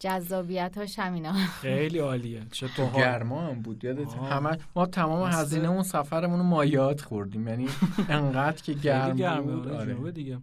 جذابیت 0.00 0.78
هاش 0.78 0.98
همینا. 0.98 1.32
خیلی 1.32 1.98
عالیه. 1.98 2.42
چه 2.52 2.68
تو 2.68 2.86
گرما 2.96 3.40
هم 3.40 3.62
بود 3.62 3.84
یادت؟ 3.84 4.14
همه 4.14 4.58
ما 4.76 4.86
تمام 4.86 5.30
هزینه 5.32 5.68
اون 5.68 5.82
سفرمون 5.82 6.38
رو 6.38 6.44
مایات 6.44 7.00
خوردیم. 7.00 7.48
یعنی 7.48 7.68
انقدر 8.08 8.62
که 8.62 8.72
گرم 8.72 9.42
بود. 9.42 9.68
آره. 9.68 10.10
دیگه. 10.10 10.38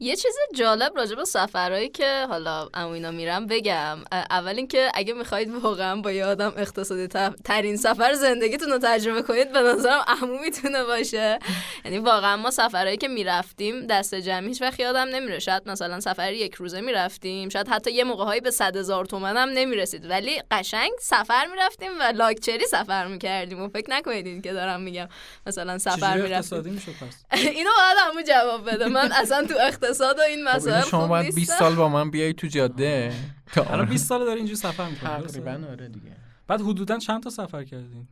یه 0.00 0.16
چیز 0.16 0.34
جالب 0.54 0.96
راجع 0.96 1.14
به 1.14 1.24
سفرهایی 1.24 1.88
که 1.88 2.26
حالا 2.28 2.68
اموینا 2.74 3.10
میرم 3.10 3.46
بگم. 3.46 3.98
اول 4.12 4.56
اینکه 4.56 4.90
اگه 4.94 5.14
می‌خواید 5.14 5.54
واقعا 5.54 5.96
با 5.96 6.12
یه 6.12 6.24
آدم 6.24 6.52
اقتصادی 6.56 7.06
ترین 7.44 7.76
سفر 7.76 8.14
زندگیتون 8.14 8.70
رو 8.70 8.78
تجربه 8.82 9.22
کنید 9.22 9.52
به 9.52 9.60
نظرم 9.60 10.04
امو 10.08 10.38
می‌تونه 10.38 10.84
باشه. 10.84 11.38
یعنی 11.84 11.98
واقعا 11.98 12.36
ما 12.36 12.50
سفرهایی 12.50 12.96
که 12.96 13.08
می‌رفتیم 13.08 13.86
دست 13.86 14.14
جمع 14.14 14.48
هیچ 14.48 14.62
وقت 14.62 14.80
یادم 14.80 15.08
نمیره. 15.08 15.38
شاید 15.38 15.68
مثلا 15.68 16.00
سفر 16.00 16.32
یک 16.32 16.54
روزه 16.54 16.80
می‌رفتیم 16.80 17.48
شاید 17.48 17.68
حتی 17.68 17.92
یه 17.92 18.04
موقع 18.04 18.40
به 18.40 18.50
صد 18.50 18.76
هزار 18.76 19.04
تومن 19.04 19.36
هم 19.36 19.48
نمی‌رسید. 19.48 20.10
ولی 20.10 20.42
قشنگ 20.50 20.92
سفر 21.00 21.46
می‌رفتیم 21.46 21.90
و 22.00 22.02
لاکچری 22.02 22.66
سفر 22.66 23.06
می‌کردیم. 23.06 23.62
و 23.62 23.68
فکر 23.68 23.90
نکنید 23.90 24.42
که 24.42 24.52
دارم 24.52 24.80
میگم 24.80 25.08
مثلا 25.46 25.78
سفر 25.78 26.16
می‌رفتیم. 26.22 26.82
اینو 27.32 27.70
باید 27.78 27.98
امو 28.10 28.22
جواب 28.28 28.70
بده. 28.70 28.88
من 28.88 29.12
اصلا 29.12 29.46
تو 29.46 29.54
اقتصاد 29.88 30.18
و 30.18 30.20
این 30.20 30.48
خب 30.48 30.56
مسائل 30.56 30.82
شما 30.82 31.06
باید 31.08 31.34
20 31.34 31.58
سال 31.58 31.74
با 31.74 31.88
من 31.88 32.10
بیای 32.10 32.32
تو 32.32 32.46
جاده. 32.46 33.12
الان 33.56 33.86
20 33.86 34.06
سال 34.06 34.24
داری 34.24 34.36
اینجوری 34.36 34.56
سفر 34.56 34.90
می‌کنی 34.90 35.08
تقریبا 35.10 35.68
آره 35.70 35.88
دیگه. 35.88 36.16
بعد 36.46 36.60
حدودا 36.60 36.98
چند 36.98 37.22
تا 37.22 37.30
سفر 37.30 37.64
کردین؟ 37.64 38.08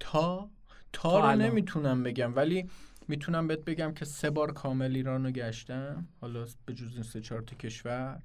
تا 0.00 0.50
تا 0.92 1.32
رو. 1.32 1.38
نمی‌تونم 1.38 2.02
بگم 2.02 2.36
ولی 2.36 2.68
می‌تونم 3.08 3.46
بهت 3.46 3.64
بگم 3.64 3.94
که 3.94 4.04
سه 4.04 4.30
بار 4.30 4.52
کامل 4.52 4.96
ایران 4.96 5.24
رو 5.24 5.30
گشتم. 5.30 6.08
حالا 6.20 6.46
به 6.66 6.74
جز 6.74 6.94
این 6.94 7.02
سه 7.02 7.20
چهار 7.20 7.42
تا 7.42 7.56
کشور. 7.56 8.20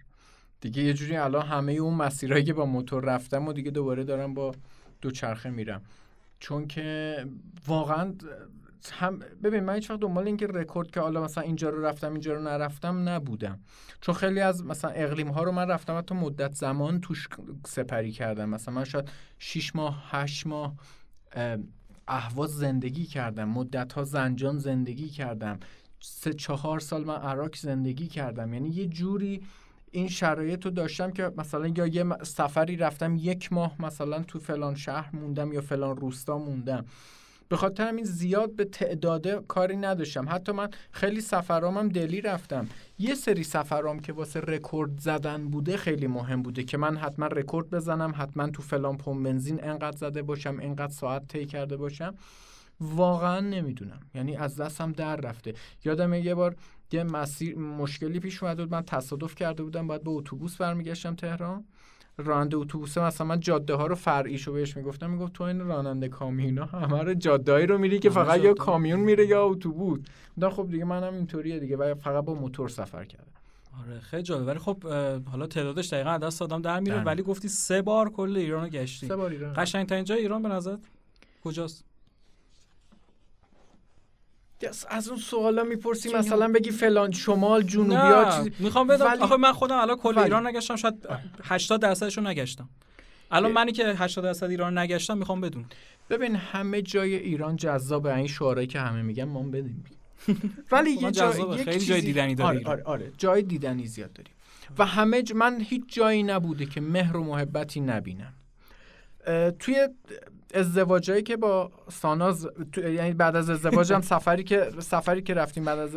دیگه 0.62 0.84
یه 0.84 0.94
جوری 0.94 1.18
الان 1.18 1.46
همه 1.46 1.72
اون 1.72 1.94
مسیرهایی 1.94 2.44
که 2.44 2.54
با 2.54 2.66
موتور 2.66 3.06
رفتم 3.06 3.48
و 3.48 3.54
دیگه 3.54 3.72
دوباره 3.72 4.04
دارم 4.04 4.34
با 4.34 4.56
دوچرخه 5.02 5.50
میرم. 5.50 5.82
چون 6.40 6.68
که 6.68 7.18
واقعا 7.68 8.14
هم 8.92 9.20
ببین 9.20 9.64
من 9.64 9.76
هیچ 9.76 9.92
وقت 9.92 10.00
دنبال 10.00 10.28
اینکه 10.28 10.48
رکورد 10.48 10.92
که 10.92 11.00
حالا 11.00 11.24
مثلا 11.24 11.44
اینجا 11.44 11.70
رو 11.70 11.86
رفتم 11.86 12.12
اینجا 12.12 12.34
رو 12.34 12.44
نرفتم 12.44 13.10
نبودم. 13.10 13.60
چون 14.02 14.16
خیلی 14.16 14.40
از 14.40 14.66
مثلا 14.66 14.92
اقلیم 14.92 15.28
ها 15.28 15.44
رو 15.44 15.52
من 15.52 15.68
رفتم 15.68 15.98
حتی 15.98 16.16
مدت 16.16 16.54
زمان 16.54 17.02
توش 17.02 17.28
سپری 17.66 18.12
کردم. 18.12 18.50
مثلا 18.50 18.74
من 18.74 18.84
شاید 18.84 19.10
6 19.40 19.76
ماه 19.76 20.04
8 20.10 20.48
ماه 20.48 20.76
اه، 21.32 21.58
اهواز 22.08 22.50
زندگی 22.50 23.06
کردم 23.06 23.50
مدت 23.50 23.94
ها 23.94 24.04
زنجان 24.04 24.58
زندگی 24.58 25.10
کردم. 25.10 25.60
سه 26.00 26.34
چهار 26.34 26.80
سال 26.80 27.04
من 27.06 27.16
عراق 27.16 27.56
زندگی 27.56 28.08
کردم. 28.08 28.54
یعنی 28.54 28.70
یه 28.70 28.86
جوری 28.86 29.44
این 29.92 30.08
شرایط 30.08 30.66
رو 30.66 30.72
داشتم 30.72 31.12
که 31.12 31.32
مثلا 31.38 31.68
یا 31.68 31.88
یه 31.88 32.06
سفری 32.24 32.78
رفتم 32.78 33.16
یک 33.16 33.54
ماه 33.54 33.76
مثلا 33.80 34.24
تو 34.24 34.40
فلان 34.40 34.76
شهر 34.76 35.16
موندم 35.16 35.54
یا 35.54 35.62
فلان 35.62 35.98
روستا 35.98 36.38
موندم. 36.38 36.86
به 37.50 37.58
خاطر 37.58 37.88
همین 37.88 38.06
زیاد 38.06 38.56
به 38.56 38.66
تعداده 38.66 39.42
کاری 39.48 39.76
نداشتم. 39.76 40.30
حتی 40.30 40.52
من 40.52 40.70
خیلی 40.92 41.22
سفرام 41.22 41.78
هم 41.78 41.90
دلی 41.90 42.22
رفتم. 42.22 42.68
یه 43.00 43.16
سری 43.16 43.44
سفرام 43.44 44.00
که 44.00 44.14
واسه 44.14 44.40
رکورد 44.40 45.00
زدن 45.00 45.48
بوده 45.48 45.78
خیلی 45.78 46.08
مهم 46.08 46.42
بوده 46.42 46.64
که 46.64 46.78
من 46.78 46.98
حتما 46.98 47.28
رکورد 47.28 47.70
بزنم 47.70 48.14
حتما 48.18 48.50
تو 48.50 48.62
فلان 48.62 48.98
پمپ 48.98 49.24
بنزین 49.24 49.64
انقدر 49.64 49.98
زده 49.98 50.22
باشم 50.22 50.58
انقدر 50.62 50.94
ساعت 50.94 51.28
طی 51.28 51.46
کرده 51.46 51.78
باشم. 51.78 52.16
واقعا 52.82 53.40
نمی‌دونم. 53.40 54.00
یعنی 54.16 54.36
از 54.36 54.56
دستم 54.56 54.92
در 54.92 55.16
رفته. 55.16 55.54
یادم 55.86 56.14
یه 56.14 56.36
بار 56.36 56.56
یه 56.92 57.04
مسیر 57.04 57.58
مشکلی 57.58 58.20
پیش 58.20 58.44
اومده 58.44 58.64
بود 58.64 58.74
من 58.74 58.82
تصادف 58.82 59.36
کرده 59.36 59.64
بودم 59.64 59.88
باید 59.88 60.04
با 60.04 60.10
اتوبوس 60.10 60.58
برمیگشتم 60.58 61.16
تهران. 61.16 61.66
راننده 62.18 62.58
اتوبوس 62.58 62.98
مثلا 62.98 63.28
من 63.28 63.40
جاده 63.40 63.74
ها 63.74 63.88
رو 63.88 63.96
فرعیشو 63.96 64.54
بهش 64.54 64.78
می‌گفتم 64.78 65.10
می‌گفت 65.10 65.34
تو 65.34 65.44
این 65.44 65.60
راننده 65.60 66.10
کامیونا 66.10 66.66
همه 66.66 67.04
رو 67.04 67.14
جاده‌هایی 67.14 67.66
رو 67.66 67.78
میری 67.78 68.00
که 68.00 68.10
فقط 68.10 68.40
یا. 68.40 68.54
کامیون 68.54 69.00
میره 69.00 69.26
یا 69.26 69.46
اتوبوس. 69.46 70.00
گفتم 70.38 70.50
خب 70.50 70.68
دیگه 70.72 70.86
منم 70.86 71.14
اینطوریه 71.14 71.60
دیگه 71.60 71.78
و 71.78 71.96
فقط 71.96 72.26
با 72.26 72.34
موتور 72.34 72.70
سفر 72.70 73.06
کردم. 73.06 73.32
آره 73.84 74.00
خیلی 74.00 74.24
جالب 74.24 74.48
ولی 74.48 74.60
خب 74.60 74.84
حالا 75.32 75.48
تعدادش 75.48 75.94
دقیقا 75.94 76.10
از 76.10 76.22
دست 76.22 76.42
آدم 76.42 76.62
در 76.62 76.80
میره 76.80 77.04
ولی 77.04 77.24
گفتی 77.24 77.48
سه 77.48 77.82
بار 77.82 78.10
کل 78.10 78.38
ایران 78.38 78.64
رو 78.64 78.70
گشتی. 78.70 79.08
سه 79.08 79.16
بار 79.16 79.32
ایران. 79.32 79.54
قشنگترین 79.58 80.04
جای 80.04 80.20
ایران 80.20 80.42
به 80.42 80.50
نظر 80.50 80.78
کجاست؟ 81.44 81.86
از 84.90 85.08
اون 85.10 85.18
سوالا 85.18 85.64
می‌پرسی. 85.64 86.14
مثلا 86.14 86.48
بگی 86.48 86.72
فلان 86.72 87.12
شمال 87.12 87.64
جنوبی 87.64 87.96
ها 87.96 88.24
نه 88.24 88.38
چیزی. 88.38 88.52
می‌خوام 88.64 88.88
بدم. 88.88 89.06
ولی- 89.06 89.22
آخه 89.22 89.38
من 89.38 89.52
خودم 89.52 89.78
الان 89.78 89.98
کل 89.98 90.10
ولی- 90.16 90.24
ایران 90.24 90.48
نگشتم 90.48 90.76
شاید 90.76 91.08
80 91.44 91.82
درصدش 91.82 92.18
رو 92.18 92.24
نگشتم. 92.24 92.70
الان 93.32 93.52
منی 93.52 93.72
که 93.72 93.84
80 93.88 94.24
درصد 94.24 94.50
ایران 94.50 94.78
نگشتم 94.78 95.18
می‌خوام 95.18 95.42
بدون 95.42 95.66
ببین 96.10 96.36
همه 96.36 96.82
جای 96.82 97.16
ایران 97.16 97.56
جذابه 97.56 98.16
این 98.16 98.28
شعارهایی 98.28 98.68
که 98.68 98.80
همه 98.80 99.02
میگن 99.02 99.24
ما 99.24 99.44
بدیم. 99.44 99.84
ولی 100.72 100.96
واقعا 100.96 101.08
یه 101.08 101.12
جای 101.12 101.64
خیلی 101.64 101.86
جای 101.86 102.02
دیدنی 102.02 102.36
داره 102.36 102.50
آره. 102.60 102.68
آره 102.68 102.84
آره. 102.84 103.12
جای 103.18 103.42
دیدنی 103.42 103.86
زیاد 103.88 104.14
داریم. 104.14 104.34
و 104.78 104.86
همه 104.86 105.22
ج... 105.22 105.34
من 105.36 105.62
هیچ 105.62 105.84
جایی 105.88 106.24
نبوده 106.24 106.66
که 106.66 106.82
مهر 106.82 107.18
و 107.18 107.24
محبتی 107.24 107.80
نبینم. 107.80 108.34
توی 109.60 109.88
ازدواجایی 110.54 111.24
که 111.24 111.38
با 111.38 111.72
ساناز 111.92 112.48
تو... 112.72 112.82
یعنی 112.82 113.14
بعد 113.14 113.36
از 113.36 113.50
ازدواجم 113.50 114.02
سفری 114.02 114.44
که 114.44 114.72
سفری 114.80 115.22
که 115.22 115.34
رفتیم 115.34 115.66
بعد 115.66 115.80
از 115.80 115.90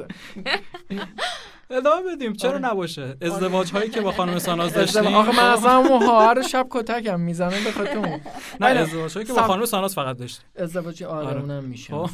ادامه 1.70 2.02
بدیم 2.16 2.32
چرا 2.32 2.50
آره. 2.50 2.58
نباشه 2.58 3.16
ازدواج 3.22 3.72
هایی 3.72 3.90
که 3.90 4.00
با 4.00 4.12
خانم 4.12 4.38
ساناز 4.38 4.72
داشتیم. 4.72 5.06
آخه 5.06 5.36
من 5.36 5.52
اصلا 5.52 5.76
اون 5.76 6.42
شب 6.42 6.66
کتکم 6.70 7.20
می‌زنه 7.20 7.64
به 7.64 7.72
خاطر 7.72 7.98
اون 7.98 8.20
نه 8.60 8.68
آره. 8.68 8.80
ازدواج 8.80 9.14
هایی 9.14 9.26
که 9.26 9.32
با 9.32 9.42
خانم 9.42 9.64
ساناز 9.64 9.94
فقط 9.94 10.16
داشتیم 10.16 10.44
ازدواج 10.56 11.02
آره, 11.02 11.26
آره. 11.26 11.40
اونم 11.40 11.64
میشه 11.64 11.94
خب. 11.94 12.10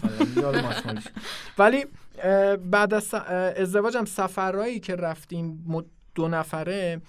ولی 1.58 1.86
بعد 2.70 2.94
از 2.94 3.14
ازدواجم 3.56 4.04
سفرهایی 4.04 4.80
که 4.80 4.96
رفتیم 4.96 5.64
دو 6.14 6.28
نفره 6.28 7.00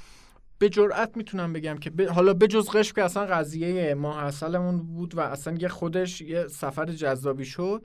به 0.59 0.69
جرئت 0.69 1.17
می‌تونم 1.17 1.53
بگم 1.53 1.77
که 1.77 1.89
ب- 1.89 2.09
حالا 2.09 2.33
بجز 2.33 2.69
قشم 2.69 2.93
که 2.95 3.03
اصلا 3.03 3.25
قضیه 3.25 3.93
ماه 3.93 4.23
اصلمون 4.23 4.77
بود 4.77 5.15
و 5.15 5.19
اصلا 5.19 5.57
یه 5.59 5.67
خودش 5.67 6.21
یه 6.21 6.47
سفر 6.47 6.85
جذابی 6.85 7.45
شد 7.45 7.81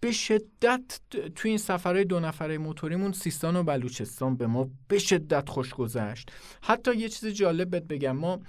به 0.00 0.12
شدت 0.12 1.00
ت- 1.10 1.16
توی 1.34 1.48
این 1.48 1.58
سفرهای 1.58 2.04
دو 2.04 2.20
نفره 2.20 2.58
موتوریمون 2.58 3.12
سیستان 3.12 3.56
و 3.56 3.62
بلوچستان 3.62 4.36
به 4.36 4.46
ما 4.46 4.68
به 4.88 4.98
شدت 4.98 5.48
خوش 5.48 5.74
گذشت. 5.74 6.30
حتی 6.62 6.94
یه 6.96 7.08
چیز 7.08 7.28
جالب 7.28 7.70
بهت 7.70 7.82
بگم 7.84 8.16
ما 8.16 8.40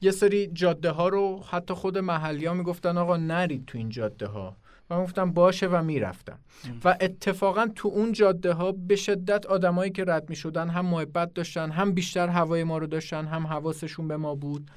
یه 0.00 0.10
سری 0.10 0.46
جاده 0.46 0.90
ها 0.90 1.08
رو 1.08 1.42
حتی 1.50 1.74
خود 1.74 1.98
محلی 1.98 2.46
ها 2.46 2.54
می‌گفتن 2.54 2.98
آقا 2.98 3.16
نرید 3.16 3.64
تو 3.66 3.78
این 3.78 3.88
جاده 3.88 4.26
ها 4.26 4.56
و 4.90 4.94
من 4.94 5.04
گفتم 5.04 5.32
باشه 5.32 5.66
و 5.66 5.82
می‌رفتم. 5.82 6.38
و 6.84 6.96
اتفاقا 7.00 7.66
تو 7.74 7.88
اون 7.88 8.12
جاده 8.12 8.52
ها 8.52 8.72
به 8.72 8.96
شدت 8.96 9.46
آدمایی 9.46 9.90
که 9.90 10.04
رد 10.04 10.30
می 10.30 10.36
شدن 10.36 10.68
هم 10.68 10.86
محبت 10.86 11.34
داشتن 11.34 11.70
هم 11.70 11.92
بیشتر 11.92 12.28
هوای 12.28 12.64
ما 12.64 12.78
رو 12.78 12.86
داشتن 12.86 13.26
هم 13.26 13.46
حواسشون 13.46 14.08
به 14.08 14.16
ما 14.16 14.34
بود. 14.34 14.70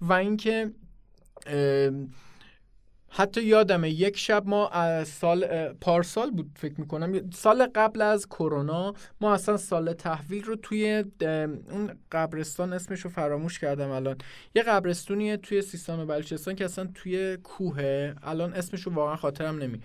و 0.00 0.12
اینکه 0.12 0.70
حتی 3.12 3.42
یادمه 3.42 3.90
یک 3.90 4.18
شب 4.18 4.46
ما 4.46 4.70
سال 5.04 5.68
پارسال 5.72 6.30
بود 6.30 6.50
فکر 6.56 6.80
می‌کنم. 6.80 7.30
سال 7.30 7.66
قبل 7.74 8.02
از 8.02 8.26
کرونا 8.26 8.94
ما 9.20 9.34
اصلا 9.34 9.56
سال 9.56 9.92
تحویل 9.92 10.44
رو 10.44 10.56
توی 10.56 11.04
اون 11.70 11.90
قبرستان 12.12 12.72
اسمش 12.72 13.00
رو 13.00 13.10
فراموش 13.10 13.58
کردم 13.58 13.90
الان. 13.90 14.16
یه 14.54 14.62
قبرستونیه 14.62 15.36
توی 15.36 15.62
سیستان 15.62 16.00
و 16.00 16.06
بلوچستان 16.06 16.54
که 16.54 16.64
اصلا 16.64 16.88
توی 16.94 17.36
کوهه 17.36 18.14
الان 18.22 18.52
اسمش 18.52 18.82
رو 18.82 18.92
واقعا 18.92 19.16
خاطرم 19.16 19.58
نمی 19.58 19.80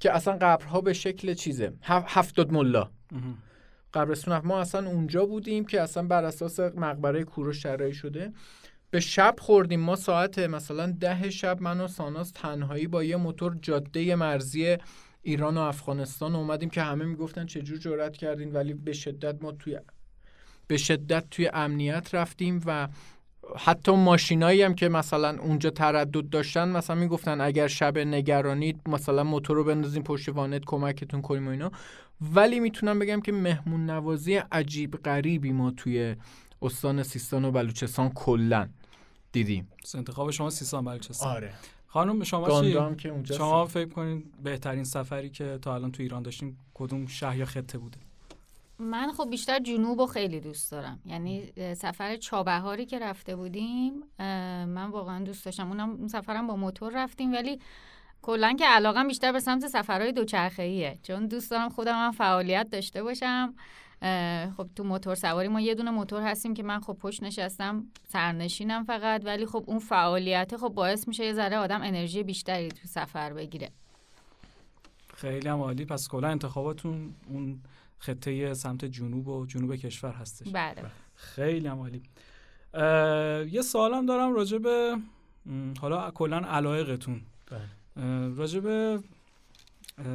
که 0.00 0.12
اصلا 0.12 0.36
قبرها 0.40 0.80
به 0.80 0.92
شکل 0.92 1.34
چیزه. 1.34 1.72
هف- 1.82 2.04
هفتاد 2.06 2.52
ملا. 2.52 2.90
قبرستون 3.94 4.38
ما 4.44 4.60
اصلا 4.60 4.88
اونجا 4.90 5.26
بودیم 5.26 5.64
که 5.64 5.80
اصلا 5.80 6.02
بر 6.02 6.24
اساس 6.24 6.60
مقبره 6.60 7.24
کوروش 7.24 7.62
طراحی 7.62 7.94
شده. 7.94 8.32
به 8.92 9.00
شب 9.00 9.34
خوردیم. 9.38 9.80
ما 9.80 9.96
ساعت 9.96 10.38
مثلا 10.38 10.96
ده 11.00 11.30
شب 11.30 11.60
من 11.60 11.80
و 11.80 11.88
ساناز 11.88 12.32
تنهایی 12.32 12.86
با 12.86 13.04
یه 13.04 13.16
موتور 13.16 13.56
جاده 13.62 14.14
مرزی 14.14 14.76
ایران 15.22 15.56
و 15.56 15.60
افغانستان 15.60 16.36
اومدیم 16.36 16.70
که 16.70 16.82
همه 16.82 17.04
می‌گفتن 17.04 17.46
چجور 17.46 17.78
جرأت 17.78 18.16
کردین 18.16 18.52
ولی 18.52 18.74
به 18.74 18.92
شدت 18.92 19.42
ما 19.42 19.52
توی 19.52 19.78
به 20.66 20.76
شدت 20.76 21.24
توی 21.30 21.50
امنیت 21.54 22.14
رفتیم 22.14 22.60
و 22.66 22.88
حتی 23.58 23.92
ماشینایی 23.92 24.62
هم 24.62 24.74
که 24.74 24.88
مثلا 24.88 25.38
اونجا 25.38 25.70
تردد 25.70 26.28
داشتن 26.28 26.68
مثلا 26.68 26.96
می‌گفتن 26.96 27.40
اگر 27.40 27.66
شب 27.68 27.98
نگرانید 27.98 28.80
مثلا 28.86 29.24
موتور 29.24 29.56
رو 29.56 29.64
بندازیم 29.64 30.02
پشت 30.02 30.28
وانت 30.28 30.62
کمکتون 30.66 31.22
کنیم 31.22 31.46
و 31.48 31.50
اینا. 31.50 31.70
ولی 32.34 32.60
می‌تونم 32.60 32.98
بگم 32.98 33.20
که 33.20 33.32
مهمون 33.32 33.90
نوازی 33.90 34.34
عجیب 34.34 34.96
غریبی 34.96 35.52
ما 35.52 35.70
توی 35.70 36.16
استان 36.62 37.02
سیستان 37.02 37.44
و 37.44 37.50
بلوچستان 37.50 38.08
کلا. 38.08 38.68
دیدیم. 39.32 39.68
پس 39.82 39.94
انتخاب 39.94 40.30
شما 40.30 40.50
سیستان 40.50 40.84
بلوچستان. 40.84 41.36
آره. 41.36 41.54
خانم 41.86 42.24
شما 42.24 42.62
چی؟ 42.62 42.72
که 42.96 43.08
اونجا 43.08 43.36
شما 43.36 43.66
فکر 43.66 43.88
کنین 43.88 44.24
بهترین 44.42 44.84
سفری 44.84 45.30
که 45.30 45.58
تا 45.62 45.74
الان 45.74 45.92
تو 45.92 46.02
ایران 46.02 46.22
داشتیم 46.22 46.58
کدوم 46.74 47.06
شهر 47.06 47.36
یا 47.36 47.44
خطه 47.44 47.78
بوده؟ 47.78 47.98
من 48.78 49.12
خب 49.12 49.30
بیشتر 49.30 49.58
جنوب 49.58 50.00
رو 50.00 50.06
خیلی 50.06 50.40
دوست 50.40 50.72
دارم. 50.72 51.00
یعنی 51.06 51.52
سفر 51.74 52.16
چابهاری 52.16 52.86
که 52.86 52.98
رفته 52.98 53.36
بودیم 53.36 53.92
من 54.18 54.90
واقعا 54.90 55.24
دوست 55.24 55.44
داشتم. 55.44 55.68
اونم 55.68 55.90
اون 55.90 56.08
سفرم 56.08 56.46
با 56.46 56.56
موتور 56.56 56.92
رفتیم 57.04 57.32
ولی 57.32 57.60
کلا 58.22 58.52
که 58.58 58.66
علاقم 58.66 59.08
بیشتر 59.08 59.32
به 59.32 59.40
سمت 59.40 59.66
سفرهای 59.66 60.12
دوچرخه‌ایه. 60.12 60.98
چون 61.02 61.26
دوست 61.26 61.50
دارم 61.50 61.68
خودم 61.68 61.94
هم 61.94 62.12
فعالیت 62.12 62.66
داشته 62.70 63.02
باشم. 63.02 63.54
خب 64.56 64.68
تو 64.76 64.84
موتور 64.84 65.14
سواری 65.14 65.48
ما 65.48 65.60
یه 65.60 65.74
دونه 65.74 65.90
موتور 65.90 66.22
هستیم 66.22 66.54
که 66.54 66.62
من 66.62 66.80
خب 66.80 66.96
پشت 67.00 67.22
نشستم 67.22 67.84
سرنشینم 68.08 68.84
فقط 68.84 69.22
ولی 69.24 69.46
خب 69.46 69.64
اون 69.66 69.78
فعالیت 69.78 70.56
خب 70.56 70.68
باعث 70.68 71.08
میشه 71.08 71.24
یه 71.24 71.32
ذره 71.32 71.56
آدم 71.56 71.82
انرژی 71.82 72.22
بیشتری 72.22 72.68
تو 72.68 72.88
سفر 72.88 73.32
بگیره. 73.32 73.70
خیلی 75.14 75.48
هم 75.48 75.60
عالی. 75.60 75.84
پس 75.84 76.08
کلا 76.08 76.28
انتخاباتون 76.28 77.14
اون 77.28 77.60
خطه 77.98 78.54
سمت 78.54 78.84
جنوب 78.84 79.28
و 79.28 79.46
جنوب 79.46 79.74
کشور 79.76 80.12
هستش. 80.12 80.48
بله. 80.52 80.82
خیلی 81.14 81.68
هم 81.68 81.78
عالی. 81.78 82.02
یه 83.50 83.62
سوالم 83.62 84.06
دارم 84.06 84.34
راجع 84.34 84.58
به 84.58 84.96
حالا 85.80 86.10
کلا 86.10 86.38
علایقتون. 86.38 87.20
بله. 87.50 88.34
راجع 88.34 88.60
به 88.60 89.02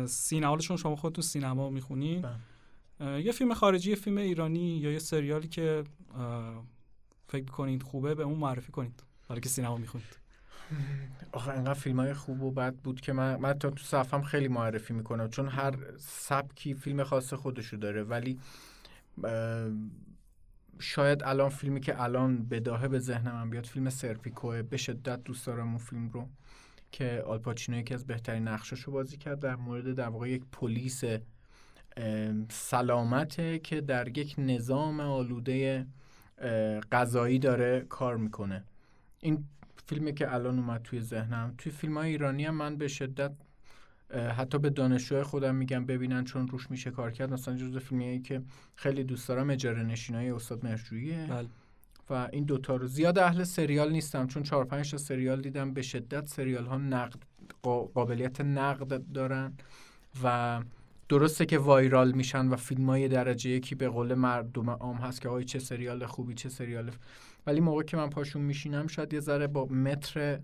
سینما 0.05 0.47
حالا 0.47 0.61
چون 0.61 0.77
شما 0.77 0.95
خودتون 0.95 1.23
سینما 1.23 1.69
می‌خونین 1.69 2.21
بله. 2.21 2.35
یه 2.99 3.31
فیلم 3.31 3.53
خارجی 3.53 3.89
یه 3.89 3.95
فیلم 3.95 4.17
ایرانی 4.17 4.77
یا 4.77 4.91
یه 4.91 4.99
سریالی 4.99 5.47
که 5.47 5.83
فکر 7.27 7.51
کنید 7.51 7.83
خوبه 7.83 8.15
به 8.15 8.23
اون 8.23 8.39
معرفی 8.39 8.71
کنید. 8.71 9.03
حالا 9.27 9.39
که 9.39 9.49
سینما 9.49 9.77
می‌خونید. 9.77 10.19
آخه 11.31 11.51
انقدر 11.51 11.73
فیلم 11.73 11.99
های 11.99 12.13
خوب 12.13 12.43
و 12.43 12.51
بد 12.51 12.75
بود 12.75 13.01
که 13.01 13.13
من, 13.13 13.35
من 13.35 13.53
تا 13.53 13.69
تو 13.69 13.83
صفم 13.83 14.21
خیلی 14.21 14.47
معرفی 14.47 14.93
می‌کنم 14.93 15.29
چون 15.29 15.47
هر 15.47 15.75
سبکی 15.97 16.73
فیلم 16.73 17.03
خاص 17.03 17.33
خودشو 17.33 17.77
داره 17.77 18.03
ولی 18.03 18.39
شاید 20.79 21.23
الان 21.23 21.49
فیلمی 21.49 21.79
که 21.79 22.01
الان 22.01 22.43
بداهه 22.43 22.87
به 22.87 22.99
ذهنم 22.99 23.49
بیاد 23.49 23.65
فیلم 23.65 23.89
سرپیکوه. 23.89 24.61
به 24.61 24.77
شدت 24.77 25.23
دوست 25.23 25.47
دارم 25.47 25.67
اون 25.67 25.77
فیلم 25.77 26.09
رو 26.09 26.29
که 26.91 27.23
آلپاچینو 27.27 27.77
یکی 27.77 27.93
از 27.93 28.07
بهترین 28.07 28.47
نقشاشو 28.47 28.91
بازی 28.91 29.17
کرد 29.17 29.39
در 29.39 29.55
مورد 29.55 29.93
در 29.93 30.09
واقع 30.09 30.29
یک 30.29 30.43
پلیس 30.51 31.03
سلامته 32.49 33.59
که 33.59 33.81
در 33.81 34.17
یک 34.17 34.35
نظام 34.37 34.99
آلوده 34.99 35.85
قضایی 36.91 37.39
داره 37.39 37.85
کار 37.89 38.17
می‌کنه. 38.17 38.63
این 39.19 39.43
فیلمی 39.85 40.13
که 40.13 40.33
الان 40.33 40.59
اومد 40.59 40.81
توی 40.81 41.01
ذهنم 41.01 41.53
توی 41.57 41.71
فیلم 41.71 41.97
های 41.97 42.09
ایرانی 42.09 42.45
هم 42.45 42.55
من 42.55 42.75
به 42.75 42.87
شدت 42.87 43.31
حتی 44.37 44.57
به 44.57 44.69
دانشجوهای 44.69 45.23
خودم 45.23 45.55
میگم 45.55 45.85
ببینن 45.85 46.23
چون 46.23 46.47
روش 46.47 46.71
میشه 46.71 46.91
کار 46.91 47.11
کرد. 47.11 47.33
مثلا 47.33 47.55
جزو 47.55 47.79
فیلمیایی 47.79 48.19
که 48.19 48.41
خیلی 48.75 49.03
دوست 49.03 49.27
دارم 49.27 49.49
اجاره 49.49 49.83
نشینای 49.83 50.29
استاد 50.29 50.65
مرجوییه. 50.65 51.27
بله. 51.29 51.47
و 52.09 52.29
این 52.31 52.43
دوتا 52.43 52.75
رو 52.75 52.87
زیاد 52.87 53.19
اهل 53.19 53.43
سریال 53.43 53.91
نیستم 53.91 54.27
چون 54.27 54.43
چهار 54.43 54.65
پنج 54.65 54.91
تا 54.91 54.97
سریال 54.97 55.41
دیدم 55.41 55.73
به 55.73 55.81
شدت 55.81 56.27
سریال 56.27 56.65
ها 56.65 56.77
نقد 56.77 57.19
قابلیت 57.93 58.41
نقد 58.41 59.11
دارن. 59.13 59.53
و 60.23 60.59
درسته 61.09 61.45
که 61.45 61.57
وایرال 61.57 62.11
میشن 62.11 62.47
و 62.47 62.55
فیلم 62.55 62.89
های 62.89 63.07
درجه 63.07 63.49
یکی 63.49 63.75
به 63.75 63.89
قول 63.89 64.13
مردم 64.13 64.69
عام 64.69 64.95
هست 64.95 65.21
که 65.21 65.29
آقای 65.29 65.43
چه 65.43 65.59
سریال 65.59 66.05
خوبی 66.05 66.33
چه 66.33 66.49
سریال 66.49 66.91
ولی 67.47 67.59
موقع 67.59 67.83
که 67.83 67.97
من 67.97 68.09
پاشون 68.09 68.41
میشینم 68.41 68.87
شاید 68.87 69.13
یه 69.13 69.19
ذره 69.19 69.47
با 69.47 69.65
متر 69.65 70.39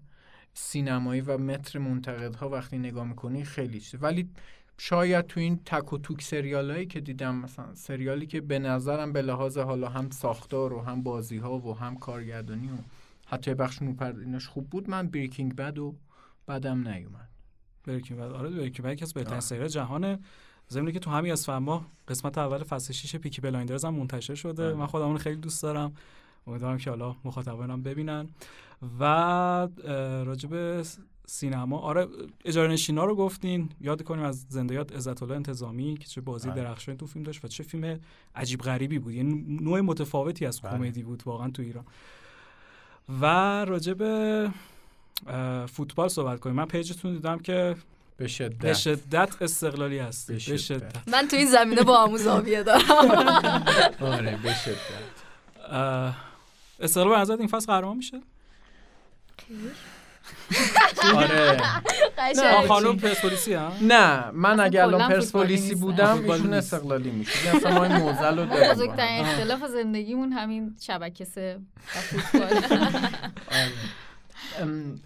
سینمایی 0.53 1.22
و 1.22 1.38
متر 1.38 1.80
منتقدها 1.80 2.49
وقتی 2.49 2.78
نگاه 2.78 3.07
می‌کنی 3.07 3.43
خیلی 3.43 3.80
چیزه 3.80 3.97
ولی 3.97 4.30
شاید 4.78 5.28
تو 5.28 5.39
این 5.39 5.59
تک 5.66 5.93
و 5.93 5.97
توک 5.97 6.22
سریالایی 6.22 6.86
که 6.86 6.99
دیدم 6.99 7.36
مثلا 7.36 7.76
سریالی 7.76 8.26
که 8.26 8.41
به 8.41 8.59
نظرم 8.59 9.14
به 9.14 9.22
لحاظ 9.22 9.57
حالا 9.57 9.89
هم 9.89 10.09
ساختار 10.09 10.74
و 10.74 10.82
هم 10.82 11.03
بازی 11.03 11.38
ها 11.38 11.57
و 11.57 11.78
هم 11.78 11.95
کارگردانی 11.95 12.68
و 12.68 12.78
حتی 13.26 13.53
بخش 13.53 13.82
نوپردینش 13.82 14.47
خوب 14.47 14.70
بود 14.70 14.89
من 14.89 15.07
بریکینگ 15.07 15.55
بد 15.55 15.80
و 15.80 15.95
بدم 16.47 16.88
نیومد. 16.88 17.30
بریکینگ 17.84 18.20
بد 18.20 18.32
آره 18.32 18.49
بریکینگ 18.49 18.88
بد 18.88 19.03
از 19.03 19.14
بهترین 19.14 19.39
سریال 19.39 19.68
جهانه 19.68 20.20
زمینی 20.68 20.91
که 20.91 20.99
تو 20.99 21.11
همین 21.11 21.32
از 21.32 21.45
فهمه 21.45 21.80
قسمت 22.07 22.38
اول 22.38 22.64
فصل 22.64 22.93
6 22.93 23.16
Peaky 23.15 23.41
Blinders 23.41 23.86
هم 23.86 23.93
منتشر 23.93 24.36
شده. 24.36 24.66
آره. 24.66 24.76
من 24.76 24.86
خودم 24.86 25.05
اون 25.05 25.18
خیلی 25.18 25.36
دوست 25.36 25.64
دارم. 25.64 25.93
امیدوارم 26.47 26.78
که 26.78 26.89
حالا 26.89 27.16
مخاطبانم 27.26 27.84
ببینن. 27.84 28.30
و 28.99 29.03
راجع 30.26 30.59
به 30.59 30.82
سینما 31.26 31.80
آره 31.80 32.07
اجاره 32.45 32.74
نشینا 32.74 33.05
رو 33.05 33.16
گفتین. 33.16 33.70
یاد 33.82 34.03
کنیم 34.03 34.26
از 34.26 34.45
زنده‌یاد 34.49 34.95
عزت 34.95 35.24
الله 35.24 35.36
انتظامی 35.36 35.97
که 35.97 36.07
چه 36.07 36.22
بازی 36.22 36.49
بله. 36.49 36.64
درخشانی 36.64 36.97
تو 36.97 37.07
فیلم 37.07 37.26
داشت 37.26 37.45
و 37.45 37.47
چه 37.47 37.64
فیلم 37.64 37.99
عجیب 38.36 38.61
غریبی 38.61 38.99
بود. 38.99 39.14
یعنی 39.14 39.57
نوع 39.61 39.82
متفاوتی 39.82 40.45
از 40.45 40.61
بله. 40.61 40.72
کمدی 40.72 41.03
بود 41.03 41.24
واقعا 41.26 41.49
تو 41.49 41.61
ایران. 41.61 41.86
و 43.22 43.26
راجع 43.65 43.85
به 43.85 43.97
فوتبال 45.66 46.07
صحبت 46.07 46.39
کنیم. 46.39 46.55
من 46.55 46.66
page 46.65 46.93
تون 46.93 47.13
دیدم 47.14 47.39
که 47.39 47.76
به 48.18 48.28
شدت 48.28 48.57
به 48.57 48.74
شدت 48.74 49.41
استقلالی 49.41 49.99
هست 49.99 50.32
به 50.32 50.57
شدت. 50.57 51.07
من 51.07 51.28
تو 51.28 51.36
این 51.36 51.47
زمینه 51.47 51.84
با 51.84 51.97
آموزاویه 51.97 52.64
دارم. 52.64 52.82
آره 54.01 54.38
به 54.43 54.53
شدت 54.53 55.14
استقلال 56.80 57.26
به 57.26 57.39
این 57.39 57.47
فصل 57.47 57.66
قهرمان 57.66 57.97
میشه؟ 57.97 58.22
آره. 61.16 61.61
نه 62.36 62.68
خانم 62.68 62.97
پرسپولیسی 62.97 63.53
ها؟ 63.53 63.72
نه 63.82 64.32
من 64.32 64.59
اگه 64.59 64.84
الان 64.84 65.09
پرسپولیسی 65.09 65.76
بودم 65.76 66.30
ایشون 66.30 66.53
استقلالی 66.53 67.11
میشه. 67.11 67.45
یعنی 67.45 67.57
اصلا 67.57 67.72
ما 67.72 67.84
این 67.84 67.95
موزل 67.95 68.39
رو 68.39 68.45
داریم. 68.45 68.74
بزرگترین 68.74 69.26
اختلاف 69.26 69.68
زندگیمون 69.68 70.32
همین 70.32 70.76
شبکه 70.82 71.26
سه 71.26 71.59
فوتبال. 71.86 72.43
آره. 73.51 73.72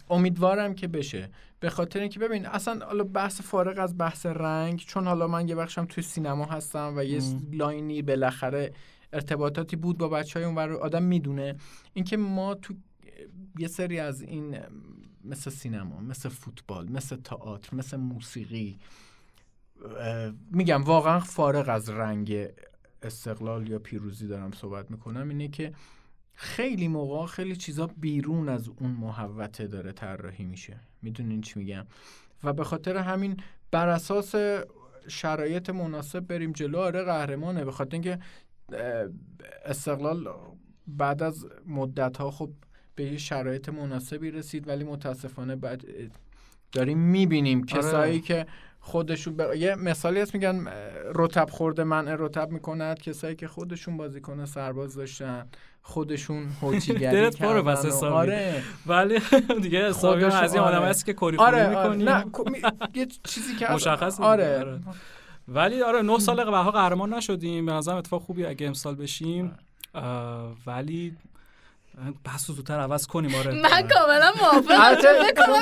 امیدوارم 0.09 0.75
که 0.75 0.87
بشه. 0.87 1.29
به 1.59 1.69
خاطر 1.69 1.99
اینکه 1.99 2.19
ببین 2.19 2.45
اصلا 2.45 2.85
حالا 2.85 3.03
بحث 3.03 3.41
فارغ 3.41 3.79
از 3.79 3.97
بحث 3.97 4.25
رنگ 4.25 4.79
چون 4.79 5.07
حالا 5.07 5.27
من 5.27 5.47
یه 5.47 5.55
بخشم 5.55 5.85
توی 5.85 6.03
سینما 6.03 6.45
هستم 6.45 6.93
و 6.97 7.03
یه 7.03 7.21
لاینی 7.51 8.01
بالاخره 8.01 8.73
ارتباطاتی 9.13 9.75
بود 9.75 9.97
با 9.97 10.07
بچه 10.09 10.39
های 10.39 10.45
اونور 10.45 10.73
آدم 10.73 11.03
می‌دونه. 11.03 11.55
اینکه 11.93 12.17
ما 12.17 12.55
تو 12.55 12.73
یه 13.59 13.67
سری 13.67 13.99
از 13.99 14.21
این 14.21 14.57
مثل 15.23 15.49
سینما 15.49 15.99
مثل 15.99 16.29
فوتبال 16.29 16.91
مثل 16.91 17.15
تئاتر 17.15 17.75
مثل 17.75 17.97
موسیقی 17.97 18.79
میگم 20.51 20.83
واقعا 20.83 21.19
فارغ 21.19 21.69
از 21.69 21.89
رنگ 21.89 22.47
استقلال 23.01 23.67
یا 23.67 23.79
پیروزی 23.79 24.27
دارم 24.27 24.51
صحبت 24.51 24.91
می‌کنم 24.91 25.29
اینه 25.29 25.47
که 25.47 25.73
خیلی 26.39 26.87
موقع 26.87 27.25
خیلی 27.25 27.55
چیزا 27.55 27.87
بیرون 27.87 28.49
از 28.49 28.69
اون 28.69 28.91
محوته 28.91 29.67
داره 29.67 29.91
طراحی 29.91 30.45
میشه. 30.45 30.79
می‌دونین 31.01 31.41
چی 31.41 31.59
میگم؟ 31.59 31.85
و 32.43 32.53
به 32.53 32.63
خاطر 32.63 32.97
همین 32.97 33.37
بر 33.71 33.87
اساس 33.87 34.35
شرایط 35.07 35.69
مناسب 35.69 36.19
بریم 36.19 36.51
جلو. 36.51 36.77
آره 36.79 37.03
قهرمانه. 37.03 37.65
به 37.65 37.71
خاطر 37.71 37.93
اینکه 37.93 38.19
استقلال 39.65 40.27
بعد 40.87 41.23
از 41.23 41.47
مدت 41.65 42.17
ها 42.17 42.31
خب 42.31 42.49
به 42.95 43.03
یه 43.03 43.17
شرایط 43.17 43.69
مناسبی 43.69 44.31
رسید 44.31 44.67
ولی 44.67 44.83
متاسفانه 44.83 45.55
بعد 45.55 45.83
داریم 46.71 46.97
می‌بینیم 46.97 47.57
آره. 47.57 47.67
کسایی 47.67 48.21
که 48.21 48.45
خودشون 48.87 49.37
یه 49.57 49.75
مثالی 49.75 50.19
هست 50.19 50.33
میگن 50.33 50.67
رتب 51.15 51.49
خورده 51.49 51.83
منع 51.83 52.15
رتب 52.19 52.51
می‌کند. 52.51 53.01
کسایی 53.01 53.35
که 53.35 53.47
خودشون 53.47 53.97
بازیکن 53.97 54.45
سرباز 54.45 54.95
داشتن 54.95 55.47
خودشون 55.81 56.47
هوچیگری 56.61 57.31
کردن 57.31 57.57
واسه 57.57 58.05
آره. 58.05 58.63
ولی 58.85 59.19
دیگه 59.63 59.87
حسابی 59.89 60.23
از 60.23 60.53
این 60.53 60.63
آدم 60.63 60.81
هست 60.81 61.05
که 61.05 61.13
کوری 61.13 61.37
آره, 61.37 61.75
آره. 61.75 61.95
نه 61.95 62.25
یه 62.93 63.07
چیزی 63.23 63.55
که 63.55 63.71
مشخص 63.71 64.19
آره. 64.19 64.59
آره. 64.59 64.79
ولی 65.47 65.81
آره 65.81 66.01
نه 66.01 66.19
سال 66.19 66.43
قبل 66.43 66.71
قهرمان 66.71 67.13
نشدیم. 67.13 67.65
به 67.65 67.71
نظرم 67.71 67.97
اتفاق 67.97 68.21
خوبی 68.21 68.45
اگه 68.45 68.67
امسال 68.67 68.95
بشیم. 68.95 69.51
ولی 70.65 71.17
بحث 72.23 72.47
زودتر 72.47 72.79
عوض 72.79 73.07
کنیم 73.07 73.35
آره. 73.35 73.51
من 73.51 73.87
کاملا 73.87 74.31
موافقم. 74.41 74.81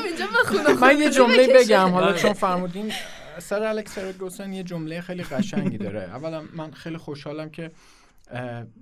اینجا 0.06 0.26
بخونم 0.46 0.80
من 0.80 1.00
یه 1.00 1.10
جمله 1.10 1.48
بگم 1.48 1.90
حالا 1.90 2.14
چون 2.14 2.34
فرمودین 2.34 2.92
سر 3.40 3.64
الکس 3.64 4.00
فرگوسن 4.00 4.54
یه 4.54 4.64
جمله 4.64 5.02
خیلی 5.02 5.24
قشنگی 5.24 5.78
داره. 5.78 6.02
اولا 6.16 6.44
من 6.54 6.72
خیلی 6.72 6.98
خوشحالم 6.98 7.50
که 7.50 7.72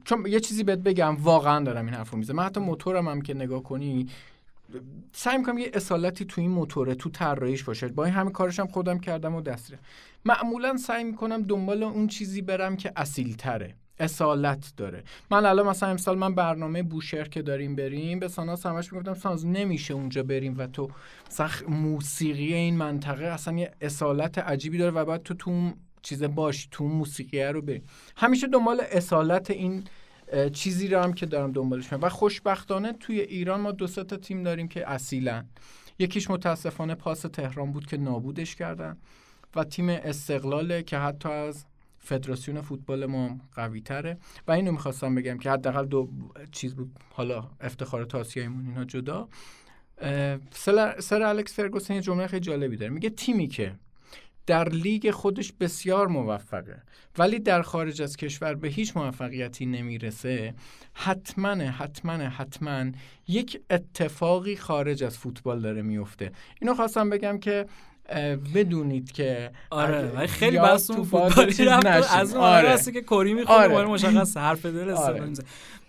چون 0.05 0.25
یه 0.25 0.39
چیزی 0.39 0.63
بهت 0.63 0.79
بگم 0.79 1.15
واقعا 1.15 1.63
دارم 1.63 1.85
این 1.85 1.93
حرفو 1.93 2.17
می‌زنم. 2.17 2.35
من 2.35 2.43
حتی 2.43 2.59
موتورم 2.59 3.07
هم 3.07 3.21
که 3.21 3.33
نگاه 3.33 3.63
کنی 3.63 4.09
سعی 5.13 5.37
می‌کنم 5.37 5.57
یه 5.57 5.71
اصالتی 5.73 6.25
تو 6.25 6.41
این 6.41 6.51
موتوره 6.51 6.95
تو 6.95 7.09
طراحیش 7.09 7.63
باشه. 7.63 7.87
با 7.87 8.05
این 8.05 8.13
همه 8.13 8.31
کارش 8.31 8.59
هم 8.59 8.67
خودم 8.67 8.99
کردم 8.99 9.35
و 9.35 9.41
دستره 9.41 9.79
معمولا 10.25 10.77
سعی 10.77 11.03
می‌کنم 11.03 11.41
دنبال 11.41 11.83
اون 11.83 12.07
چیزی 12.07 12.41
برم 12.41 12.75
که 12.75 12.91
اصیل 12.95 13.35
تره 13.35 13.75
اصالت 13.99 14.73
داره. 14.77 15.03
من 15.31 15.45
الان 15.45 15.67
مثلا 15.67 15.89
امسال 15.89 16.17
من 16.17 16.35
برنامه 16.35 16.83
بوشهر 16.83 17.27
که 17.27 17.41
داریم 17.41 17.75
بریم 17.75 18.19
به 18.19 18.27
ساناس 18.27 18.65
همش 18.65 18.93
می‌گفتم 18.93 19.13
ساناز 19.13 19.45
نمیشه 19.45 19.93
اونجا 19.93 20.23
بریم 20.23 20.57
و 20.57 20.67
تو 20.67 20.89
مثلا 21.27 21.49
موسیقی 21.67 22.53
این 22.53 22.77
منطقه 22.77 23.25
اصلا 23.25 23.57
یه 23.57 23.71
اصالت 23.81 24.37
عجیبی 24.37 24.77
داره 24.77 24.91
و 24.91 25.05
باید 25.05 25.23
تو 25.23 25.33
تو 25.33 25.71
چیز 26.01 26.23
باش 26.23 26.67
تو 26.71 26.87
موسیقی 26.87 27.43
رو 27.43 27.61
بریم. 27.61 27.83
همیشه 28.17 28.47
دنبال 28.47 28.81
اصالت 28.91 29.51
این 29.51 29.83
چیزی 30.53 30.87
رو 30.87 30.99
هم 30.99 31.13
که 31.13 31.25
دارم 31.25 31.51
دنبالش 31.51 31.83
می‌کنم. 31.83 32.01
و 32.01 32.09
خوشبختانه 32.09 32.93
توی 32.93 33.19
ایران 33.19 33.61
ما 33.61 33.71
دو 33.71 33.87
تا 33.87 34.17
تیم 34.17 34.43
داریم 34.43 34.67
که 34.67 34.89
اصیلا 34.91 35.45
یکیش 35.99 36.29
متاسفانه 36.29 36.95
پاس 36.95 37.21
تهران 37.21 37.71
بود 37.71 37.85
که 37.85 37.97
نابودش 37.97 38.55
کردن 38.55 38.97
و 39.55 39.63
تیم 39.63 39.89
استقلاله 39.89 40.83
که 40.83 40.97
حتی 40.97 41.29
از 41.29 41.65
فدراسیون 42.03 42.61
فوتبال 42.61 43.05
ما 43.05 43.39
قوی 43.55 43.81
تره 43.81 44.17
و 44.47 44.51
اینو 44.51 44.71
می‌خواستم 44.71 45.15
بگم 45.15 45.37
که 45.37 45.51
حداقل 45.51 45.85
دو 45.85 46.09
چیز 46.51 46.75
بود. 46.75 46.91
حالا 47.09 47.49
افتخار 47.61 48.07
آسیاییمون 48.13 48.67
اینا 48.67 48.83
جدا. 48.85 49.27
سر, 50.99 51.23
الکس 51.23 51.53
فرگوسن 51.53 51.93
یه 51.93 52.01
جمله 52.01 52.27
خیلی 52.27 52.39
جالبی 52.39 52.77
داره. 52.77 52.91
میگه 52.91 53.09
تیمی 53.09 53.47
که 53.47 53.75
در 54.45 54.69
لیگ 54.69 55.11
خودش 55.11 55.53
بسیار 55.59 56.07
موفقه 56.07 56.81
ولی 57.17 57.39
در 57.39 57.61
خارج 57.61 58.01
از 58.01 58.17
کشور 58.17 58.55
به 58.55 58.67
هیچ 58.67 58.97
موفقیتی 58.97 59.65
نمی‌رسه 59.65 60.53
حتما 60.93 61.49
حتما 61.49 62.13
حتما 62.13 62.91
یک 63.27 63.61
اتفاقی 63.69 64.55
خارج 64.55 65.03
از 65.03 65.17
فوتبال 65.17 65.61
داره 65.61 65.81
میفته 65.81 66.31
اینو 66.61 66.75
خواستم 66.75 67.09
بگم 67.09 67.37
که 67.37 67.65
بدونید 68.55 69.11
که 69.11 69.51
آره 69.69 70.11
ولی 70.15 70.27
خیلی 70.27 70.57
بحث 70.57 70.87
تو 70.87 70.93
اون 70.93 71.03
فوتبالی 71.03 71.65
رفت. 71.65 71.85
از 72.15 72.33
اون 72.33 72.43
آره. 72.43 72.69
آره. 72.69 72.91
که 72.93 73.01
کری 73.01 73.33
می‌خوره 73.33 73.75
آره. 73.75 73.87
مشخص 73.87 74.37
حرف 74.37 74.65
دل 74.65 74.89
آره. 75.07 75.33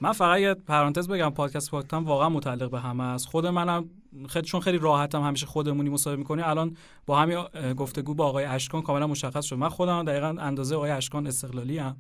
من 0.01 0.13
فقط 0.13 0.41
یه 0.41 0.55
پرانتز 0.55 1.09
بگم 1.09 1.31
پادکست 1.31 1.71
پاکتام 1.71 2.05
واقعا 2.05 2.29
متعلق 2.29 2.71
به 2.71 2.81
همه 2.81 3.05
است 3.05 3.27
خود 3.27 3.47
منم 3.47 3.91
خیلی 4.29 4.47
چون 4.47 4.61
خیلی 4.61 4.79
راحتم 4.79 5.23
همیشه 5.23 5.47
خودمونی 5.47 5.91
مصاحبه 5.91 6.19
می‌کنیم 6.19 6.45
الان 6.49 6.77
با 7.07 7.19
همین 7.19 7.43
گفتگو 7.77 8.15
با 8.15 8.27
آقای 8.27 8.45
اشکان 8.45 8.83
کاملا 8.83 9.07
مشخص 9.07 9.45
شد 9.45 9.57
من 9.57 9.69
خودم 9.69 9.99
هم 9.99 10.05
دقیقا 10.05 10.37
اندازه 10.39 10.77
آقای 10.77 10.91
اشکان 10.91 11.27
استقلالی 11.27 11.79
ام 11.79 11.97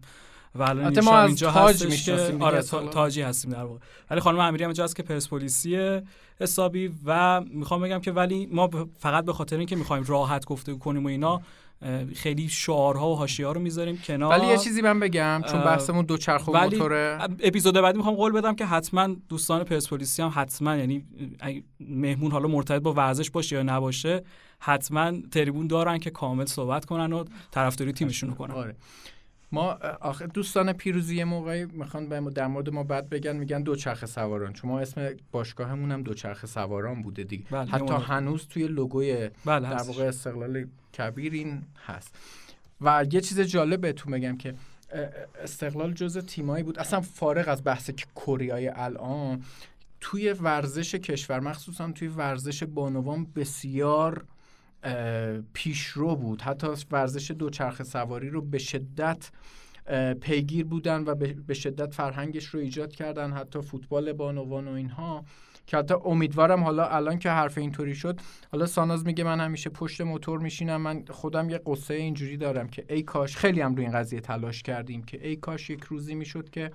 و 0.55 0.63
الان 0.63 1.01
ما 1.01 1.17
از 1.17 1.27
اینجا 1.27 1.51
تاج 1.51 1.75
هستش 1.75 1.91
می‌شناسیم 1.91 2.43
آره 2.43 2.63
تاجی 2.63 3.23
هستیم 3.23 3.51
در 3.51 3.65
واقع. 3.65 3.81
ولی 4.11 4.21
خانم 4.21 4.39
امیری 4.39 4.65
هم 4.65 4.71
اینجا 4.71 4.85
هست 4.85 4.97
که 4.97 5.03
پرسپولیسی 5.03 6.01
حسابی 6.41 6.91
و 7.05 7.41
می‌خوام 7.41 7.83
بگم 7.83 8.01
که 8.01 8.13
ولی 8.13 8.47
ما 8.47 8.71
فقط 8.99 9.25
به 9.25 9.33
خاطر 9.33 9.59
اینکه 9.59 9.77
می‌خوایم 9.77 10.05
راحت 10.05 10.47
گفتگو 10.47 10.79
کنیم 10.79 11.05
و 11.05 11.09
اینا 11.09 11.41
خیلی 12.15 12.49
شعارها 12.49 13.13
و 13.13 13.17
حاشیه‌ها 13.17 13.53
رو 13.53 13.61
می‌ذاریم 13.61 13.99
کنار. 14.05 14.39
ولی 14.39 14.47
یه 14.47 14.59
چیزی 14.59 14.83
من 14.83 15.01
بگم 15.01 15.43
چون 15.51 15.61
بحثمون 15.61 16.05
دوچرخه 16.05 16.53
و 16.53 16.55
ولی 16.55 16.77
موتوره. 16.77 17.19
اپیزود 17.41 17.75
بعدی 17.75 17.97
می‌خوام 17.97 18.15
قول 18.15 18.33
بدم 18.33 18.55
که 18.55 18.67
حتما 18.67 19.17
دوستان 19.29 19.65
پرسپولیسی 19.65 20.23
هم 20.23 20.33
حتما 20.35 20.77
یعنی 20.77 21.05
مهمون 21.81 22.33
حالا 22.33 22.49
مرتبط 22.49 22.83
با 22.83 22.93
ورزش 22.93 23.31
باشه 23.31 23.57
یا 23.57 23.63
نباشه 23.63 24.25
حتما 24.59 25.13
تریبون 25.33 25.67
دارن 25.67 25.99
که 25.99 26.11
کامل 26.11 26.45
صحبت 26.45 26.85
کنن 26.85 27.13
و 27.13 27.25
طرفداری 27.51 27.93
تیمشون 27.93 28.29
رو 28.29 28.35
کنن. 28.35 28.55
آره. 28.55 28.77
ما 29.55 29.73
آخه 30.01 30.27
دوستان 30.27 30.73
پیروزی 30.73 31.17
یه 31.17 31.25
موقعی 31.25 31.65
می‌خوان 31.65 32.09
به 32.09 32.31
در 32.31 32.47
مورد 32.47 32.71
ما 32.71 32.83
بعد 32.83 33.09
بگن 33.09 33.37
میگن 33.37 33.63
دوچرخه 33.63 34.07
سواران. 34.07 34.53
چون 34.53 34.71
ما 34.71 34.81
اسم 34.81 35.11
باشگاهمون 35.33 35.93
هم 35.93 36.03
دوچرخه 36.03 36.47
سواران 36.47 37.03
بوده 37.03 37.25
دیگه. 37.25 37.45
بله، 37.51 37.71
حتی 37.71 37.95
هنوز 37.95 38.49
توی 38.49 38.67
لوگوی 38.69 39.31
بله 39.45 39.69
در. 39.69 39.83
واقع 39.83 40.05
استقلال 40.05 40.67
کبیر 40.99 41.33
این 41.33 41.63
هست. 41.87 42.15
و 42.81 43.07
یه 43.13 43.21
چیز 43.21 43.41
جالب 43.41 43.81
بهتون 43.81 44.13
بگم 44.13 44.37
که 44.37 44.55
استقلال 45.43 45.93
جز 45.93 46.19
تیمایی 46.19 46.65
بود. 46.65 46.79
اصلا 46.79 47.01
فارغ 47.01 47.49
از 47.49 47.65
بحث 47.65 47.91
که 47.91 48.07
الان 48.77 49.43
توی 50.01 50.33
ورزش 50.33 50.95
کشور 50.95 51.41
مخصوصا 51.41 51.93
توی 51.93 52.09
ورزش 52.09 52.65
بانوان 52.65 53.27
بسیار 53.37 54.25
پیشرو 55.53 56.17
بود. 56.17 56.43
حتی 56.43 56.67
ورزش 56.91 57.31
دوچرخه 57.31 57.85
سواری 57.85 58.31
رو 58.31 58.43
به 58.43 58.59
شدت 58.59 59.31
پیگیر 60.21 60.65
بودن 60.65 61.05
و 61.07 61.15
به 61.15 61.33
به 61.47 61.55
شدت 61.55 61.95
فرهنگش 61.95 62.47
رو 62.47 62.61
ایجاد 62.61 62.93
کردن. 62.93 63.33
حتی 63.33 63.61
فوتبال 63.61 64.13
بانوان 64.13 64.69
و 64.69 64.73
اینها. 64.73 65.25
که 65.67 65.77
حتی 65.77 65.95
امیدوارم 66.05 66.65
حالا 66.65 66.87
الان 66.87 67.19
که 67.19 67.31
حرف 67.31 67.59
اینطوری 67.59 67.95
شد 67.95 68.21
حالا 68.53 68.67
ساناز 68.67 69.07
میگه 69.07 69.25
من 69.25 69.41
همیشه 69.41 69.71
پشت 69.71 70.01
موتور 70.01 70.41
میشینم. 70.41 70.81
من 70.81 71.05
خودم 71.11 71.51
یه 71.51 71.61
قصه 71.67 71.95
اینجوری 71.95 72.37
دارم 72.37 72.69
که 72.69 72.85
ای 72.89 73.03
کاش 73.03 73.37
خیلی 73.37 73.61
هم 73.61 73.75
روی 73.75 73.85
این 73.85 73.95
قضیه 73.95 74.21
تلاش 74.21 74.63
کردیم 74.63 75.03
که 75.03 75.29
ای 75.29 75.37
کاش 75.37 75.71
یک 75.71 75.85
روزی 75.85 76.15
می‌شد 76.15 76.51
که 76.51 76.71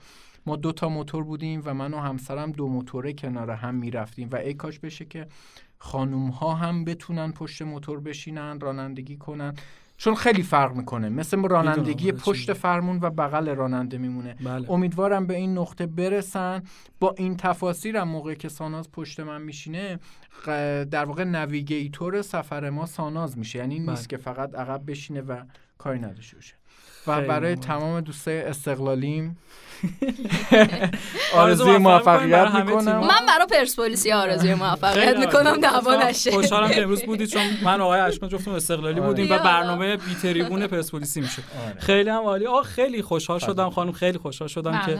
ما 0.45 0.55
دو 0.55 0.71
تا 0.71 0.89
موتور 0.89 1.23
بودیم 1.23 1.61
و 1.65 1.73
من 1.73 1.93
و 1.93 1.99
همسرم 1.99 2.51
دو 2.51 2.67
موتوره 2.67 3.13
کنار 3.13 3.51
هم 3.51 3.75
می‌رفتیم 3.75 4.29
و 4.31 4.35
ای 4.35 4.53
کاش 4.53 4.79
بشه 4.79 5.05
که 5.05 5.27
خانوم 5.77 6.29
ها 6.29 6.53
هم 6.53 6.85
بتونن 6.85 7.31
پشت 7.31 7.61
موتور 7.61 7.99
بشینن 7.99 8.59
رانندگی 8.59 9.17
کنن. 9.17 9.53
چون 9.97 10.15
خیلی 10.15 10.43
فرق 10.43 10.75
می‌کنه. 10.75 11.09
مثل 11.09 11.43
رانندگی 11.43 12.11
آره، 12.11 12.19
پشت. 12.19 12.53
فرمون 12.53 12.99
و 13.01 13.09
بغل 13.09 13.49
راننده 13.49 13.97
میمونه. 13.97 14.35
بله. 14.45 14.71
امیدوارم 14.71 15.27
به 15.27 15.35
این 15.35 15.57
نقطه 15.57 15.85
برسن. 15.85 16.63
با 16.99 17.15
این 17.17 17.37
تفاصیل 17.37 17.95
هم 17.95 18.07
موقع 18.07 18.33
که 18.33 18.49
ساناز 18.49 18.91
پشت 18.91 19.19
من 19.19 19.41
میشینه 19.41 19.99
در 20.91 21.05
واقع 21.05 21.23
نویگیتور 21.23 22.21
سفر 22.21 22.69
ما 22.69 22.85
ساناز 22.85 23.37
میشه. 23.37 23.59
یعنی 23.59 23.79
بله. 23.79 23.89
نیست 23.89 24.09
که 24.09 24.17
فقط 24.17 24.55
عقب 24.55 24.91
بشینه 24.91 25.21
و 25.21 25.43
کاری 25.77 25.99
نداشته 25.99 26.35
باشه. 26.35 26.55
و 27.07 27.21
برای. 27.21 27.55
تمام 27.55 28.01
دوستای 28.01 28.41
استقلالیم 28.41 29.37
آرزوی 31.35 31.77
موفقیت 31.77 32.47
می‌کنم. 32.55 32.99
من 32.99 33.25
برای 33.27 33.47
پرسپولیسی 33.51 34.11
آرزوی 34.11 34.53
موفقیت 34.53 35.05
خیلی 35.05 35.19
می‌کنم. 35.25 35.57
دعوا 35.57 35.97
من 35.97 36.05
نشه 36.05 36.31
خوشحالم 36.31 36.69
که 36.69 36.81
امروز 36.81 37.03
بودید 37.03 37.29
چون 37.29 37.43
من 37.63 37.81
و 37.81 37.83
آقای 37.83 37.99
اشکان 37.99 38.29
جفتمون 38.29 38.57
استقلالی 38.57 38.99
آره. 38.99 39.07
بودیم 39.07 39.25
و 39.25 39.27
بیا. 39.27 39.37
برنامه 39.37 39.97
بی 39.97 40.15
تریبون 40.21 40.67
پرسپولیسی 40.67 41.21
میشه 41.21 41.41
آره. 41.65 41.79
خیلی 41.79 42.09
هم 42.09 42.21
عالی 42.23 42.45
آه 42.45 42.63
خیلی 42.63 43.01
خوشحال 43.01 43.39
شدم. 43.39 43.69
خانم 43.69 43.91
خیلی 43.91 44.17
خوشحال 44.17 44.47
شدم 44.47 44.81
که 44.85 44.99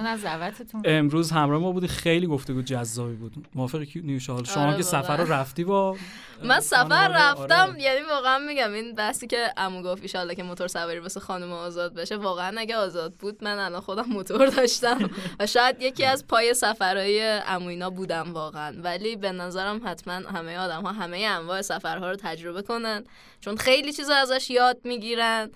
امروز 0.85 1.31
همراه 1.31 1.61
ما 1.61 1.71
بودی 1.71 1.87
خیلی 1.87 2.27
گفتگو 2.27 2.61
جذابی 2.61 3.15
بود 3.15 3.33
موافقی 3.55 3.85
که 3.85 4.01
نیوشا 4.01 4.33
حالا 4.33 4.45
شما 4.45 4.67
آره 4.67 4.77
که 4.77 4.83
سفر. 4.83 5.17
رو 5.17 5.33
رفتی 5.33 5.63
با 5.63 5.95
من 6.43 6.59
سفر؟ 6.59 7.07
رفتم 7.07 7.69
آره. 7.69 7.81
یعنی 7.81 7.99
واقعا 8.09 8.37
میگم 8.37 8.73
این 8.73 8.95
بحثی 8.95 9.27
که 9.27 9.37
عمو 9.57 9.83
گفت 9.83 10.01
ایشالله 10.01 10.35
که 10.35 10.43
موتور 10.43 10.67
سواری 10.67 10.99
واسه 10.99 11.19
خانم 11.19 11.51
آزاد 11.51 11.93
بشه 11.93 12.17
واقعا 12.17 12.55
اگه 12.57 12.75
آزاد 12.75 13.13
بود 13.13 13.43
من 13.43 13.57
الان 13.57 13.81
خودم 13.81 14.05
موتور 14.09 14.49
داشتم. 14.77 15.09
و 15.39 15.47
شاید 15.47 15.81
یکی 15.81 16.05
از 16.05 16.27
پای 16.27 16.53
سفرهای 16.53 17.21
عموینا 17.37 17.89
بودم 17.89 18.33
واقعا. 18.33 18.75
ولی 18.83 19.15
به 19.15 19.31
نظرم 19.31 19.81
حتما 19.85 20.13
همه 20.13 20.57
آدم 20.57 20.81
ها 20.81 20.91
همه 20.91 21.17
انواع 21.17 21.61
سفرها 21.61 22.09
رو 22.09 22.15
تجربه 22.15 22.61
کنن. 22.61 23.03
چون 23.41 23.57
خیلی 23.57 23.93
چیزا 23.93 24.15
ازش 24.15 24.49
یاد 24.49 24.77
می‌گیرن. 24.83 25.51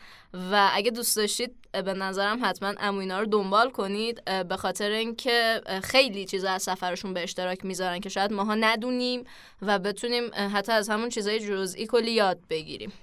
و 0.52 0.70
اگه 0.74 0.92
دوست 0.92 1.18
داشتید 1.18 1.56
به 1.72 1.94
نظرم 1.94 2.40
حتما 2.44 2.70
عموینا 2.70 3.20
رو 3.20 3.26
دنبال 3.26 3.70
کنید. 3.70 4.24
به 4.50 4.58
خاطر 4.58 4.90
اینکه 4.90 5.62
خیلی 5.84 6.26
چیزا 6.26 6.52
از 6.52 6.64
سفرشون 6.64 7.14
به 7.14 7.24
اشتراک 7.24 7.66
می‌ذارن 7.66 8.00
که 8.00 8.10
شاید 8.10 8.34
ماها 8.34 8.56
ندونیم 8.56 9.24
و 9.62 9.80
بتونیم 9.80 10.32
حتی 10.54 10.72
از 10.72 10.90
همون 10.90 11.10
چیزای 11.10 11.40
جزئی 11.40 11.88
کلی 11.88 12.12
یاد 12.12 12.40
بگیریم. 12.50 12.94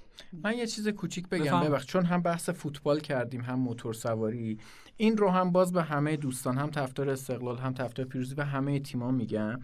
من 0.42 0.58
یه 0.58 0.66
چیز 0.66 0.88
کوچیک 0.88 1.28
بگم. 1.28 1.60
ببخش 1.60 1.86
چون 1.86 2.04
هم 2.04 2.22
بحث 2.22 2.48
فوتبال 2.50 3.00
کردیم 3.00 3.40
هم 3.40 3.58
موتور 3.58 3.94
سواری 3.94 4.58
این 4.96 5.16
رو 5.16 5.30
هم 5.30 5.52
باز 5.52 5.72
به 5.72 5.82
همه 5.82 6.16
دوستان 6.16 6.58
هم 6.58 6.70
طرفدار 6.70 7.10
استقلال 7.10 7.58
هم 7.58 7.74
طرفدار 7.74 8.06
پیروزی 8.06 8.34
و 8.34 8.42
همه 8.42 8.80
تیما 8.80 9.10
میگم 9.10 9.60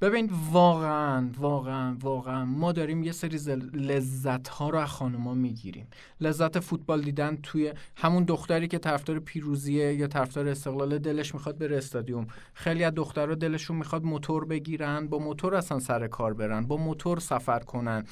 ببین 0.00 0.30
واقعا 0.52 1.30
واقعا 1.38 1.96
واقعا 2.02 2.44
ما 2.44 2.72
داریم 2.72 3.02
یه 3.02 3.12
سری 3.12 3.38
لذت 3.74 4.48
ها 4.48 4.70
رو 4.70 4.78
از 4.78 4.88
خانوما 4.88 5.34
می‌گیریم. 5.34 5.86
لذت 6.20 6.60
فوتبال 6.60 7.00
دیدن 7.02 7.38
توی 7.42 7.72
همون 7.96 8.24
دختری 8.24 8.68
که 8.68 8.78
طرفدار 8.78 9.18
پیروزیه 9.18 9.94
یا 9.94 10.06
طرفدار 10.06 10.48
استقلال 10.48 10.98
دلش 10.98 11.34
می‌خواد 11.34 11.58
بره 11.58 11.76
استادیوم. 11.76 12.26
خیلی 12.54 12.84
از 12.84 12.94
دخترها 12.94 13.34
دلشون 13.34 13.76
می‌خواد 13.76 14.04
موتور 14.04 14.44
بگیرن 14.44 15.06
با 15.08 15.18
موتور 15.18 15.54
اصلا 15.54 15.78
سر 15.78 16.06
کار 16.08 16.34
برن 16.34 16.66
با 16.66 16.76
موتور 16.76 17.20
سفر 17.20 17.58
کنن. 17.58 18.04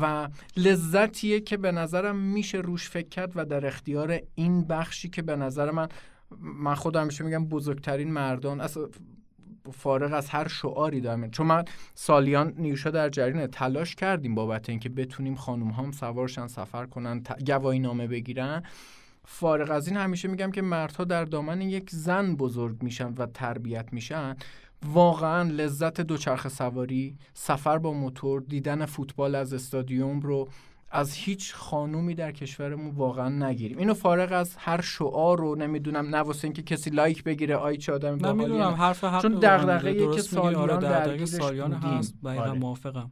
و 0.00 0.28
لذتیه 0.56 1.40
که 1.40 1.56
به 1.56 1.72
نظرم 1.72 2.16
میشه 2.16 2.58
روش 2.58 2.88
فکر 2.90 3.08
کرد 3.08 3.32
و 3.34 3.44
در 3.44 3.66
اختیار 3.66 4.20
این 4.34 4.64
بخشی 4.64 5.08
که 5.08 5.22
به 5.22 5.36
نظر 5.36 5.70
من 5.70 5.88
من 6.40 6.74
خودم 6.74 7.00
همیشه 7.00 7.24
میگم 7.24 7.46
بزرگترین 7.46 8.12
مردان 8.12 8.60
اصلا 8.60 8.88
فارغ 9.72 10.12
از 10.12 10.28
هر 10.28 10.48
شعاری 10.48 11.00
دارم. 11.00 11.30
چون 11.30 11.46
من 11.46 11.64
سالیان 11.94 12.54
نیوشا 12.56 12.90
در 12.90 13.08
جریان 13.08 13.46
تلاش 13.46 13.94
کردیم 13.94 14.34
بابت 14.34 14.68
اینکه 14.68 14.88
بتونیم 14.88 15.34
خانم 15.34 15.68
هم 15.68 15.92
سوارشن 15.92 16.46
سفر 16.46 16.86
کنن 16.86 17.22
گواهی 17.46 17.78
نامه 17.78 18.06
بگیرن. 18.06 18.62
فارغ 19.24 19.70
از 19.70 19.88
این 19.88 19.96
همیشه 19.96 20.28
میگم 20.28 20.50
که 20.50 20.62
مردها 20.62 21.04
در 21.04 21.24
دامن 21.24 21.60
یک 21.60 21.90
زن 21.90 22.36
بزرگ 22.36 22.82
میشن 22.82 23.14
و 23.16 23.26
تربیت 23.26 23.92
میشن. 23.92 24.36
واقعا 24.84 25.42
لذت 25.42 26.00
دوچرخه 26.00 26.48
سواری 26.48 27.16
سفر 27.34 27.78
با 27.78 27.92
موتور 27.92 28.40
دیدن 28.40 28.86
فوتبال 28.86 29.34
از 29.34 29.54
استادیوم 29.54 30.20
رو 30.20 30.48
از 30.90 31.14
هیچ 31.14 31.54
خانومی 31.54 32.14
در 32.14 32.32
کشورمون 32.32 32.90
واقعا 32.90 33.28
نگیریم 33.28 33.78
اینو 33.78 33.94
فارغ 33.94 34.32
از 34.32 34.56
هر 34.58 34.80
شعار 34.80 35.38
رو 35.38 35.54
نمی‌دونم 35.54 36.06
نه 36.06 36.18
واسه 36.18 36.44
اینکه 36.44 36.62
کسی 36.62 36.90
لایک 36.90 37.24
بگیره 37.24 37.56
آی 37.56 37.76
چه 37.76 37.92
آدم 37.92 38.10
من 38.10 38.18
باحالیه. 38.18 38.46
می‌دونم 38.46 38.72
حرف 38.72 39.04
حق 39.04 39.22
چون 39.22 39.34
داره. 39.38 39.94
که. 39.94 40.04
آره، 40.04 40.20
سالیان 40.22 40.66
دغدغه 40.66 41.06
درگیرش 41.06 41.28
سالیان. 41.28 41.72
هست 41.72 42.14
آره. 42.24 42.52
موافقم 42.52 43.10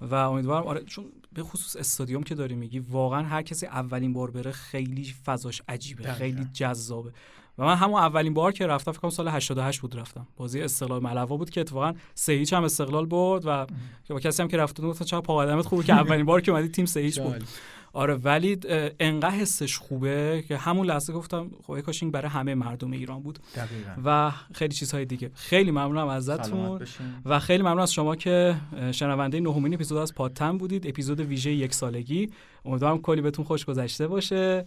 و 0.00 0.14
امیدوارم 0.14 0.66
آره 0.66 0.84
چون 0.84 1.04
به 1.32 1.42
خصوص 1.42 1.76
استادیوم 1.76 2.22
که 2.22 2.34
داری 2.34 2.54
میگی 2.54 2.78
واقعا 2.78 3.22
هر 3.22 3.42
کسی 3.42 3.66
اولین 3.66 4.12
بار 4.12 4.30
بره 4.30 4.50
خیلی 4.50 5.14
فضاش 5.24 5.62
عجیبه 5.68 6.02
دقیقاً. 6.02 6.18
خیلی 6.18 6.44
جذابه 6.44 7.12
و 7.58 7.64
من 7.64 7.74
همون 7.74 8.00
اولین 8.00 8.34
بار 8.34 8.52
که 8.52 8.66
رفتم 8.66 8.92
فکر 8.92 9.00
کنم 9.00 9.10
سال 9.10 9.28
88 9.28 9.80
بود 9.80 9.98
رفتم. 9.98 10.26
بازی 10.36 10.60
استقلال 10.60 11.02
ملوا 11.02 11.36
بود 11.36 11.50
که 11.50 11.60
اتفاقا 11.60 11.92
سه 12.14 12.32
هیچ 12.32 12.52
هم 12.52 12.64
استقلال 12.64 13.06
برد 13.06 13.42
و 13.46 13.66
که 14.04 14.14
با 14.14 14.20
کسی 14.20 14.42
هم 14.42 14.48
که 14.48 14.56
رفته 14.56 14.82
بود 14.82 14.90
گفتن 14.90 15.04
چقدر 15.04 15.20
پا 15.20 15.36
قدمت 15.36 15.66
خوبه 15.66 15.82
که 15.82 15.92
اولین 15.92 16.26
بار 16.26 16.40
که 16.40 16.52
اومدی 16.52 16.68
تیم 16.68 16.86
سه 16.86 17.00
هیچ 17.00 17.20
بود. 17.20 17.44
آره 17.92 18.14
ولی 18.14 18.58
انقدر 19.00 19.30
حسش 19.30 19.78
خوبه 19.78 20.44
که 20.48 20.56
همون 20.56 20.86
لحظه 20.86 21.12
گفتم 21.12 21.50
خب 21.66 21.80
کاش 21.80 22.02
این 22.02 22.12
برای 22.12 22.28
همه 22.28 22.54
مردم 22.54 22.90
ایران 22.90 23.22
بود. 23.22 23.38
دقیقاً. 23.56 23.90
و 24.04 24.32
خیلی 24.54 24.74
چیزهای 24.74 25.04
دیگه. 25.04 25.30
خیلی 25.34 25.70
ممنونم 25.70 26.08
ازتون. 26.08 26.80
و 27.24 27.38
خیلی 27.38 27.62
ممنون 27.62 27.78
از 27.78 27.92
شما 27.92 28.16
که 28.16 28.56
شنونده 28.92 29.40
نهمین 29.40 29.74
اپیزود 29.74 29.98
از 29.98 30.14
پادتن 30.14 30.58
بودید. 30.58 30.86
اپیزود 30.86 31.20
ویژه 31.20 31.50
یک 31.50 31.74
سالگی. 31.74 32.30
امیدوارم 32.64 32.98
کلی 32.98 33.20
بهتون 33.20 33.44
خوش 33.44 33.64
گذشته 33.64 34.06
باشه. 34.06 34.66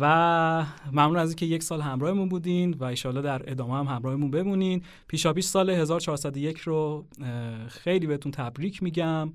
و 0.00 0.66
ممنون 0.92 1.16
از 1.16 1.28
اینکه 1.28 1.46
یک 1.46 1.62
سال 1.62 1.80
همراهمون 1.80 2.28
بودین 2.28 2.74
و 2.74 2.84
ایشالله 2.84 3.22
در 3.22 3.50
ادامه 3.50 3.74
هم 3.74 3.86
همراهمون 3.86 4.30
بمونین. 4.30 4.82
پیشا 5.08 5.32
پیش 5.32 5.44
سال 5.44 5.70
1401 5.70 6.58
رو 6.58 7.04
خیلی 7.68 8.06
بهتون 8.06 8.32
تبریک 8.32 8.82
میگم 8.82 9.32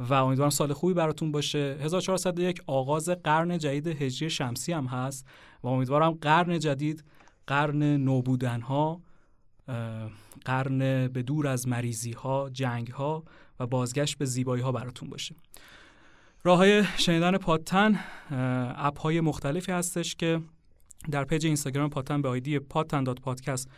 و 0.00 0.14
امیدوارم 0.14 0.50
سال 0.50 0.72
خوبی 0.72 0.94
براتون 0.94 1.32
باشه. 1.32 1.78
1401 1.80 2.62
آغاز 2.66 3.08
قرن 3.08 3.58
جدید 3.58 3.86
هجری 3.86 4.30
شمسی 4.30 4.72
هم 4.72 4.86
هست 4.86 5.26
و 5.62 5.68
امیدوارم 5.68 6.10
قرن 6.10 6.58
جدید 6.58 7.04
قرن 7.46 7.82
نوبودن 7.82 8.60
ها 8.60 9.00
قرن 10.44 11.08
به 11.08 11.22
دور 11.22 11.46
از 11.46 11.68
مریضی 11.68 12.12
ها 12.12 12.50
جنگ 12.50 12.88
ها 12.88 13.24
و 13.60 13.66
بازگشت 13.66 14.18
به 14.18 14.24
زیبایی 14.24 14.62
ها 14.62 14.72
براتون 14.72 15.10
باشه. 15.10 15.34
راه 16.44 16.58
های 16.58 16.84
شنیدن 16.96 17.36
پادتن 17.36 17.98
اپ 18.76 19.00
های 19.00 19.20
مختلفی 19.20 19.72
هستش 19.72 20.16
که 20.16 20.40
در 21.10 21.24
پیج 21.24 21.46
اینستاگرام 21.46 21.90
پادتن 21.90 22.22
به 22.22 22.28
ID 22.28 22.58
پادتن 22.58 23.04
dot 23.04 23.20
پادکست 23.20 23.70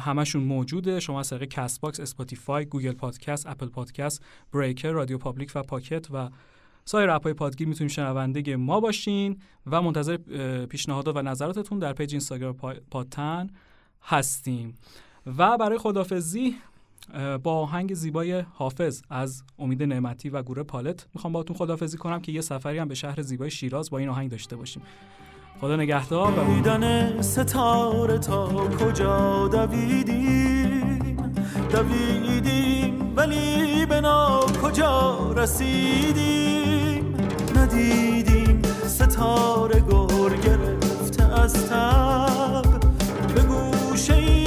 همشون 0.00 0.42
موجوده. 0.42 1.00
شما 1.00 1.20
از 1.20 1.30
طریق 1.30 1.48
Castbox 1.48 2.00
Spotify 2.00 2.64
Google 2.64 2.92
Podcast 2.92 3.46
Apple 3.46 3.66
Podcast 3.66 4.24
Breaker 4.52 4.90
RadioPublic 4.90 5.52
و 5.54 5.62
Pocket 5.62 6.10
و 6.10 6.28
سایر 6.84 7.10
اپهای 7.10 7.32
پادگیر 7.34 7.68
می‌تونید 7.68 7.92
شنونده 7.92 8.56
ما 8.56 8.80
باشین 8.80 9.40
و 9.66 9.82
منتظر 9.82 10.16
پیشنهادات 10.66 11.16
و 11.16 11.22
نظراتتون 11.22 11.78
در 11.78 11.92
پیج 11.92 12.14
اینستاگرام 12.14 12.56
پادتن 12.90 13.50
هستیم. 14.02 14.74
و 15.26 15.58
برای 15.58 15.78
خدافزی 15.78 16.56
با 17.42 17.52
آهنگ 17.52 17.94
زیبای 17.94 18.44
حافظ 18.52 19.02
از 19.10 19.42
امید 19.58 19.82
نعمتی 19.82 20.28
و 20.28 20.42
گروه 20.42 20.62
پالت. 20.62 21.06
می‌خوام 21.14 21.32
باهاتون 21.32 21.56
خدافزی 21.56 21.96
کنم 21.96 22.20
که 22.20 22.32
یه 22.32 22.40
سفری 22.40 22.78
هم 22.78 22.88
به 22.88 22.94
شهر 22.94 23.22
زیبای 23.22 23.50
شیراز 23.50 23.90
با 23.90 23.98
این 23.98 24.08
آهنگ 24.08 24.30
داشته 24.30 24.56
باشیم. 24.56 24.82
خدا 25.60 25.76
نگهدار 25.76 26.38
و 26.38 26.54
دیدن 26.54 27.22
ستاره 27.22 28.18
تا 28.18 28.48
کجا 28.48 29.48
دویدیم؟ 29.48 31.16
دویدیم 31.70 33.12
ولی 33.16 33.86
به 33.86 34.02
کجا 34.62 35.32
رسیدیم؟ 35.36 37.14
ندیدیم 37.56 38.62
ستاره 38.86 39.80
گر 39.80 40.36
گرفته 40.36 41.40
از 41.40 41.68
تب. 41.68 42.80
به 43.34 43.42
گوشه 43.42 44.37